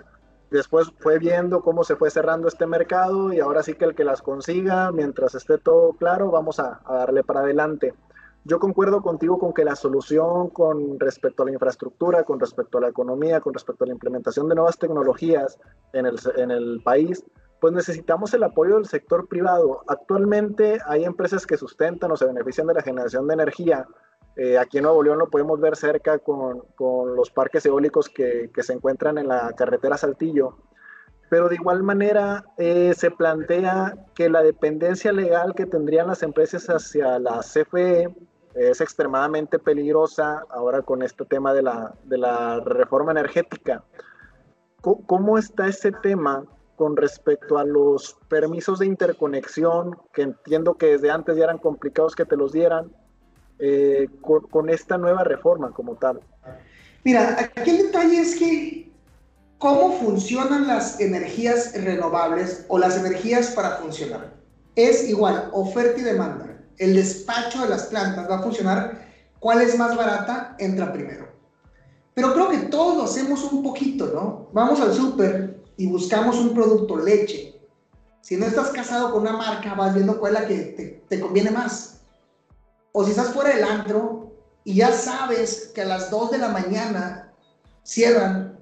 Después 0.49 0.91
fue 0.99 1.19
viendo 1.19 1.61
cómo 1.61 1.83
se 1.83 1.95
fue 1.95 2.09
cerrando 2.09 2.47
este 2.47 2.65
mercado 2.65 3.31
y 3.31 3.39
ahora 3.39 3.63
sí 3.63 3.75
que 3.75 3.85
el 3.85 3.95
que 3.95 4.03
las 4.03 4.21
consiga, 4.21 4.91
mientras 4.91 5.35
esté 5.35 5.57
todo 5.57 5.93
claro, 5.93 6.31
vamos 6.31 6.59
a, 6.59 6.81
darle 6.89 7.23
para 7.23 7.41
adelante. 7.41 7.93
Yo 8.43 8.59
concuerdo 8.59 9.01
contigo 9.01 9.37
con 9.37 9.53
que 9.53 9.63
la 9.63 9.75
solución 9.75 10.49
con 10.49 10.99
respecto 10.99 11.43
a 11.43 11.45
la 11.45 11.51
infraestructura, 11.51 12.23
con 12.23 12.39
respecto 12.39 12.79
a 12.79 12.81
la 12.81 12.89
economía, 12.89 13.39
con 13.39 13.53
respecto 13.53 13.83
a 13.83 13.87
la 13.87 13.93
implementación 13.93 14.49
de 14.49 14.55
nuevas 14.55 14.79
tecnologías 14.79 15.59
en 15.93 16.07
el, 16.07 16.19
en 16.37 16.49
el 16.49 16.81
país, 16.83 17.23
pues 17.59 17.71
necesitamos 17.73 18.33
el 18.33 18.43
apoyo 18.43 18.75
del 18.75 18.87
sector 18.87 19.27
privado. 19.27 19.83
Actualmente 19.87 20.79
hay 20.87 21.05
empresas 21.05 21.45
que 21.45 21.55
sustentan 21.55 22.11
o 22.11 22.17
se 22.17 22.25
benefician 22.25 22.65
de 22.65 22.73
la 22.73 22.81
generación 22.81 23.27
de 23.27 23.35
energía. 23.35 23.85
Eh, 24.35 24.57
aquí 24.57 24.79
en 24.79 24.85
Nuevo 24.85 25.03
León 25.03 25.19
lo 25.19 25.29
podemos 25.29 25.59
ver 25.59 25.75
cerca 25.75 26.17
con, 26.17 26.61
con 26.75 27.15
los 27.15 27.29
parques 27.29 27.63
eólicos 27.67 28.09
que, 28.09 28.49
que, 28.51 28.63
se 28.63 28.73
encuentran 28.73 29.19
en 29.19 29.27
la 29.27 29.53
carretera 29.53 29.97
Saltillo. 29.97 30.57
Pero 31.29 31.47
de 31.47 31.55
igual 31.55 31.83
manera 31.83 32.45
eh, 32.57 32.93
se 32.97 33.11
plantea 33.11 33.93
que 34.15 34.29
la 34.29 34.41
dependencia 34.41 35.11
legal 35.11 35.53
que 35.53 35.67
tendrían 35.67 36.07
las 36.07 36.23
empresas 36.23 36.65
hacia 36.67 37.19
la 37.19 37.41
CFE 37.41 38.09
es 38.55 38.81
extremadamente 38.81 39.59
peligrosa 39.59 40.43
ahora 40.49 40.81
con 40.81 41.03
este 41.03 41.25
tema 41.25 41.53
de 41.53 41.61
la, 41.61 41.93
de 42.03 42.17
la 42.17 42.59
reforma 42.59 43.11
energética. 43.11 43.83
¿Cómo 44.81 45.37
está 45.37 45.67
ese 45.67 45.91
tema 45.91 46.45
con 46.75 46.97
respecto 46.97 47.59
a 47.59 47.63
los 47.63 48.17
permisos 48.27 48.79
de 48.79 48.87
interconexión, 48.87 49.95
que 50.13 50.23
entiendo 50.23 50.73
que 50.73 50.87
desde 50.87 51.11
antes 51.11 51.37
ya 51.37 51.43
eran 51.43 51.59
complicados 51.59 52.15
que 52.15 52.25
te 52.25 52.35
los 52.35 52.51
dieran, 52.51 52.91
eh, 53.59 54.07
con, 54.21 54.41
con, 54.47 54.69
esta 54.71 54.97
nueva 54.97 55.23
reforma 55.23 55.69
como 55.71 55.95
tal? 55.95 56.21
Mira, 57.03 57.37
aquí 57.39 57.69
el 57.69 57.77
detalle 57.77 58.21
es 58.21 58.35
que 58.35 58.91
cómo 59.59 59.91
funcionan 59.99 60.65
las 60.65 60.99
energías 60.99 61.71
renovables 61.79 62.65
o 62.67 62.79
las 62.79 62.97
energías 62.97 63.51
para 63.51 63.77
funcionar. 63.77 64.33
Es 64.75 65.07
igual, 65.07 65.49
oferta 65.53 65.99
y 65.99 66.03
demanda. 66.03 66.50
El 66.77 66.95
despacho 66.95 67.61
de 67.61 67.69
las 67.69 67.83
plantas 67.83 68.29
va 68.29 68.37
a 68.37 68.43
funcionar. 68.43 69.07
¿Cuál 69.39 69.61
es 69.61 69.77
más 69.77 69.95
barata? 69.95 70.55
Entra 70.59 70.91
primero. 70.91 71.31
Pero 72.13 72.33
creo 72.33 72.49
que 72.49 72.57
todos 72.67 72.97
lo 72.97 73.03
hacemos 73.03 73.43
un 73.51 73.63
poquito, 73.63 74.11
¿no? 74.13 74.49
Vamos 74.53 74.81
al 74.81 74.93
súper 74.93 75.61
y 75.77 75.87
buscamos 75.87 76.37
un 76.37 76.53
producto, 76.53 76.97
leche. 76.97 77.59
Si 78.21 78.37
no 78.37 78.45
estás 78.45 78.69
casado 78.69 79.11
con 79.11 79.21
una 79.21 79.33
marca, 79.33 79.73
vas 79.73 79.95
viendo 79.95 80.19
cuál 80.19 80.35
es 80.35 80.41
la 80.41 80.47
que 80.47 81.01
te, 81.09 81.19
conviene 81.19 81.51
más. 81.51 82.01
O 82.91 83.03
si 83.03 83.11
estás 83.11 83.33
fuera 83.33 83.55
del 83.55 83.63
antro 83.63 84.33
y 84.63 84.75
ya 84.75 84.91
sabes 84.91 85.71
que 85.73 85.81
a 85.81 85.85
las 85.85 86.11
2 86.11 86.31
de 86.31 86.37
la 86.37 86.49
mañana 86.49 87.33
cierran 87.83 88.59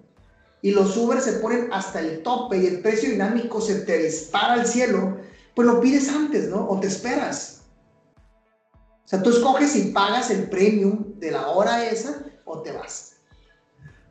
y 0.62 0.72
los 0.72 0.96
Uber 0.96 1.20
se 1.20 1.34
ponen 1.34 1.70
hasta 1.74 2.00
el 2.00 2.22
tope 2.22 2.58
y 2.58 2.68
el 2.68 2.82
precio 2.82 3.10
dinámico 3.10 3.60
se 3.60 3.82
te 3.82 3.98
dispara 3.98 4.54
al 4.54 4.68
cielo, 4.68 5.18
pues 5.56 5.68
lo 5.68 5.82
pides 5.82 6.10
antes, 6.10 6.50
¿no? 6.50 6.70
O 6.70 6.80
te 6.80 6.88
esperas. 6.88 7.59
Sea, 9.10 9.24
tú 9.24 9.32
escoges 9.32 9.72
si 9.72 9.86
pagas 9.86 10.30
el 10.30 10.52
premium 10.52 11.16
de 11.16 11.32
la 11.32 11.48
hora 11.48 11.90
esa 11.90 12.26
o 12.46 12.62
te 12.62 12.72
vas. 12.72 13.14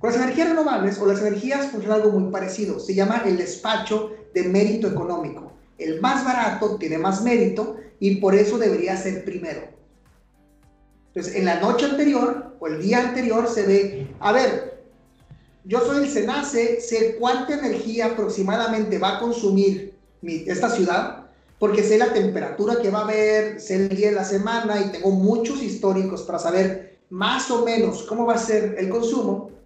Con 0.00 0.10
las 0.10 0.20
energías 0.20 0.48
renovables 0.48 0.98
o 0.98 1.06
las 1.06 1.20
energías 1.20 1.68
funciona 1.68 1.94
algo 1.94 2.10
muy 2.10 2.32
parecido. 2.32 2.80
Se 2.80 2.96
llama 2.96 3.22
el 3.24 3.36
despacho 3.36 4.10
de 4.34 4.42
mérito 4.42 4.88
económico. 4.88 5.52
El 5.78 6.00
más 6.00 6.24
barato 6.24 6.78
tiene 6.78 6.98
más 6.98 7.22
mérito 7.22 7.76
y 8.00 8.16
por 8.16 8.34
eso 8.34 8.58
debería 8.58 8.96
ser 8.96 9.24
primero. 9.24 9.68
Entonces, 11.14 11.36
en 11.36 11.44
la 11.44 11.60
noche 11.60 11.86
anterior 11.86 12.56
o 12.58 12.66
el 12.66 12.82
día 12.82 12.98
anterior 12.98 13.48
se 13.48 13.62
ve, 13.62 14.16
a 14.18 14.32
ver, 14.32 14.82
yo 15.62 15.78
soy 15.78 16.06
el 16.06 16.10
SENACE, 16.10 16.80
sé 16.80 17.14
cuánta 17.20 17.54
energía 17.54 18.06
aproximadamente 18.06 18.98
va 18.98 19.18
a 19.18 19.20
consumir 19.20 19.94
esta 20.22 20.68
ciudad, 20.68 21.27
porque 21.58 21.82
sé 21.82 21.98
la 21.98 22.12
temperatura 22.12 22.80
que 22.80 22.90
va 22.90 23.00
a 23.00 23.04
haber, 23.04 23.60
sé 23.60 23.76
el 23.76 23.88
día 23.88 24.10
de 24.10 24.14
la 24.14 24.24
semana 24.24 24.80
y 24.80 24.92
tengo 24.92 25.10
muchos 25.10 25.62
históricos 25.62 26.22
para 26.22 26.38
saber 26.38 26.98
más 27.10 27.50
o 27.50 27.64
menos 27.64 28.02
cómo 28.04 28.26
va 28.26 28.34
a 28.34 28.38
ser 28.38 28.76
el 28.78 28.88
consumo 28.88 29.58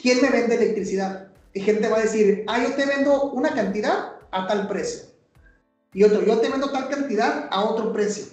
¿quién 0.00 0.20
me 0.22 0.30
vende 0.30 0.56
electricidad? 0.56 1.28
Y 1.52 1.60
gente 1.60 1.88
va 1.88 1.98
a 1.98 2.02
decir, 2.02 2.44
ah, 2.46 2.62
yo 2.62 2.74
te 2.74 2.86
vendo 2.86 3.30
una 3.32 3.54
cantidad 3.54 4.12
a 4.30 4.46
tal 4.46 4.68
precio. 4.68 5.06
Y 5.92 6.04
otro, 6.04 6.24
yo 6.24 6.38
te 6.38 6.50
vendo 6.50 6.70
tal 6.70 6.88
cantidad 6.88 7.48
a 7.50 7.64
otro 7.64 7.92
precio. 7.92 8.26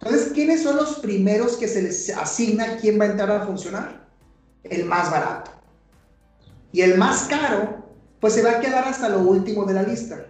Entonces, 0.00 0.32
¿quiénes 0.32 0.62
son 0.62 0.76
los 0.76 0.96
primeros 0.96 1.56
que 1.56 1.68
se 1.68 1.82
les 1.82 2.10
asigna 2.10 2.76
quién 2.78 3.00
va 3.00 3.04
a 3.04 3.10
entrar 3.10 3.30
a 3.30 3.46
funcionar? 3.46 4.08
El 4.64 4.84
más 4.84 5.10
barato. 5.10 5.52
Y 6.72 6.80
el 6.80 6.98
más 6.98 7.24
caro, 7.24 7.84
pues 8.20 8.32
se 8.34 8.42
va 8.42 8.52
a 8.52 8.60
quedar 8.60 8.84
hasta 8.84 9.08
lo 9.08 9.20
último 9.20 9.64
de 9.64 9.74
la 9.74 9.84
lista. 9.84 10.26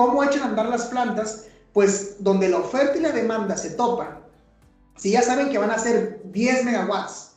¿Cómo 0.00 0.24
echan 0.24 0.44
a 0.44 0.46
andar 0.46 0.70
las 0.70 0.86
plantas? 0.86 1.44
Pues 1.74 2.24
donde 2.24 2.48
la 2.48 2.56
oferta 2.56 2.96
y 2.96 3.02
la 3.02 3.12
demanda 3.12 3.54
se 3.54 3.68
topan. 3.68 4.20
Si 4.96 5.10
ya 5.10 5.20
saben 5.20 5.50
que 5.50 5.58
van 5.58 5.70
a 5.70 5.78
ser 5.78 6.22
10 6.24 6.64
megawatts 6.64 7.32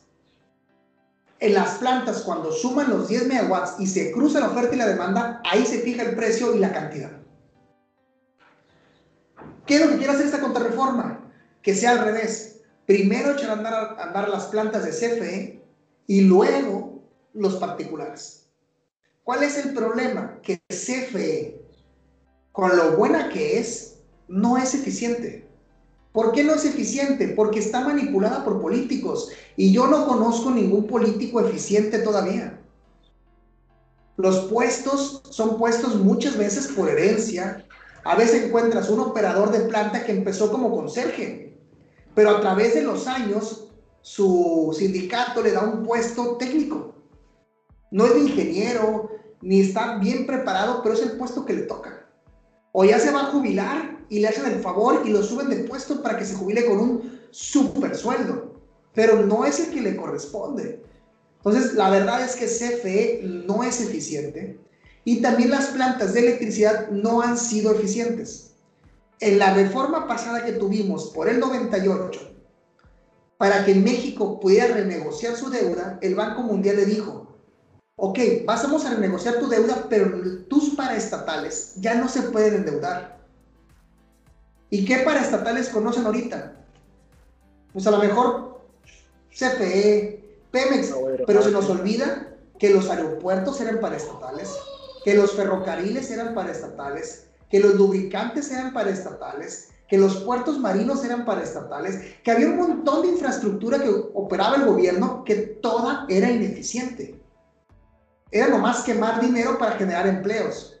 en 1.40 1.52
las 1.52 1.74
plantas, 1.74 2.22
cuando 2.22 2.50
suman 2.52 2.88
los 2.88 3.06
10 3.06 3.26
megawatts 3.26 3.78
y 3.80 3.86
se 3.86 4.12
cruza 4.12 4.40
la 4.40 4.46
oferta 4.46 4.74
y 4.74 4.78
la 4.78 4.86
demanda, 4.86 5.42
ahí 5.44 5.66
se 5.66 5.80
fija 5.80 6.04
el 6.04 6.16
precio 6.16 6.54
y 6.54 6.58
la 6.58 6.72
cantidad. 6.72 7.10
¿Qué 9.66 9.74
es 9.74 9.82
lo 9.82 9.90
que 9.90 9.98
quiere 9.98 10.14
hacer 10.14 10.24
esta 10.24 10.40
contrarreforma? 10.40 11.20
Que 11.60 11.74
sea 11.74 11.90
al 11.90 11.98
revés. 11.98 12.62
Primero 12.86 13.32
echar 13.32 13.50
a 13.50 13.52
andar, 13.52 13.96
andar 14.00 14.30
las 14.30 14.46
plantas 14.46 14.86
de 14.86 14.90
CFE 14.90 15.62
y 16.06 16.22
luego 16.22 17.02
los 17.34 17.56
particulares. 17.56 18.48
¿Cuál 19.22 19.42
es 19.42 19.58
el 19.58 19.74
problema? 19.74 20.38
Que 20.42 20.62
CFE, 20.68 21.63
con 22.54 22.76
lo 22.76 22.96
buena 22.96 23.30
que 23.30 23.58
es, 23.58 23.96
no 24.28 24.56
es 24.56 24.74
eficiente. 24.74 25.44
¿Por 26.12 26.30
qué 26.30 26.44
no 26.44 26.54
es 26.54 26.64
eficiente? 26.64 27.26
Porque 27.26 27.58
está 27.58 27.80
manipulada 27.80 28.44
por 28.44 28.60
políticos 28.60 29.32
y 29.56 29.72
yo 29.72 29.88
no 29.88 30.06
conozco 30.06 30.52
ningún 30.52 30.86
político 30.86 31.40
eficiente 31.40 31.98
todavía. 31.98 32.60
Los 34.16 34.44
puestos 34.44 35.20
son 35.30 35.58
puestos 35.58 35.96
muchas 35.96 36.38
veces 36.38 36.68
por 36.68 36.88
herencia. 36.88 37.66
A 38.04 38.14
veces 38.14 38.44
encuentras 38.44 38.88
un 38.88 39.00
operador 39.00 39.50
de 39.50 39.66
planta 39.66 40.04
que 40.04 40.12
empezó 40.12 40.52
como 40.52 40.70
conserje, 40.70 41.58
pero 42.14 42.30
a 42.30 42.40
través 42.40 42.74
de 42.74 42.82
los 42.82 43.08
años 43.08 43.72
su 44.00 44.72
sindicato 44.78 45.42
le 45.42 45.50
da 45.50 45.64
un 45.64 45.82
puesto 45.82 46.36
técnico. 46.36 46.94
No 47.90 48.06
es 48.06 48.14
de 48.14 48.20
ingeniero, 48.20 49.10
ni 49.42 49.60
está 49.60 49.98
bien 49.98 50.24
preparado, 50.24 50.84
pero 50.84 50.94
es 50.94 51.02
el 51.02 51.16
puesto 51.16 51.44
que 51.44 51.54
le 51.54 51.62
toca. 51.62 52.03
O 52.76 52.84
ya 52.84 52.98
se 52.98 53.12
va 53.12 53.20
a 53.20 53.26
jubilar 53.26 54.04
y 54.08 54.18
le 54.18 54.26
hacen 54.26 54.46
el 54.46 54.58
favor 54.58 55.02
y 55.04 55.10
lo 55.10 55.22
suben 55.22 55.48
de 55.48 55.58
puesto 55.58 56.02
para 56.02 56.18
que 56.18 56.24
se 56.24 56.34
jubile 56.34 56.66
con 56.66 56.80
un 56.80 57.20
super 57.30 57.94
sueldo, 57.94 58.56
pero 58.92 59.24
no 59.24 59.44
es 59.44 59.60
el 59.60 59.72
que 59.72 59.80
le 59.80 59.94
corresponde. 59.94 60.82
Entonces, 61.36 61.74
la 61.74 61.88
verdad 61.88 62.24
es 62.24 62.34
que 62.34 62.46
CFE 62.46 63.20
no 63.22 63.62
es 63.62 63.80
eficiente 63.80 64.58
y 65.04 65.22
también 65.22 65.50
las 65.50 65.66
plantas 65.66 66.14
de 66.14 66.20
electricidad 66.20 66.90
no 66.90 67.22
han 67.22 67.38
sido 67.38 67.72
eficientes. 67.72 68.54
En 69.20 69.38
la 69.38 69.54
reforma 69.54 70.08
pasada 70.08 70.44
que 70.44 70.54
tuvimos 70.54 71.12
por 71.14 71.28
el 71.28 71.38
98, 71.38 72.32
para 73.38 73.64
que 73.64 73.76
México 73.76 74.40
pudiera 74.40 74.74
renegociar 74.74 75.36
su 75.36 75.48
deuda, 75.48 76.00
el 76.02 76.16
Banco 76.16 76.42
Mundial 76.42 76.74
le 76.74 76.86
dijo, 76.86 77.23
ok, 77.96 78.18
vamos 78.44 78.84
a 78.84 78.94
renegociar 78.94 79.38
tu 79.38 79.48
deuda, 79.48 79.86
pero 79.88 80.10
tus 80.48 80.70
paraestatales 80.70 81.74
ya 81.76 81.94
no 81.94 82.08
se 82.08 82.22
pueden 82.22 82.54
endeudar. 82.56 83.18
¿Y 84.70 84.84
qué 84.84 84.98
paraestatales 84.98 85.68
conocen 85.68 86.06
ahorita? 86.06 86.56
Pues 87.72 87.86
a 87.86 87.90
lo 87.90 87.98
mejor 87.98 88.60
CFE, 89.30 90.22
Pemex, 90.50 90.94
pero 91.26 91.42
se 91.42 91.50
nos 91.50 91.68
olvida 91.68 92.34
que 92.58 92.70
los 92.70 92.88
aeropuertos 92.88 93.60
eran 93.60 93.80
paraestatales, 93.80 94.50
que 95.04 95.14
los 95.14 95.32
ferrocarriles 95.32 96.10
eran 96.10 96.34
paraestatales, 96.34 97.26
que 97.50 97.60
los 97.60 97.74
lubricantes 97.74 98.50
eran 98.50 98.72
paraestatales, 98.72 99.68
que 99.88 99.98
los 99.98 100.16
puertos 100.18 100.58
marinos 100.58 101.04
eran 101.04 101.24
paraestatales, 101.24 102.16
que 102.22 102.30
había 102.30 102.48
un 102.48 102.56
montón 102.56 103.02
de 103.02 103.08
infraestructura 103.08 103.78
que 103.78 103.90
operaba 104.14 104.56
el 104.56 104.66
gobierno 104.66 105.24
que 105.24 105.34
toda 105.34 106.06
era 106.08 106.30
ineficiente. 106.30 107.23
Era 108.30 108.48
nomás 108.48 108.82
quemar 108.82 109.20
dinero 109.20 109.58
para 109.58 109.76
generar 109.76 110.06
empleos. 110.06 110.80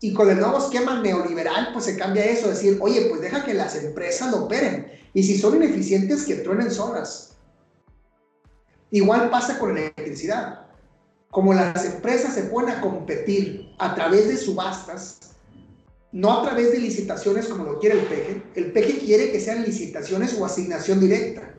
Y 0.00 0.12
con 0.12 0.28
el 0.28 0.40
nuevo 0.40 0.58
esquema 0.58 1.00
neoliberal, 1.00 1.70
pues 1.72 1.84
se 1.84 1.96
cambia 1.96 2.24
eso, 2.24 2.48
decir, 2.48 2.78
oye, 2.80 3.06
pues 3.08 3.20
deja 3.20 3.44
que 3.44 3.54
las 3.54 3.76
empresas 3.76 4.30
lo 4.32 4.44
operen. 4.44 4.90
Y 5.14 5.22
si 5.22 5.38
son 5.38 5.56
ineficientes, 5.56 6.24
que 6.24 6.36
truenen 6.36 6.70
solas. 6.70 7.36
Igual 8.90 9.30
pasa 9.30 9.58
con 9.58 9.74
la 9.74 9.82
electricidad. 9.82 10.66
Como 11.30 11.54
las 11.54 11.84
empresas 11.84 12.34
se 12.34 12.42
ponen 12.42 12.76
a 12.76 12.80
competir 12.80 13.74
a 13.78 13.94
través 13.94 14.28
de 14.28 14.36
subastas, 14.36 15.20
no 16.12 16.40
a 16.40 16.42
través 16.42 16.72
de 16.72 16.78
licitaciones 16.78 17.46
como 17.46 17.64
lo 17.64 17.78
quiere 17.78 18.00
el 18.00 18.06
PEGE, 18.06 18.42
el 18.54 18.72
PEGE 18.72 18.98
quiere 18.98 19.32
que 19.32 19.40
sean 19.40 19.62
licitaciones 19.62 20.36
o 20.38 20.44
asignación 20.44 21.00
directa. 21.00 21.54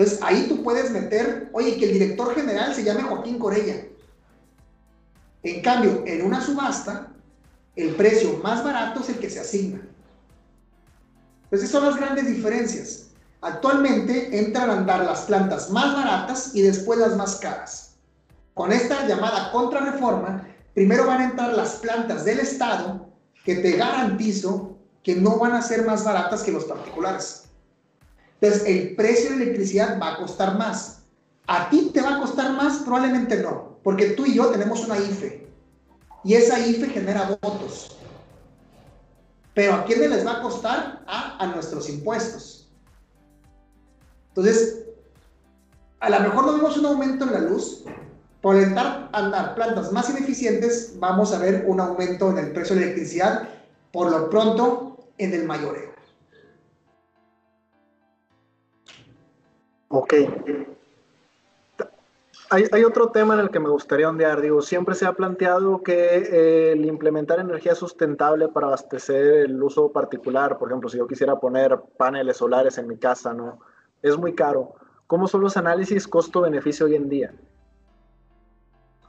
Entonces 0.00 0.18
ahí 0.22 0.46
tú 0.48 0.62
puedes 0.62 0.90
meter, 0.92 1.50
oye, 1.52 1.76
que 1.76 1.84
el 1.84 1.92
director 1.92 2.34
general 2.34 2.74
se 2.74 2.84
llame 2.84 3.02
Joaquín 3.02 3.38
Corella. 3.38 3.84
En 5.42 5.60
cambio, 5.60 6.04
en 6.06 6.24
una 6.24 6.40
subasta, 6.40 7.12
el 7.76 7.94
precio 7.96 8.40
más 8.42 8.64
barato 8.64 9.00
es 9.00 9.10
el 9.10 9.18
que 9.18 9.28
se 9.28 9.40
asigna. 9.40 9.82
Esas 11.50 11.68
son 11.68 11.84
las 11.84 11.98
grandes 11.98 12.28
diferencias. 12.28 13.08
Actualmente 13.42 14.38
entran 14.38 14.70
a 14.70 14.78
andar 14.78 15.04
las 15.04 15.20
plantas 15.24 15.68
más 15.68 15.94
baratas 15.94 16.52
y 16.54 16.62
después 16.62 16.98
las 16.98 17.14
más 17.16 17.36
caras. 17.36 17.96
Con 18.54 18.72
esta 18.72 19.06
llamada 19.06 19.52
contrarreforma, 19.52 20.48
primero 20.72 21.06
van 21.06 21.20
a 21.20 21.24
entrar 21.24 21.52
las 21.52 21.74
plantas 21.74 22.24
del 22.24 22.40
Estado 22.40 23.06
que 23.44 23.56
te 23.56 23.72
garantizo 23.72 24.78
que 25.02 25.16
no 25.16 25.38
van 25.38 25.52
a 25.52 25.60
ser 25.60 25.84
más 25.84 26.04
baratas 26.04 26.42
que 26.42 26.52
los 26.52 26.64
particulares. 26.64 27.39
Entonces, 28.40 28.66
el 28.66 28.96
precio 28.96 29.30
de 29.30 29.36
la 29.36 29.42
electricidad 29.42 30.00
va 30.00 30.14
a 30.14 30.16
costar 30.16 30.56
más. 30.56 31.02
¿A 31.46 31.68
ti 31.68 31.90
te 31.92 32.00
va 32.00 32.16
a 32.16 32.20
costar 32.20 32.52
más? 32.52 32.78
Probablemente 32.78 33.36
no, 33.42 33.78
porque 33.82 34.10
tú 34.10 34.24
y 34.24 34.34
yo 34.34 34.46
tenemos 34.46 34.84
una 34.84 34.96
IFE. 34.96 35.46
Y 36.24 36.34
esa 36.34 36.58
IFE 36.58 36.88
genera 36.88 37.38
votos. 37.42 37.96
Pero 39.52 39.74
¿a 39.74 39.84
quién 39.84 40.08
les 40.08 40.24
va 40.26 40.38
a 40.38 40.42
costar? 40.42 41.02
A, 41.06 41.42
a 41.42 41.46
nuestros 41.48 41.88
impuestos. 41.88 42.70
Entonces, 44.28 44.84
a 45.98 46.08
lo 46.08 46.20
mejor 46.20 46.46
no 46.46 46.52
vemos 46.54 46.76
un 46.78 46.86
aumento 46.86 47.24
en 47.24 47.32
la 47.32 47.40
luz, 47.40 47.84
por 48.40 48.56
andar, 48.56 49.10
andar 49.12 49.54
plantas 49.54 49.92
más 49.92 50.08
ineficientes, 50.08 50.94
vamos 50.98 51.34
a 51.34 51.38
ver 51.38 51.64
un 51.66 51.78
aumento 51.78 52.30
en 52.30 52.38
el 52.38 52.52
precio 52.52 52.74
de 52.74 52.80
la 52.80 52.86
electricidad, 52.86 53.48
por 53.92 54.10
lo 54.10 54.30
pronto 54.30 54.96
en 55.18 55.34
el 55.34 55.44
mayoreo. 55.44 55.89
Ok. 59.92 60.14
Hay, 62.48 62.64
hay, 62.70 62.84
otro 62.84 63.10
tema 63.10 63.34
en 63.34 63.40
el 63.40 63.50
que 63.50 63.58
me 63.58 63.68
gustaría 63.68 64.08
ondear. 64.08 64.40
Digo, 64.40 64.62
siempre 64.62 64.94
se 64.94 65.04
ha 65.04 65.12
planteado 65.12 65.82
que 65.82 66.16
eh, 66.16 66.72
el 66.72 66.84
implementar 66.84 67.40
energía 67.40 67.74
sustentable 67.74 68.48
para 68.48 68.68
abastecer 68.68 69.26
el 69.46 69.60
uso 69.60 69.90
particular, 69.90 70.58
por 70.58 70.68
ejemplo, 70.68 70.88
si 70.88 70.98
yo 70.98 71.08
quisiera 71.08 71.38
poner 71.40 71.76
paneles 71.96 72.36
solares 72.36 72.78
en 72.78 72.86
mi 72.86 72.98
casa, 72.98 73.34
¿no? 73.34 73.58
Es 74.00 74.16
muy 74.16 74.34
caro. 74.34 74.74
¿Cómo 75.08 75.26
son 75.26 75.40
los 75.40 75.56
análisis 75.56 76.06
costo-beneficio 76.06 76.86
hoy 76.86 76.94
en 76.94 77.08
día? 77.08 77.34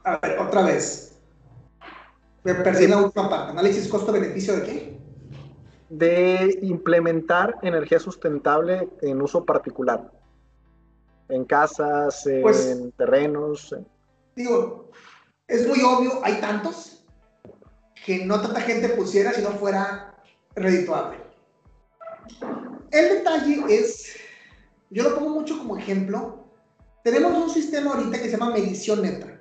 A 0.02 0.18
ver, 0.18 0.38
otra 0.40 0.62
vez. 0.62 1.16
Me 2.42 2.54
perdí 2.54 2.88
la 2.88 2.98
última 2.98 3.30
parte. 3.30 3.52
¿Análisis 3.52 3.86
costo-beneficio 3.86 4.56
de 4.56 4.62
qué? 4.62 4.98
De 5.90 6.58
implementar 6.62 7.56
energía 7.62 8.00
sustentable 8.00 8.88
en 9.00 9.22
uso 9.22 9.44
particular. 9.44 10.10
En 11.32 11.46
casas, 11.46 12.26
en 12.26 12.42
pues, 12.42 12.76
terrenos. 12.98 13.74
Digo, 14.36 14.90
es 15.48 15.66
muy 15.66 15.80
obvio, 15.80 16.20
hay 16.22 16.34
tantos 16.42 17.02
que 18.04 18.26
no 18.26 18.38
tanta 18.40 18.60
gente 18.60 18.90
pusiera 18.90 19.32
si 19.32 19.40
no 19.40 19.52
fuera 19.52 20.14
redituable. 20.54 21.16
El 22.90 23.08
detalle 23.08 23.64
es 23.68 24.14
yo 24.90 25.04
lo 25.04 25.14
pongo 25.14 25.30
mucho 25.30 25.56
como 25.56 25.78
ejemplo. 25.78 26.44
Tenemos 27.02 27.32
un 27.32 27.48
sistema 27.48 27.94
ahorita 27.94 28.18
que 28.18 28.26
se 28.26 28.32
llama 28.32 28.52
medición 28.52 29.00
neta. 29.00 29.40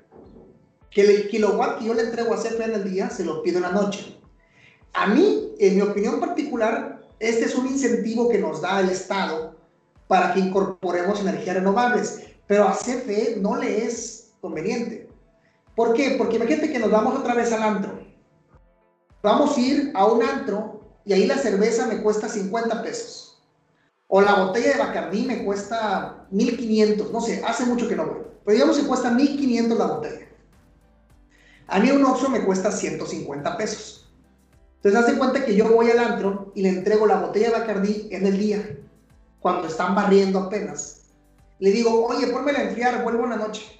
Que 0.89 1.01
el 1.01 1.27
kilowatt 1.27 1.79
que 1.79 1.85
yo 1.85 1.93
le 1.93 2.03
entrego 2.03 2.33
a 2.33 2.37
CFE 2.37 2.63
en 2.63 2.73
el 2.75 2.89
día 2.89 3.09
se 3.09 3.25
lo 3.25 3.43
pido 3.43 3.57
en 3.57 3.63
la 3.63 3.73
noche. 3.73 4.17
A 4.93 5.07
mí, 5.07 5.53
en 5.59 5.75
mi 5.75 5.81
opinión 5.81 6.21
particular, 6.21 7.01
este 7.19 7.45
es 7.45 7.55
un 7.55 7.67
incentivo 7.67 8.29
que 8.29 8.39
nos 8.39 8.61
da 8.61 8.79
el 8.79 8.89
Estado 8.89 9.50
para 10.11 10.33
que 10.33 10.41
incorporemos 10.41 11.21
energías 11.21 11.55
renovables. 11.55 12.23
Pero 12.45 12.67
a 12.67 12.73
CFE 12.73 13.37
no 13.39 13.55
le 13.55 13.85
es 13.85 14.33
conveniente. 14.41 15.09
¿Por 15.73 15.93
qué? 15.93 16.15
Porque 16.17 16.35
imagínate 16.35 16.69
que 16.69 16.79
nos 16.79 16.91
vamos 16.91 17.17
otra 17.17 17.33
vez 17.33 17.53
al 17.53 17.63
antro. 17.63 17.97
Vamos 19.23 19.55
a 19.55 19.61
ir 19.61 19.93
a 19.95 20.05
un 20.07 20.21
antro 20.21 20.81
y 21.05 21.13
ahí 21.13 21.25
la 21.27 21.37
cerveza 21.37 21.87
me 21.87 22.01
cuesta 22.01 22.27
50 22.27 22.83
pesos 22.83 23.41
o 24.13 24.19
la 24.19 24.43
botella 24.43 24.73
de 24.73 24.79
Bacardí 24.79 25.25
me 25.25 25.45
cuesta 25.45 26.27
1500, 26.31 27.13
no 27.13 27.21
sé, 27.21 27.41
hace 27.47 27.65
mucho 27.65 27.87
que 27.87 27.95
no 27.95 28.05
voy. 28.05 28.17
Pero 28.43 28.55
digamos 28.55 28.77
que 28.77 28.85
cuesta 28.85 29.09
1500 29.11 29.77
la 29.77 29.85
botella. 29.85 30.27
A 31.67 31.79
mí 31.79 31.89
un 31.89 32.03
Oxxo 32.03 32.27
me 32.27 32.43
cuesta 32.43 32.69
150 32.69 33.55
pesos. 33.55 34.13
Entonces, 34.75 35.01
hace 35.01 35.17
cuenta 35.17 35.45
que 35.45 35.55
yo 35.55 35.69
voy 35.69 35.91
al 35.91 35.99
antro 35.99 36.51
y 36.53 36.63
le 36.63 36.69
entrego 36.69 37.07
la 37.07 37.21
botella 37.21 37.51
de 37.51 37.59
Bacardí 37.59 38.09
en 38.11 38.25
el 38.25 38.37
día, 38.37 38.77
cuando 39.41 39.67
están 39.67 39.95
barriendo 39.95 40.39
apenas. 40.39 41.01
Le 41.59 41.71
digo, 41.71 42.05
oye, 42.05 42.27
pónmela 42.27 42.59
a 42.59 42.63
enfriar, 42.63 43.03
vuelvo 43.03 43.25
en 43.25 43.31
la 43.31 43.37
noche. 43.37 43.79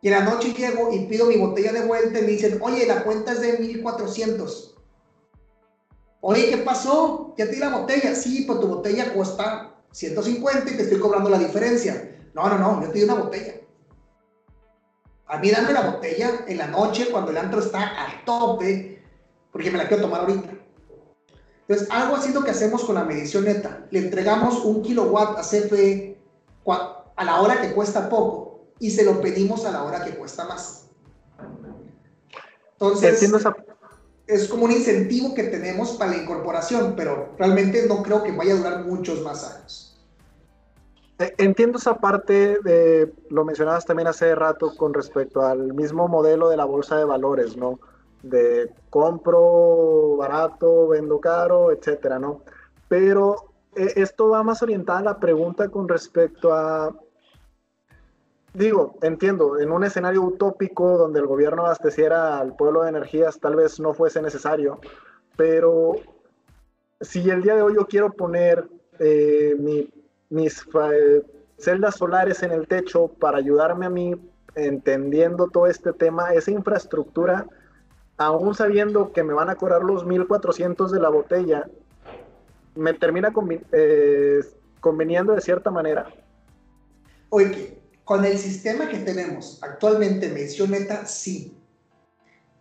Y 0.00 0.08
en 0.08 0.14
la 0.14 0.20
noche 0.24 0.52
llego 0.52 0.92
y 0.92 1.06
pido 1.06 1.26
mi 1.26 1.36
botella 1.36 1.72
de 1.72 1.86
vuelta 1.86 2.18
y 2.18 2.22
me 2.22 2.28
dicen, 2.28 2.58
oye, 2.60 2.86
la 2.86 3.04
cuenta 3.04 3.32
es 3.32 3.40
de 3.40 3.58
1400. 3.58 4.74
Oye, 6.20 6.50
¿qué 6.50 6.58
pasó? 6.58 7.34
Ya 7.36 7.46
te 7.46 7.52
di 7.52 7.58
la 7.58 7.68
botella. 7.68 8.14
Sí, 8.14 8.44
pues 8.46 8.60
tu 8.60 8.68
botella 8.68 9.12
cuesta 9.12 9.74
150 9.92 10.70
y 10.70 10.76
te 10.76 10.82
estoy 10.82 10.98
cobrando 10.98 11.28
la 11.28 11.38
diferencia. 11.38 12.16
No, 12.34 12.48
no, 12.48 12.58
no, 12.58 12.82
yo 12.82 12.90
te 12.90 12.98
di 12.98 13.04
una 13.04 13.14
botella. 13.14 13.54
A 15.26 15.38
mí 15.38 15.50
dame 15.50 15.72
la 15.72 15.90
botella 15.90 16.44
en 16.46 16.58
la 16.58 16.66
noche 16.66 17.08
cuando 17.10 17.30
el 17.30 17.38
antro 17.38 17.60
está 17.60 18.02
a 18.02 18.24
tope, 18.24 19.02
porque 19.50 19.70
me 19.70 19.78
la 19.78 19.88
quiero 19.88 20.02
tomar 20.02 20.20
ahorita. 20.20 20.50
Entonces, 21.68 21.88
algo 21.90 22.16
así 22.16 22.28
es 22.28 22.34
lo 22.34 22.42
que 22.42 22.50
hacemos 22.50 22.84
con 22.84 22.96
la 22.96 23.04
medición 23.04 23.44
neta. 23.44 23.86
Le 23.90 24.00
entregamos 24.00 24.64
un 24.64 24.82
kilowatt 24.82 25.38
a 25.38 25.42
CFE 25.42 26.18
a 26.66 27.24
la 27.24 27.40
hora 27.40 27.60
que 27.60 27.72
cuesta 27.72 28.08
poco 28.08 28.64
y 28.78 28.90
se 28.90 29.04
lo 29.04 29.20
pedimos 29.20 29.64
a 29.64 29.70
la 29.70 29.84
hora 29.84 30.04
que 30.04 30.16
cuesta 30.16 30.44
más. 30.44 30.88
Entonces, 32.72 33.22
es 34.26 34.48
como 34.48 34.64
un 34.64 34.72
incentivo 34.72 35.34
que 35.34 35.44
tenemos 35.44 35.92
para 35.92 36.12
la 36.12 36.22
incorporación, 36.22 36.94
pero 36.96 37.34
realmente 37.38 37.86
no 37.86 38.02
creo 38.02 38.22
que 38.22 38.32
vaya 38.32 38.54
a 38.54 38.56
durar 38.56 38.84
muchos 38.84 39.22
más 39.22 39.44
años. 39.44 39.92
Eh, 41.18 41.34
entiendo 41.38 41.78
esa 41.78 41.98
parte, 41.98 42.58
de, 42.64 43.12
lo 43.28 43.44
mencionabas 43.44 43.84
también 43.84 44.08
hace 44.08 44.34
rato 44.34 44.74
con 44.76 44.94
respecto 44.94 45.42
al 45.42 45.74
mismo 45.74 46.08
modelo 46.08 46.48
de 46.48 46.56
la 46.56 46.64
bolsa 46.64 46.96
de 46.96 47.04
valores, 47.04 47.56
¿no? 47.56 47.78
De 48.22 48.70
compro 48.90 50.16
barato, 50.16 50.88
vendo 50.88 51.20
caro, 51.20 51.72
etcétera, 51.72 52.18
¿no? 52.18 52.42
Pero 52.88 53.52
eh, 53.74 53.92
esto 53.96 54.28
va 54.28 54.42
más 54.42 54.62
orientada 54.62 55.00
a 55.00 55.02
la 55.02 55.20
pregunta 55.20 55.68
con 55.68 55.88
respecto 55.88 56.52
a 56.52 56.94
Digo, 58.54 58.98
entiendo, 59.00 59.58
en 59.58 59.72
un 59.72 59.82
escenario 59.82 60.22
utópico 60.22 60.98
donde 60.98 61.20
el 61.20 61.26
gobierno 61.26 61.62
abasteciera 61.62 62.38
al 62.38 62.54
pueblo 62.54 62.82
de 62.82 62.90
energías 62.90 63.40
tal 63.40 63.56
vez 63.56 63.80
no 63.80 63.94
fuese 63.94 64.20
necesario, 64.20 64.78
pero 65.36 65.94
si 67.00 67.30
el 67.30 67.42
día 67.42 67.54
de 67.54 67.62
hoy 67.62 67.74
yo 67.76 67.86
quiero 67.86 68.12
poner 68.12 68.68
eh, 68.98 69.56
mis 70.28 70.66
eh, 70.92 71.22
celdas 71.56 71.96
solares 71.96 72.42
en 72.42 72.52
el 72.52 72.68
techo 72.68 73.08
para 73.08 73.38
ayudarme 73.38 73.86
a 73.86 73.90
mí 73.90 74.14
entendiendo 74.54 75.48
todo 75.48 75.66
este 75.66 75.94
tema, 75.94 76.34
esa 76.34 76.50
infraestructura, 76.50 77.46
aún 78.26 78.54
sabiendo 78.54 79.12
que 79.12 79.22
me 79.22 79.34
van 79.34 79.50
a 79.50 79.56
cobrar 79.56 79.82
los 79.82 80.04
1400 80.06 80.90
de 80.90 81.00
la 81.00 81.08
botella, 81.08 81.68
me 82.74 82.94
termina 82.94 83.32
eh, 83.72 84.40
conveniendo 84.80 85.34
de 85.34 85.40
cierta 85.40 85.70
manera. 85.70 86.06
Oye, 87.30 87.78
con 88.04 88.24
el 88.24 88.38
sistema 88.38 88.88
que 88.88 88.98
tenemos 88.98 89.58
actualmente, 89.62 90.28
medición 90.28 90.70
neta, 90.70 91.06
sí. 91.06 91.56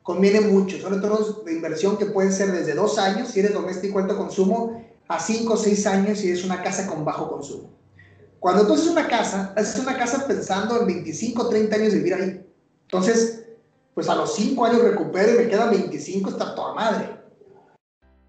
Conviene 0.03 0.41
mucho. 0.41 0.77
Son 0.77 0.93
entornos 0.93 1.45
de 1.45 1.53
inversión 1.53 1.97
que 1.97 2.07
pueden 2.07 2.33
ser 2.33 2.51
desde 2.51 2.73
dos 2.73 2.97
años, 2.97 3.29
si 3.29 3.39
eres 3.39 3.53
doméstico 3.53 3.99
alto 3.99 4.17
consumo, 4.17 4.83
a 5.07 5.19
cinco 5.19 5.53
o 5.53 5.57
seis 5.57 5.85
años 5.85 6.19
si 6.19 6.29
eres 6.29 6.43
una 6.43 6.63
casa 6.63 6.87
con 6.87 7.03
bajo 7.05 7.29
consumo. 7.29 7.69
Cuando 8.39 8.65
tú 8.65 8.73
haces 8.73 8.87
una 8.87 9.07
casa, 9.07 9.53
haces 9.55 9.79
una 9.79 9.95
casa 9.97 10.25
pensando 10.25 10.79
en 10.79 10.87
25 10.87 11.43
o 11.43 11.49
30 11.49 11.75
años 11.75 11.91
de 11.91 11.97
vivir 11.99 12.13
ahí. 12.15 12.45
Entonces, 12.83 13.45
pues 13.93 14.09
a 14.09 14.15
los 14.15 14.35
cinco 14.35 14.65
años 14.65 14.81
recupero 14.81 15.33
y 15.33 15.37
me 15.37 15.49
quedan 15.49 15.71
25, 15.71 16.29
está 16.29 16.55
toda 16.55 16.73
madre. 16.73 17.09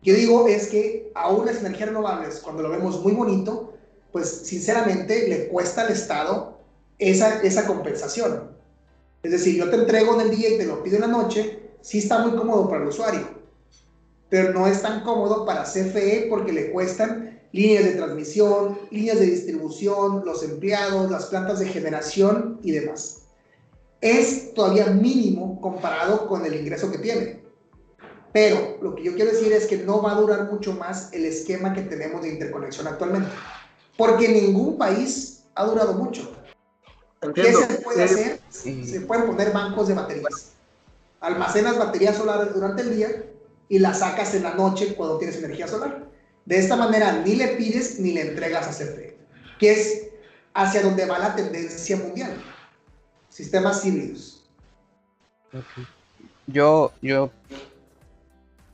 Yo 0.02 0.14
digo 0.14 0.48
es 0.48 0.66
que 0.66 1.12
aún 1.14 1.46
las 1.46 1.58
energías 1.58 1.90
renovables, 1.90 2.40
cuando 2.40 2.62
lo 2.62 2.70
vemos 2.70 3.00
muy 3.00 3.12
bonito, 3.12 3.74
pues 4.10 4.28
sinceramente 4.28 5.28
le 5.28 5.48
cuesta 5.48 5.82
al 5.82 5.92
Estado 5.92 6.58
esa, 6.98 7.40
esa 7.42 7.66
compensación. 7.66 8.50
Es 9.22 9.30
decir, 9.30 9.56
yo 9.56 9.70
te 9.70 9.76
entrego 9.76 10.14
en 10.14 10.22
el 10.22 10.36
día 10.36 10.50
y 10.50 10.58
te 10.58 10.66
lo 10.66 10.82
pido 10.82 10.96
en 10.96 11.02
la 11.02 11.06
noche, 11.06 11.70
sí 11.80 11.98
está 11.98 12.18
muy 12.18 12.36
cómodo 12.36 12.68
para 12.68 12.82
el 12.82 12.88
usuario, 12.88 13.28
pero 14.28 14.52
no 14.52 14.66
es 14.66 14.82
tan 14.82 15.02
cómodo 15.02 15.46
para 15.46 15.62
CFE 15.62 16.26
porque 16.28 16.52
le 16.52 16.72
cuestan 16.72 17.40
líneas 17.52 17.84
de 17.84 17.92
transmisión, 17.92 18.78
líneas 18.90 19.20
de 19.20 19.26
distribución, 19.26 20.24
los 20.24 20.42
empleados, 20.42 21.10
las 21.10 21.26
plantas 21.26 21.60
de 21.60 21.66
generación 21.66 22.58
y 22.62 22.72
demás. 22.72 23.21
Es 24.02 24.52
todavía 24.52 24.86
mínimo 24.86 25.60
comparado 25.60 26.26
con 26.26 26.44
el 26.44 26.54
ingreso 26.54 26.90
que 26.90 26.98
tiene. 26.98 27.40
Pero 28.32 28.78
lo 28.82 28.94
que 28.94 29.04
yo 29.04 29.14
quiero 29.14 29.30
decir 29.30 29.52
es 29.52 29.66
que 29.66 29.78
no 29.78 30.02
va 30.02 30.12
a 30.12 30.16
durar 30.16 30.50
mucho 30.50 30.72
más 30.72 31.12
el 31.12 31.24
esquema 31.24 31.72
que 31.72 31.82
tenemos 31.82 32.22
de 32.22 32.30
interconexión 32.30 32.86
actualmente. 32.88 33.30
Porque 33.96 34.28
ningún 34.28 34.76
país 34.76 35.44
ha 35.54 35.64
durado 35.64 35.94
mucho. 35.94 36.32
¿Qué 37.34 37.52
se 37.52 37.66
puede 37.76 38.02
hacer? 38.02 38.40
Se 38.50 39.00
pueden 39.02 39.26
poner 39.26 39.52
bancos 39.52 39.88
de 39.88 39.94
baterías. 39.94 40.52
Almacenas 41.20 41.78
baterías 41.78 42.16
solares 42.16 42.52
durante 42.52 42.82
el 42.82 42.96
día 42.96 43.24
y 43.68 43.78
las 43.78 44.00
sacas 44.00 44.34
en 44.34 44.42
la 44.42 44.54
noche 44.54 44.94
cuando 44.96 45.18
tienes 45.18 45.38
energía 45.38 45.68
solar. 45.68 46.10
De 46.44 46.58
esta 46.58 46.74
manera 46.74 47.22
ni 47.24 47.36
le 47.36 47.48
pides 47.48 48.00
ni 48.00 48.12
le 48.12 48.22
entregas 48.22 48.66
a 48.66 48.70
CFE, 48.70 49.16
que 49.60 49.72
es 49.72 50.08
hacia 50.54 50.82
donde 50.82 51.06
va 51.06 51.20
la 51.20 51.36
tendencia 51.36 51.96
mundial. 51.96 52.42
Sistemas 53.32 53.82
híbridos. 53.86 54.44
yo, 56.46 56.92
yo 57.00 57.30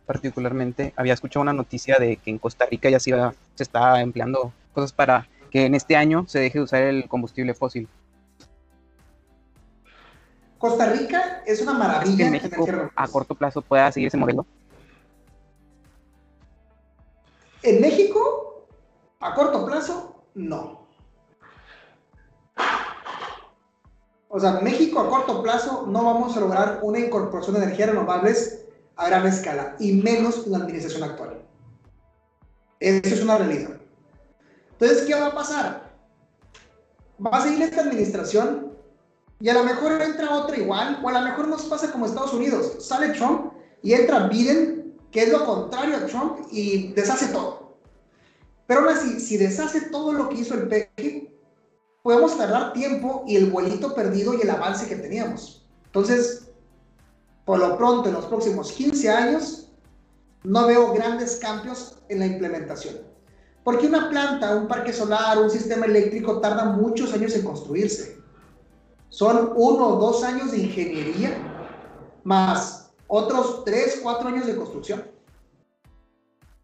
particularmente 0.04 0.92
había 0.96 1.14
escuchado 1.14 1.42
una 1.42 1.52
noticia 1.52 1.98
de 1.98 2.16
que 2.16 2.30
en 2.30 2.38
Costa 2.38 2.66
Rica 2.66 2.90
ya 2.90 2.98
se, 2.98 3.10
iba, 3.10 3.34
se 3.54 3.62
está 3.62 4.00
empleando 4.00 4.52
cosas 4.72 4.92
para 4.92 5.28
que 5.52 5.64
en 5.64 5.76
este 5.76 5.94
año 5.94 6.24
se 6.26 6.40
deje 6.40 6.58
de 6.58 6.64
usar 6.64 6.82
el 6.82 7.08
combustible 7.08 7.54
fósil. 7.54 7.88
Costa 10.58 10.92
Rica 10.92 11.44
es 11.46 11.62
una 11.62 11.74
maravilla. 11.74 12.26
en 12.26 12.32
México 12.32 12.90
a 12.96 13.06
corto 13.06 13.36
plazo 13.36 13.62
pueda 13.62 13.92
seguir 13.92 14.08
ese 14.08 14.16
modelo? 14.16 14.44
En 17.62 17.80
México, 17.80 18.66
a 19.20 19.34
corto 19.34 19.64
plazo, 19.64 20.24
no. 20.34 20.77
O 24.28 24.38
sea, 24.38 24.60
México 24.60 25.00
a 25.00 25.08
corto 25.08 25.42
plazo 25.42 25.86
no 25.88 26.04
vamos 26.04 26.36
a 26.36 26.40
lograr 26.40 26.80
una 26.82 26.98
incorporación 26.98 27.56
de 27.56 27.62
energías 27.62 27.90
renovables 27.90 28.66
a 28.96 29.08
gran 29.08 29.26
escala, 29.26 29.76
y 29.78 29.92
menos 29.92 30.44
en 30.44 30.52
la 30.52 30.58
administración 30.58 31.04
actual. 31.04 31.42
Eso 32.80 33.14
es 33.14 33.22
una 33.22 33.38
realidad. 33.38 33.70
Entonces, 34.72 35.02
¿qué 35.06 35.14
va 35.14 35.26
a 35.26 35.34
pasar? 35.34 35.92
Va 37.24 37.38
a 37.38 37.42
seguir 37.42 37.62
esta 37.62 37.82
administración 37.82 38.72
y 39.40 39.48
a 39.48 39.54
lo 39.54 39.64
mejor 39.64 40.00
entra 40.02 40.34
otra 40.34 40.56
igual, 40.56 41.00
o 41.02 41.08
a 41.08 41.12
lo 41.12 41.20
mejor 41.20 41.48
nos 41.48 41.64
pasa 41.66 41.90
como 41.92 42.06
Estados 42.06 42.34
Unidos. 42.34 42.76
Sale 42.80 43.10
Trump 43.10 43.52
y 43.82 43.94
entra 43.94 44.28
Biden, 44.28 44.96
que 45.10 45.22
es 45.22 45.30
lo 45.30 45.44
contrario 45.44 45.96
a 45.96 46.06
Trump, 46.06 46.40
y 46.50 46.92
deshace 46.92 47.28
todo. 47.28 47.78
Pero 48.66 48.80
aún 48.80 48.90
así, 48.90 49.20
si 49.20 49.36
deshace 49.36 49.82
todo 49.90 50.12
lo 50.12 50.28
que 50.28 50.36
hizo 50.36 50.54
el 50.54 50.68
PG, 50.68 51.37
podemos 52.02 52.36
tardar 52.36 52.72
tiempo 52.72 53.24
y 53.26 53.36
el 53.36 53.50
vuelito 53.50 53.94
perdido 53.94 54.34
y 54.34 54.42
el 54.42 54.50
avance 54.50 54.88
que 54.88 54.96
teníamos. 54.96 55.66
Entonces, 55.86 56.48
por 57.44 57.58
lo 57.58 57.76
pronto, 57.76 58.08
en 58.08 58.14
los 58.14 58.26
próximos 58.26 58.72
15 58.72 59.10
años, 59.10 59.68
no 60.44 60.66
veo 60.66 60.92
grandes 60.92 61.36
cambios 61.36 61.98
en 62.08 62.20
la 62.20 62.26
implementación. 62.26 62.96
Porque 63.64 63.86
una 63.86 64.08
planta, 64.08 64.56
un 64.56 64.68
parque 64.68 64.92
solar, 64.92 65.38
un 65.38 65.50
sistema 65.50 65.86
eléctrico 65.86 66.40
tarda 66.40 66.64
muchos 66.64 67.12
años 67.12 67.34
en 67.34 67.42
construirse. 67.42 68.18
Son 69.08 69.52
uno 69.56 69.88
o 69.88 69.96
dos 69.96 70.22
años 70.22 70.52
de 70.52 70.58
ingeniería 70.58 71.36
más 72.24 72.90
otros 73.06 73.64
tres, 73.64 74.00
cuatro 74.02 74.28
años 74.28 74.46
de 74.46 74.56
construcción. 74.56 75.04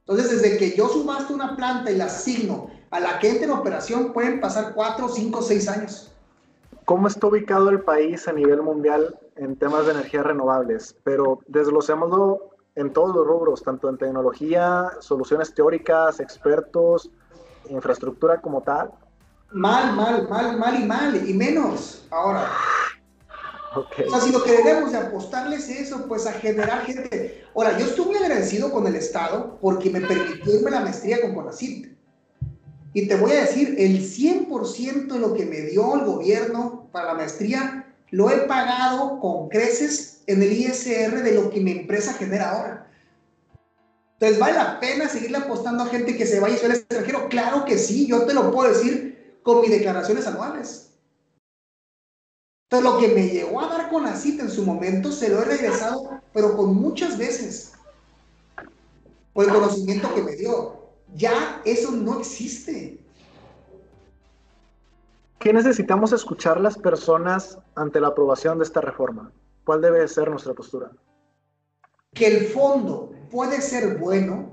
Entonces, 0.01 0.43
desde 0.43 0.59
que 0.59 0.77
yo 0.77 0.89
subasto 0.89 1.35
una 1.35 1.57
planta 1.57 1.91
y 1.91 1.97
la 1.97 2.05
asigno 2.05 2.71
a 2.95 3.01
la 3.01 3.19
que 3.19 3.29
entre 3.29 3.47
en 3.47 3.51
operación, 3.51 4.13
pueden 4.13 4.41
pasar 4.41 4.73
cuatro, 4.73 5.09
cinco, 5.09 5.43
seis 5.43 5.69
años. 5.69 6.13
¿Cómo 6.85 7.09
está 7.09 7.27
ubicado 7.27 7.69
el 7.71 7.81
país 7.81 8.29
a 8.29 8.33
nivel 8.33 8.63
mundial 8.63 9.19
en 9.35 9.57
temas 9.57 9.87
de 9.87 9.93
energías 9.95 10.25
renovables? 10.25 10.95
Pero 11.03 11.41
desglosémoslo 11.49 12.51
en 12.77 12.93
todos 12.93 13.17
los 13.17 13.27
rubros, 13.27 13.65
tanto 13.65 13.89
en 13.89 13.99
tecnología, 13.99 14.93
soluciones 15.01 15.53
teóricas, 15.53 16.21
expertos, 16.21 17.11
infraestructura 17.69 18.41
como 18.41 18.61
tal. 18.61 18.93
Mal, 19.51 19.97
mal, 19.97 20.29
mal, 20.29 20.57
mal 20.57 20.81
y 20.81 20.85
mal, 20.85 21.29
y 21.29 21.35
menos 21.35 22.07
ahora. 22.13 22.49
O 23.75 24.09
sea, 24.09 24.21
si 24.21 24.31
lo 24.31 24.45
que 24.45 24.53
debemos 24.53 24.93
de 24.93 24.99
apostarles 24.99 25.69
es 25.69 25.89
eso, 25.89 26.07
pues 26.07 26.29
a 26.29 26.33
generar 26.33 26.83
gente. 26.83 27.45
Ahora, 27.57 27.77
yo 27.77 27.87
estoy 27.87 28.05
muy 28.05 28.17
agradecido 28.19 28.71
con 28.71 28.87
el 28.87 28.95
Estado 28.95 29.59
porque 29.61 29.91
me 29.91 30.01
permitió 30.01 30.55
irme 30.55 30.71
la 30.71 30.79
maestría 30.79 31.21
con 31.21 31.35
Conacit. 31.35 31.94
Y 32.95 33.09
te 33.09 33.17
voy 33.17 33.33
a 33.33 33.41
decir, 33.41 33.75
el 33.77 34.01
100% 34.01 35.13
de 35.13 35.19
lo 35.19 35.35
que 35.35 35.45
me 35.45 35.63
dio 35.63 35.97
el 35.97 36.05
gobierno 36.05 36.89
para 36.93 37.09
la 37.09 37.15
maestría 37.15 37.93
lo 38.11 38.31
he 38.31 38.47
pagado 38.47 39.19
con 39.19 39.49
creces 39.49 40.23
en 40.29 40.41
el 40.41 40.53
ISR 40.53 41.23
de 41.23 41.35
lo 41.35 41.51
que 41.51 41.61
mi 41.61 41.73
empresa 41.73 42.15
genera 42.15 42.51
ahora. 42.51 42.93
Entonces, 44.13 44.39
¿vale 44.39 44.55
la 44.55 44.79
pena 44.79 45.09
seguirle 45.09 45.39
apostando 45.39 45.83
a 45.83 45.87
gente 45.87 46.17
que 46.17 46.25
se 46.25 46.39
vaya 46.39 46.57
al 46.65 46.71
extranjero? 46.71 47.29
Claro 47.29 47.65
que 47.65 47.79
sí, 47.79 48.07
yo 48.07 48.25
te 48.27 48.33
lo 48.33 48.53
puedo 48.53 48.73
decir 48.73 49.41
con 49.43 49.61
mis 49.61 49.71
declaraciones 49.71 50.29
anuales. 50.29 50.93
Entonces, 52.71 52.93
lo 52.93 52.99
que 53.01 53.09
me 53.09 53.29
llegó 53.29 53.61
a 53.61 53.77
dar 53.77 53.91
con 53.91 54.05
la 54.05 54.15
cita 54.15 54.45
en 54.45 54.51
su 54.51 54.63
momento, 54.63 55.11
se 55.11 55.31
lo 55.31 55.43
he 55.43 55.45
regresado, 55.45 56.21
pero 56.33 56.57
con 56.57 56.77
muchas 56.77 57.19
veces, 57.19 57.73
por 59.33 59.47
el 59.47 59.51
conocimiento 59.51 60.15
que 60.15 60.23
me 60.23 60.37
dio. 60.37 60.84
Ya 61.15 61.63
eso 61.65 61.93
no 61.93 62.19
existe. 62.19 62.99
¿Qué 65.39 65.53
necesitamos 65.53 66.13
escuchar 66.13 66.61
las 66.61 66.77
personas 66.77 67.59
ante 67.77 68.01
la 68.01 68.09
aprobación 68.09 68.59
de 68.59 68.65
esta 68.65 68.81
reforma? 68.81 69.31
¿Cuál 69.65 69.81
debe 69.81 70.07
ser 70.09 70.29
nuestra 70.29 70.55
postura? 70.55 70.91
Que 72.15 72.27
el 72.27 72.47
fondo 72.47 73.13
puede 73.31 73.61
ser 73.61 73.99
bueno, 73.99 74.51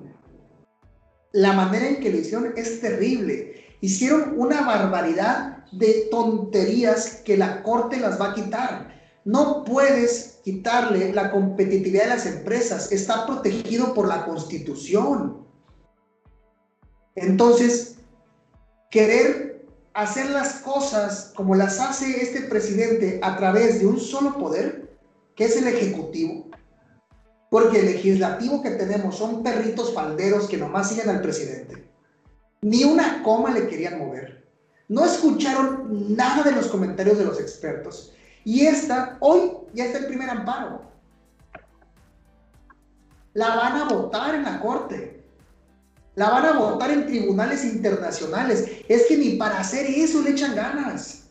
la 1.32 1.54
manera 1.54 1.88
en 1.88 2.00
que 2.00 2.12
lo 2.12 2.18
hicieron 2.18 2.54
es 2.56 2.82
terrible. 2.82 3.78
Hicieron 3.82 4.34
una 4.38 4.62
barbaridad 4.62 5.66
de 5.72 6.08
tonterías 6.12 7.22
que 7.24 7.38
la 7.38 7.64
Corte 7.64 8.00
las 8.00 8.20
va 8.20 8.32
a 8.32 8.36
quitar. 8.36 9.02
No 9.24 9.64
puedes 9.64 10.42
quitarle 10.44 11.14
la 11.14 11.32
competitividad 11.32 12.04
de 12.04 12.10
las 12.10 12.26
empresas, 12.26 12.92
está 12.92 13.26
protegido 13.26 13.94
por 13.94 14.08
la 14.08 14.26
Constitución. 14.26 15.42
Entonces, 17.16 17.98
querer 18.90 19.66
hacer 19.94 20.30
las 20.30 20.56
cosas 20.56 21.34
como 21.36 21.56
las 21.56 21.80
hace 21.80 22.22
este 22.22 22.42
presidente 22.42 23.20
a 23.22 23.38
través 23.38 23.80
de 23.80 23.88
un 23.88 24.00
solo 24.00 24.38
poder, 24.38 24.98
que 25.36 25.46
es 25.46 25.58
el 25.58 25.68
ejecutivo, 25.68 26.48
porque 27.50 27.80
el 27.80 27.86
legislativo 27.88 28.62
que 28.62 28.72
tenemos 28.72 29.18
son 29.18 29.44
perritos 29.44 29.94
falderos 29.94 30.48
que 30.48 30.58
nomás 30.58 30.90
siguen 30.90 31.10
al 31.10 31.22
presidente. 31.22 31.90
Ni 32.62 32.84
una 32.84 33.24
coma 33.24 33.52
le 33.52 33.68
querían 33.68 34.00
mover. 34.00 34.48
No 34.88 35.06
escucharon 35.06 36.16
nada 36.16 36.44
de 36.44 36.52
los 36.52 36.68
comentarios 36.68 37.18
de 37.18 37.26
los 37.26 37.40
expertos. 37.40 38.14
Y 38.44 38.66
esta, 38.66 39.18
hoy 39.20 39.52
ya 39.74 39.86
está 39.86 40.00
el 40.00 40.08
primer 40.08 40.30
amparo. 40.30 40.82
La 43.34 43.56
van 43.56 43.78
a 43.78 43.86
votar 43.86 44.36
en 44.36 44.44
la 44.44 44.60
corte 44.60 45.21
la 46.16 46.30
van 46.30 46.46
a 46.46 46.60
votar 46.60 46.92
en 46.92 47.08
tribunales 47.08 47.64
internacionales. 47.64 48.66
Es 48.88 49.06
que 49.08 49.18
ni 49.18 49.32
para 49.32 49.60
hacer 49.60 49.86
eso 49.86 50.22
le 50.22 50.32
echan 50.32 50.56
ganas. 50.56 51.24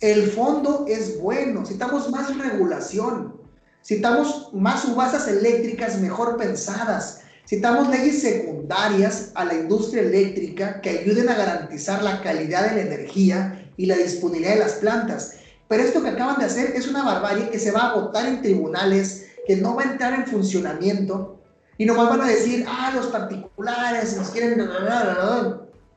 El 0.00 0.30
fondo 0.30 0.86
es 0.88 1.20
bueno, 1.20 1.60
necesitamos 1.60 2.10
más 2.10 2.36
regulación, 2.36 3.34
necesitamos 3.80 4.48
más 4.54 4.82
subastas 4.82 5.28
eléctricas 5.28 6.00
mejor 6.00 6.38
pensadas, 6.38 7.20
necesitamos 7.42 7.90
leyes 7.90 8.22
secundarias 8.22 9.30
a 9.34 9.44
la 9.44 9.54
industria 9.54 10.02
eléctrica 10.02 10.80
que 10.80 11.00
ayuden 11.00 11.28
a 11.28 11.34
garantizar 11.34 12.02
la 12.02 12.22
calidad 12.22 12.70
de 12.70 12.76
la 12.76 12.82
energía 12.82 13.70
y 13.76 13.86
la 13.86 13.96
disponibilidad 13.96 14.54
de 14.54 14.60
las 14.60 14.74
plantas. 14.74 15.34
Pero 15.68 15.82
esto 15.82 16.02
que 16.02 16.08
acaban 16.08 16.38
de 16.38 16.46
hacer 16.46 16.72
es 16.74 16.88
una 16.88 17.04
barbarie 17.04 17.50
que 17.50 17.58
se 17.58 17.70
va 17.70 17.90
a 17.90 18.00
votar 18.00 18.26
en 18.26 18.40
tribunales, 18.40 19.26
que 19.46 19.56
no 19.56 19.76
va 19.76 19.82
a 19.82 19.92
entrar 19.92 20.14
en 20.14 20.26
funcionamiento 20.26 21.39
y 21.80 21.86
nomás 21.86 22.10
van 22.10 22.20
a 22.20 22.26
decir, 22.26 22.66
ah, 22.68 22.92
los 22.94 23.06
particulares 23.06 24.14
nos 24.14 24.28
quieren, 24.28 24.68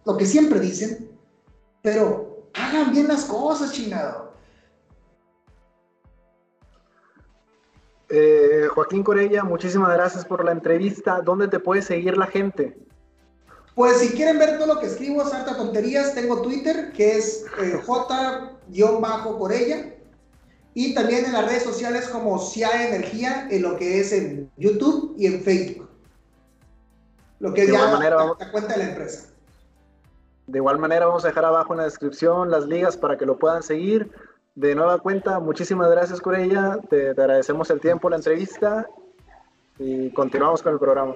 lo 0.05 0.17
que 0.17 0.25
siempre 0.25 0.61
dicen, 0.61 1.09
pero 1.81 2.47
hagan 2.53 2.93
bien 2.93 3.09
las 3.09 3.25
cosas, 3.25 3.73
chingado. 3.73 4.31
Eh, 8.07 8.69
Joaquín 8.73 9.03
Corella, 9.03 9.43
muchísimas 9.43 9.93
gracias 9.93 10.23
por 10.23 10.45
la 10.45 10.53
entrevista. 10.53 11.19
¿Dónde 11.21 11.49
te 11.49 11.59
puede 11.59 11.81
seguir 11.81 12.15
la 12.15 12.27
gente? 12.27 12.77
Pues 13.75 13.97
si 13.97 14.15
quieren 14.15 14.39
ver 14.39 14.57
todo 14.57 14.75
lo 14.75 14.79
que 14.79 14.85
escribo, 14.85 15.27
Sarta 15.27 15.57
Tonterías, 15.57 16.15
tengo 16.15 16.41
Twitter, 16.41 16.93
que 16.93 17.17
es 17.17 17.45
eh, 17.61 17.77
J-Corella. 17.85 19.95
Y 20.73 20.95
también 20.95 21.25
en 21.25 21.33
las 21.33 21.45
redes 21.45 21.63
sociales 21.63 22.09
como 22.09 22.39
CIA 22.39 22.87
Energía, 22.87 23.47
en 23.51 23.61
lo 23.61 23.77
que 23.77 23.99
es 23.99 24.11
en 24.11 24.49
YouTube 24.57 25.13
y 25.17 25.27
en 25.27 25.41
Facebook. 25.41 25.87
Lo 27.39 27.53
que 27.53 27.63
es 27.63 27.71
ya 27.71 27.99
la, 27.99 28.51
cuenta 28.51 28.73
de 28.73 28.83
la 28.83 28.89
empresa. 28.89 29.29
De 30.47 30.57
igual 30.57 30.79
manera 30.79 31.05
vamos 31.05 31.23
a 31.25 31.27
dejar 31.27 31.45
abajo 31.45 31.73
en 31.73 31.79
la 31.79 31.83
descripción 31.83 32.49
las 32.49 32.65
ligas 32.65 32.97
para 32.97 33.17
que 33.17 33.25
lo 33.25 33.37
puedan 33.37 33.61
seguir. 33.61 34.09
De 34.55 34.75
nueva 34.75 34.99
cuenta, 34.99 35.39
muchísimas 35.39 35.89
gracias 35.91 36.21
Corella, 36.21 36.79
te, 36.89 37.13
te 37.13 37.21
agradecemos 37.21 37.69
el 37.69 37.79
tiempo, 37.79 38.09
la 38.09 38.17
entrevista 38.17 38.87
y 39.77 40.11
continuamos 40.11 40.63
con 40.63 40.73
el 40.73 40.79
programa. 40.79 41.15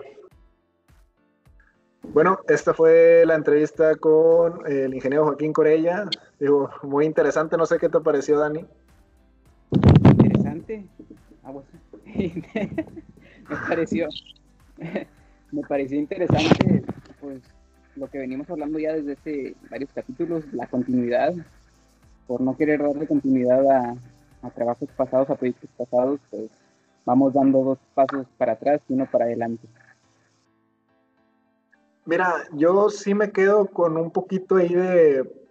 Bueno, 2.04 2.40
esta 2.48 2.74
fue 2.74 3.24
la 3.26 3.36
entrevista 3.36 3.96
con 3.96 4.66
el 4.66 4.94
ingeniero 4.94 5.26
Joaquín 5.26 5.52
Corella. 5.52 6.06
Digo, 6.40 6.70
muy 6.84 7.06
interesante, 7.06 7.58
no 7.58 7.66
sé 7.66 7.80
qué 7.80 7.90
te 7.90 8.00
pareció, 8.00 8.40
Dani 8.40 8.66
Ah, 11.44 11.54
me 12.06 13.56
pareció, 13.68 14.08
me 15.52 15.62
pareció 15.62 16.00
interesante, 16.00 16.84
pues, 17.22 17.42
lo 17.96 18.10
que 18.10 18.20
venimos 18.20 18.50
hablando 18.50 18.78
ya 18.78 18.94
desde 18.94 19.14
hace 19.14 19.56
varios 19.70 19.92
capítulos, 19.94 20.44
la 20.54 20.68
continuidad, 20.68 21.34
por 22.28 22.42
no 22.42 22.56
querer 22.58 22.82
darle 22.82 23.08
continuidad 23.08 23.66
a, 23.70 23.96
a 24.42 24.50
trabajos 24.52 24.90
pasados, 24.96 25.30
a 25.30 25.36
proyectos 25.36 25.70
pasados, 25.78 26.20
pues 26.30 26.50
vamos 27.06 27.34
dando 27.34 27.64
dos 27.64 27.80
pasos 27.96 28.28
para 28.38 28.54
atrás 28.54 28.82
y 28.90 28.94
uno 28.94 29.08
para 29.10 29.26
adelante. 29.26 29.68
Mira, 32.06 32.34
yo 32.54 32.90
sí 32.90 33.14
me 33.14 33.32
quedo 33.32 33.68
con 33.68 33.98
un 33.98 34.12
poquito 34.12 34.56
ahí 34.56 34.74
de. 34.74 35.47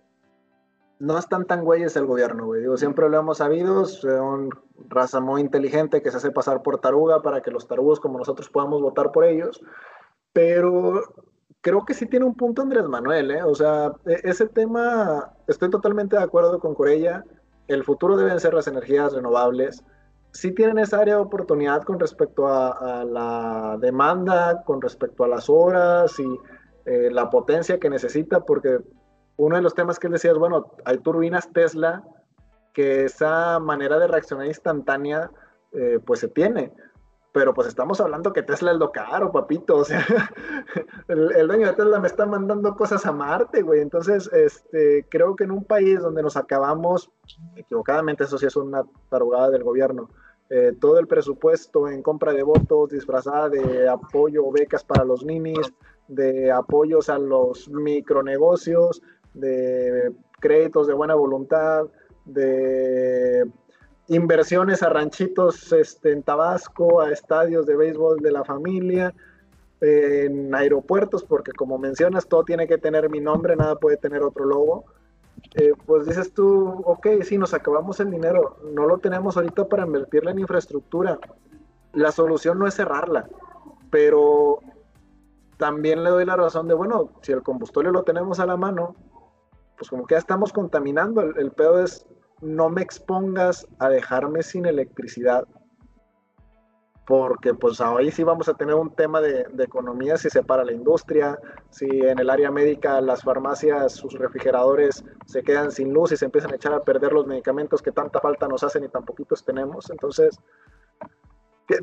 No 0.99 1.19
están 1.19 1.45
tan 1.45 1.65
güeyes 1.65 1.97
el 1.97 2.07
gobierno, 2.07 2.47
güey. 2.47 2.63
Digo, 2.63 2.77
siempre 2.77 3.09
lo 3.09 3.19
hemos 3.19 3.39
sabido, 3.39 3.85
son 3.85 4.51
raza 4.89 5.21
muy 5.21 5.41
inteligente 5.41 6.03
que 6.03 6.11
se 6.11 6.17
hace 6.17 6.31
pasar 6.31 6.63
por 6.63 6.81
taruga 6.81 7.23
para 7.23 7.43
que 7.43 7.51
los 7.51 7.67
tarugos 7.67 8.01
como 8.01 8.19
nosotros 8.19 8.49
podamos 8.49 8.81
votar 8.81 9.13
por 9.13 9.25
ellos. 9.25 9.63
Pero 10.33 11.03
creo 11.61 11.85
que 11.85 11.95
sí 11.95 12.07
tiene 12.07 12.25
un 12.25 12.35
punto 12.35 12.63
Andrés 12.63 12.89
Manuel, 12.89 13.31
¿eh? 13.31 13.43
O 13.43 13.55
sea, 13.55 13.93
e, 14.07 14.21
ese 14.25 14.47
tema, 14.47 15.33
estoy 15.47 15.71
totalmente 15.71 16.17
de 16.17 16.23
acuerdo 16.23 16.59
con 16.61 16.75
Corella. 16.75 17.25
El 17.69 17.85
futuro 17.85 18.17
deben 18.17 18.41
ser 18.41 18.55
las 18.55 18.67
energías 18.67 19.13
renovables 19.13 19.85
sí 20.37 20.53
tienen 20.53 20.79
esa 20.79 20.99
área 21.01 21.17
de 21.17 21.23
oportunidad 21.23 21.83
con 21.83 21.99
respecto 21.99 22.47
a, 22.47 23.05
la 23.05 23.79
demanda, 23.81 24.63
con 24.65 24.83
respecto 24.83 25.25
a 25.25 25.29
las 25.29 25.49
horas 25.49 26.19
y 26.21 26.29
eh, 26.85 27.11
la 27.11 27.31
potencia 27.31 27.79
que 27.81 27.89
necesita, 27.89 28.41
porque 28.41 28.81
uno 29.37 29.57
de 29.57 29.63
los 29.63 29.75
temas 29.75 29.99
que 29.99 30.07
él 30.07 30.15
decía 30.15 30.33
es, 30.33 30.39
bueno, 30.39 30.73
hay 30.85 30.99
turbinas 30.99 31.53
Tesla 31.53 32.05
que 32.73 33.05
esa 33.05 33.59
manera 33.59 33.99
de 33.99 34.07
reaccionar 34.07 34.47
instantánea, 34.47 35.31
eh, 35.73 35.99
pues 36.05 36.21
se 36.21 36.29
tiene. 36.29 36.73
Pero 37.33 37.53
pues 37.53 37.69
estamos 37.69 38.01
hablando 38.01 38.33
que 38.33 38.43
Tesla 38.43 38.73
es 38.73 38.79
lo 38.79 38.93
caro, 38.93 39.33
papito. 39.33 39.77
O 39.77 39.85
sea, 39.85 40.05
el, 41.09 41.33
el, 41.33 41.49
dueño 41.49 41.69
de 41.69 41.73
Tesla 41.73 42.01
me 42.01 42.07
está 42.07 42.27
mandando 42.27 42.77
cosas 42.77 43.05
a 43.07 43.13
Marte, 43.13 43.63
güey. 43.63 43.81
Entonces, 43.81 44.31
este, 44.33 45.07
creo 45.09 45.37
que 45.37 45.45
en 45.45 45.53
un 45.53 45.65
país 45.65 46.01
donde 46.01 46.23
nos 46.23 46.37
acabamos, 46.37 47.11
equivocadamente, 47.57 48.25
eso 48.25 48.37
sí 48.37 48.47
es 48.47 48.57
una 48.57 48.85
tarugada 49.09 49.51
del 49.51 49.65
gobierno, 49.65 50.11
eh, 50.49 50.73
todo 50.81 50.99
el 50.99 51.07
presupuesto 51.07 51.89
en 51.89 52.03
compra 52.03 52.33
de 52.33 52.43
votos 52.43 52.91
disfrazada 52.91 53.49
de 53.49 53.89
apoyo 53.89 54.47
o 54.47 54.53
becas 54.53 54.85
para 54.85 55.05
los 55.05 55.25
ninis, 55.25 55.73
de 56.09 56.53
apoyos 56.53 57.09
a 57.09 57.19
los 57.19 57.69
micronegocios, 57.69 59.03
de 59.37 60.13
créditos 60.41 60.87
de 60.87 60.95
buena 60.95 61.15
voluntad, 61.15 61.87
de 62.25 63.49
inversiones 64.09 64.83
a 64.83 64.89
ranchitos 64.89 65.73
este, 65.73 66.13
en 66.13 66.23
Tabasco, 66.23 67.01
a 67.01 67.11
estadios 67.11 67.67
de 67.67 67.77
béisbol 67.77 68.19
de 68.21 68.33
la 68.33 68.45
familia, 68.45 69.15
en 69.81 70.55
aeropuertos, 70.55 71.23
porque 71.25 71.53
como 71.53 71.79
mencionas, 71.79 72.27
todo 72.27 72.45
tiene 72.45 72.67
que 72.67 72.79
tener 72.79 73.11
mi 73.11 73.21
nombre, 73.21 73.57
nada 73.57 73.77
puede 73.77 73.97
tener 73.97 74.23
otro 74.23 74.45
logo. 74.45 74.85
Eh, 75.55 75.73
pues 75.85 76.07
dices 76.07 76.33
tú, 76.33 76.83
ok, 76.85 77.07
sí, 77.23 77.37
nos 77.39 77.53
acabamos 77.55 78.01
el 78.01 78.11
dinero, 78.11 78.57
no 78.73 78.87
lo 78.87 78.99
tenemos 78.99 79.37
ahorita 79.37 79.69
para 79.69 79.87
invertirla 79.87 80.31
en 80.31 80.39
infraestructura. 80.41 81.19
La 81.93 82.11
solución 82.11 82.59
no 82.59 82.67
es 82.67 82.75
cerrarla, 82.75 83.29
pero 83.91 84.61
también 85.57 86.05
le 86.05 86.11
doy 86.11 86.25
la 86.25 86.37
razón 86.37 86.69
de, 86.69 86.75
bueno, 86.75 87.11
si 87.23 87.33
el 87.33 87.43
combustible 87.43 87.91
lo 87.91 88.03
tenemos 88.03 88.41
a 88.41 88.47
la 88.47 88.57
mano, 88.57 88.97
pues 89.77 89.91
como 89.91 90.07
que 90.07 90.15
ya 90.15 90.19
estamos 90.19 90.53
contaminando. 90.53 91.21
El, 91.21 91.39
el 91.39 91.53
pedo 91.53 91.83
es, 91.83 92.07
no 92.41 92.69
me 92.69 92.83
expongas 92.83 93.67
a 93.79 93.89
dejarme 93.89 94.43
sin 94.43 94.67
electricidad 94.67 95.47
porque 97.07 97.55
pues 97.55 97.81
ahí 97.81 98.11
sí 98.11 98.25
vamos 98.25 98.49
a 98.49 98.55
tener 98.55 98.75
un 98.75 98.91
tema 98.91 99.21
de, 99.21 99.47
economía 99.59 100.17
si 100.17 100.29
se 100.29 100.43
para 100.43 100.65
la 100.65 100.73
industria, 100.73 101.39
si 101.71 101.87
en 101.87 102.19
el 102.19 102.29
área 102.29 102.51
médica 102.51 103.01
las 103.01 103.23
farmacias, 103.23 103.93
sus 103.93 104.15
refrigeradores 104.15 105.05
se 105.25 105.43
quedan 105.45 105.71
sin 105.71 105.93
luz 105.93 106.11
y 106.11 106.17
se 106.17 106.25
empiezan 106.25 106.53
a 106.53 106.57
echar 106.57 106.73
a 106.75 106.81
perder 106.81 107.13
los 107.13 107.27
medicamentos 107.27 107.81
que 107.81 107.93
tanta 107.93 108.21
falta 108.21 108.49
nos 108.49 108.65
hacen 108.65 108.85
y 108.85 108.89
tan 108.89 109.05
poquitos 109.05 109.45
tenemos. 109.45 109.89
Entonces, 109.91 110.37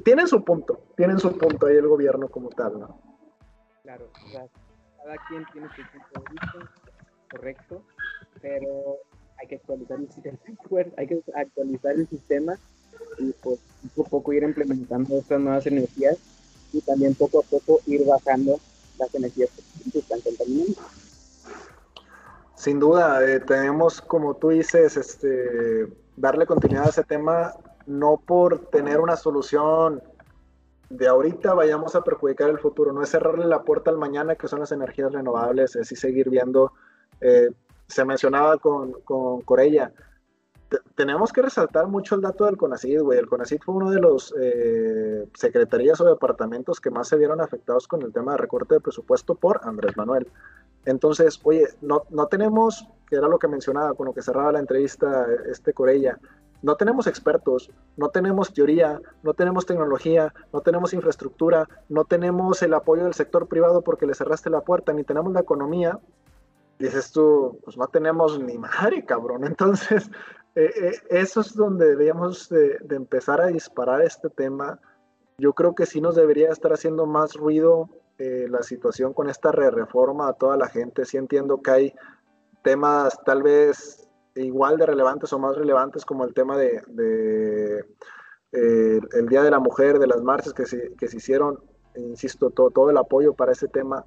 tienen 0.03 0.27
su 0.27 0.43
punto, 0.43 0.83
tienen 0.97 1.19
su 1.19 1.37
punto 1.37 1.67
ahí 1.67 1.77
el 1.77 1.87
gobierno 1.87 2.27
como 2.27 2.49
tal, 2.49 2.79
¿no? 2.79 2.99
Claro, 3.83 4.09
cada 4.97 5.17
quien 5.29 5.45
tiene 5.53 5.69
su 5.69 5.81
punto 5.89 6.19
de 6.19 6.31
vista, 6.31 6.73
correcto, 7.34 7.81
pero 8.41 8.97
hay 9.39 9.47
que 9.47 9.55
actualizar 9.55 9.99
el 9.99 10.09
sistema, 10.09 10.38
hay 10.97 11.07
que 11.07 11.23
actualizar 11.36 11.91
el 11.93 12.07
sistema 12.07 12.57
y 13.17 13.31
pues 13.43 13.59
poco 13.95 14.07
a 14.07 14.09
poco 14.09 14.34
ir 14.34 14.43
implementando 14.43 15.17
estas 15.17 15.41
nuevas 15.41 15.65
energías 15.65 16.17
y 16.71 16.81
también 16.81 17.15
poco 17.15 17.39
a 17.39 17.43
poco 17.43 17.81
ir 17.88 18.05
bajando 18.05 18.59
las 18.97 19.13
energías 19.15 19.49
que 19.91 19.99
están 19.99 20.21
contaminando. 20.21 20.79
Sin 22.55 22.79
duda, 22.79 23.23
eh, 23.27 23.39
tenemos, 23.41 23.99
como 23.99 24.36
tú 24.36 24.49
dices, 24.49 24.95
este, 24.95 25.88
darle 26.15 26.45
continuidad 26.45 26.86
a 26.88 26.89
ese 26.89 27.03
tema, 27.03 27.53
no 27.86 28.21
por 28.25 28.67
tener 28.69 28.99
una 28.99 29.17
solución 29.17 30.01
de 30.89 31.07
ahorita 31.07 31.53
vayamos 31.53 31.95
a 31.95 32.03
perjudicar 32.03 32.49
el 32.49 32.59
futuro, 32.59 32.93
no 32.93 33.01
es 33.01 33.09
cerrarle 33.09 33.45
la 33.45 33.63
puerta 33.63 33.89
al 33.89 33.97
mañana, 33.97 34.36
que 34.36 34.47
son 34.47 34.59
las 34.59 34.71
energías 34.71 35.11
renovables, 35.11 35.75
es 35.75 35.91
y 35.91 35.95
seguir 35.95 36.29
viendo. 36.29 36.71
Eh, 37.24 37.49
se 37.88 38.05
mencionaba 38.05 38.57
con, 38.57 38.93
con 39.03 39.41
Corella, 39.41 39.91
tenemos 40.95 41.32
que 41.32 41.41
resaltar 41.41 41.88
mucho 41.88 42.15
el 42.15 42.21
dato 42.21 42.45
del 42.45 42.57
CONACID, 42.57 43.01
güey. 43.01 43.19
El 43.19 43.28
CONACID 43.28 43.61
fue 43.63 43.76
uno 43.76 43.91
de 43.91 43.99
los 43.99 44.34
eh, 44.39 45.28
secretarías 45.36 45.99
o 46.01 46.05
departamentos 46.05 46.80
que 46.80 46.89
más 46.89 47.07
se 47.07 47.17
vieron 47.17 47.41
afectados 47.41 47.88
con 47.88 48.01
el 48.01 48.11
tema 48.11 48.34
de 48.34 48.39
recorte 48.39 48.76
de 48.76 48.82
presupuesto 48.82 49.36
por 49.36 49.61
Andrés 49.63 49.95
Manuel. 49.97 50.28
Entonces, 50.86 51.39
oye, 51.43 51.67
no, 51.82 52.03
no 52.09 52.28
tenemos, 52.28 52.88
que 53.07 53.15
era 53.15 53.28
lo 53.28 53.39
que 53.39 53.47
mencionaba 53.47 53.93
con 53.93 54.07
lo 54.07 54.13
que 54.13 54.21
cerraba 54.21 54.51
la 54.51 54.59
entrevista 54.59 55.28
este 55.49 55.74
Corella, 55.74 56.17
no 56.61 56.76
tenemos 56.76 57.07
expertos, 57.07 57.69
no 57.97 58.09
tenemos 58.09 58.53
teoría, 58.53 59.01
no 59.21 59.34
tenemos 59.34 59.65
tecnología, 59.65 60.34
no 60.53 60.61
tenemos 60.61 60.93
infraestructura, 60.93 61.67
no 61.89 62.05
tenemos 62.05 62.61
el 62.63 62.74
apoyo 62.74 63.03
del 63.03 63.13
sector 63.13 63.47
privado 63.47 63.82
porque 63.82 64.05
le 64.05 64.13
cerraste 64.13 64.49
la 64.49 64.61
puerta, 64.61 64.93
ni 64.93 65.03
tenemos 65.03 65.34
la 65.34 65.41
economía. 65.41 65.99
Dices 66.84 67.13
tú, 67.13 67.61
pues 67.63 67.77
no 67.77 67.88
tenemos 67.88 68.38
ni 68.41 68.57
madre, 68.57 69.05
cabrón. 69.05 69.45
Entonces, 69.47 70.11
eh, 70.55 70.69
eh, 70.75 70.91
eso 71.11 71.39
es 71.39 71.55
donde 71.55 71.88
deberíamos 71.88 72.49
de, 72.49 72.77
empezar 72.89 73.39
a 73.39 73.47
disparar 73.47 74.01
este 74.01 74.29
tema. 74.29 74.81
Yo 75.38 75.53
creo 75.53 75.75
que 75.75 75.86
sí 75.86 76.01
nos 76.01 76.15
debería 76.15 76.49
estar 76.49 76.73
haciendo 76.73 77.05
más 77.05 77.36
ruido 77.36 77.88
eh, 78.17 78.47
la 78.49 78.63
situación 78.63 79.13
con 79.13 79.29
esta 79.29 79.53
re 79.53 79.71
reforma 79.71 80.27
a 80.27 80.34
toda 80.34 80.57
la 80.57 80.67
gente. 80.67 81.05
Sí 81.05 81.15
entiendo 81.15 81.61
que 81.61 81.71
hay 81.71 81.93
temas 82.65 83.17
tal 83.23 83.43
vez 83.43 84.05
igual 84.36 84.75
de 84.75 84.86
relevantes 84.86 85.31
o 85.31 85.39
más 85.39 85.55
relevantes 85.55 86.03
como 86.03 86.25
el 86.25 86.34
tema 86.34 86.57
de, 86.57 87.86
el 88.51 89.27
Día 89.29 89.41
de 89.41 89.51
la 89.51 89.59
Mujer, 89.59 89.99
de 89.99 90.07
las 90.07 90.21
marchas 90.21 90.53
que 90.53 90.65
se, 90.65 90.93
que 90.95 91.07
se 91.07 91.15
hicieron, 91.15 91.63
insisto, 91.95 92.49
todo, 92.49 92.71
todo 92.71 92.89
el 92.89 92.97
apoyo 92.97 93.34
para 93.34 93.53
ese 93.53 93.69
tema 93.69 94.05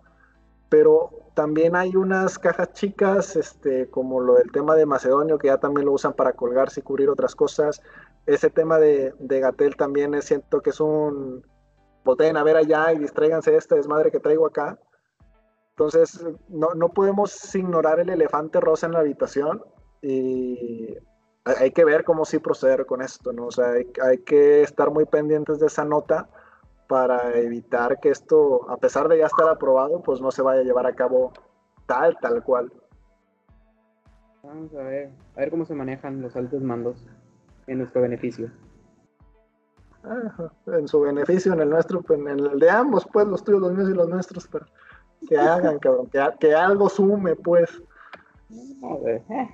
pero 0.69 1.11
también 1.35 1.77
hay 1.77 1.97
unas 1.97 2.39
cajas 2.39 2.73
chicas, 2.73 3.37
este, 3.37 3.89
como 3.91 4.21
lo 4.21 4.35
del 4.35 4.51
tema 4.51 4.75
de 4.75 4.87
Macedonio, 4.87 5.39
que 5.39 5.49
ya 5.49 5.59
también 5.59 5.87
lo 5.87 5.93
usan 5.93 6.15
para 6.15 6.33
colgarse 6.33 6.81
y 6.81 6.83
cubrir 6.83 7.09
otras 7.11 7.35
cosas. 7.35 7.83
Ese 8.25 8.51
tema 8.51 8.79
de, 8.79 9.15
de 9.19 9.41
Gatel 9.41 9.77
también 9.77 10.15
es, 10.15 10.25
siento 10.25 10.61
que 10.61 10.71
es 10.71 10.81
un, 10.81 11.45
volteen 12.05 12.37
a 12.37 12.43
ver 12.43 12.57
allá 12.57 12.93
y 12.93 12.99
distráiganse 12.99 13.51
de 13.51 13.59
este 13.59 13.75
desmadre 13.77 14.11
que 14.11 14.21
traigo 14.21 14.47
acá. 14.47 14.79
Entonces, 15.71 16.25
no, 16.49 16.71
no 16.75 16.89
podemos 16.89 17.55
ignorar 17.55 18.01
el 18.01 18.09
elefante 18.09 18.61
rosa 18.61 18.87
en 18.87 18.93
la 18.93 19.01
habitación 19.01 19.63
y 20.01 20.97
hay 21.45 21.71
que 21.71 21.85
ver 21.85 22.03
cómo 22.03 22.25
sí 22.25 22.39
proceder 22.39 22.87
con 22.87 23.03
esto, 23.03 23.33
¿no? 23.33 23.47
O 23.47 23.53
sea, 23.53 23.73
hay, 23.73 23.87
hay 24.03 24.19
que 24.19 24.63
estar 24.63 24.91
muy 24.91 25.05
pendientes 25.05 25.61
de 25.61 25.67
esa 25.67 25.85
nota 25.85 26.29
para 26.89 27.37
evitar 27.39 27.99
que 28.01 28.11
esto, 28.11 28.69
a 28.71 28.77
pesar 28.77 29.09
de 29.09 29.19
ya 29.19 29.27
estar 29.27 29.49
aprobado, 29.49 30.03
pues 30.03 30.21
no 30.21 30.31
se 30.31 30.43
vaya 30.43 30.61
a 30.61 30.65
llevar 30.65 30.87
a 30.87 30.95
cabo 30.95 31.33
tal, 31.87 32.17
tal 32.21 32.43
cual. 32.43 32.73
Vamos 34.43 34.73
a 34.75 34.83
ver, 34.83 35.11
a 35.35 35.41
ver 35.41 35.51
cómo 35.51 35.65
se 35.65 35.75
manejan 35.75 36.23
los 36.23 36.37
altos 36.37 36.63
mandos 36.63 37.05
en 37.67 37.79
nuestro 37.79 38.03
beneficio. 38.03 38.51
en 40.67 40.87
su 40.87 41.01
beneficio, 41.01 41.53
en 41.53 41.61
el 41.61 41.71
nuestro, 41.71 42.01
pues, 42.03 42.21
en 42.21 42.29
el 42.29 42.59
de 42.59 42.71
ambos, 42.71 43.07
pues 43.13 43.27
los 43.27 43.43
tuyos, 43.43 43.61
los 43.61 43.73
míos 43.73 43.91
y 43.91 43.95
los 43.95 44.09
nuestros, 44.09 44.47
pero 44.47 44.67
que 45.29 45.37
hagan, 45.39 45.79
cabrón, 45.79 46.07
que, 46.07 46.25
que 46.39 46.55
algo 46.55 46.89
sume, 46.89 47.35
pues. 47.35 47.83
A 48.85 48.97
ver, 49.03 49.23
eh, 49.31 49.51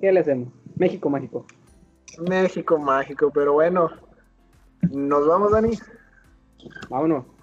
¿qué 0.00 0.12
le 0.12 0.20
hacemos? 0.20 0.52
México 0.76 1.08
mágico. 1.08 1.46
México 2.28 2.78
mágico, 2.78 3.30
pero 3.32 3.54
bueno, 3.54 3.88
nos 4.90 5.26
vamos, 5.26 5.52
Dani. 5.52 5.78
Vámonos. 6.88 7.35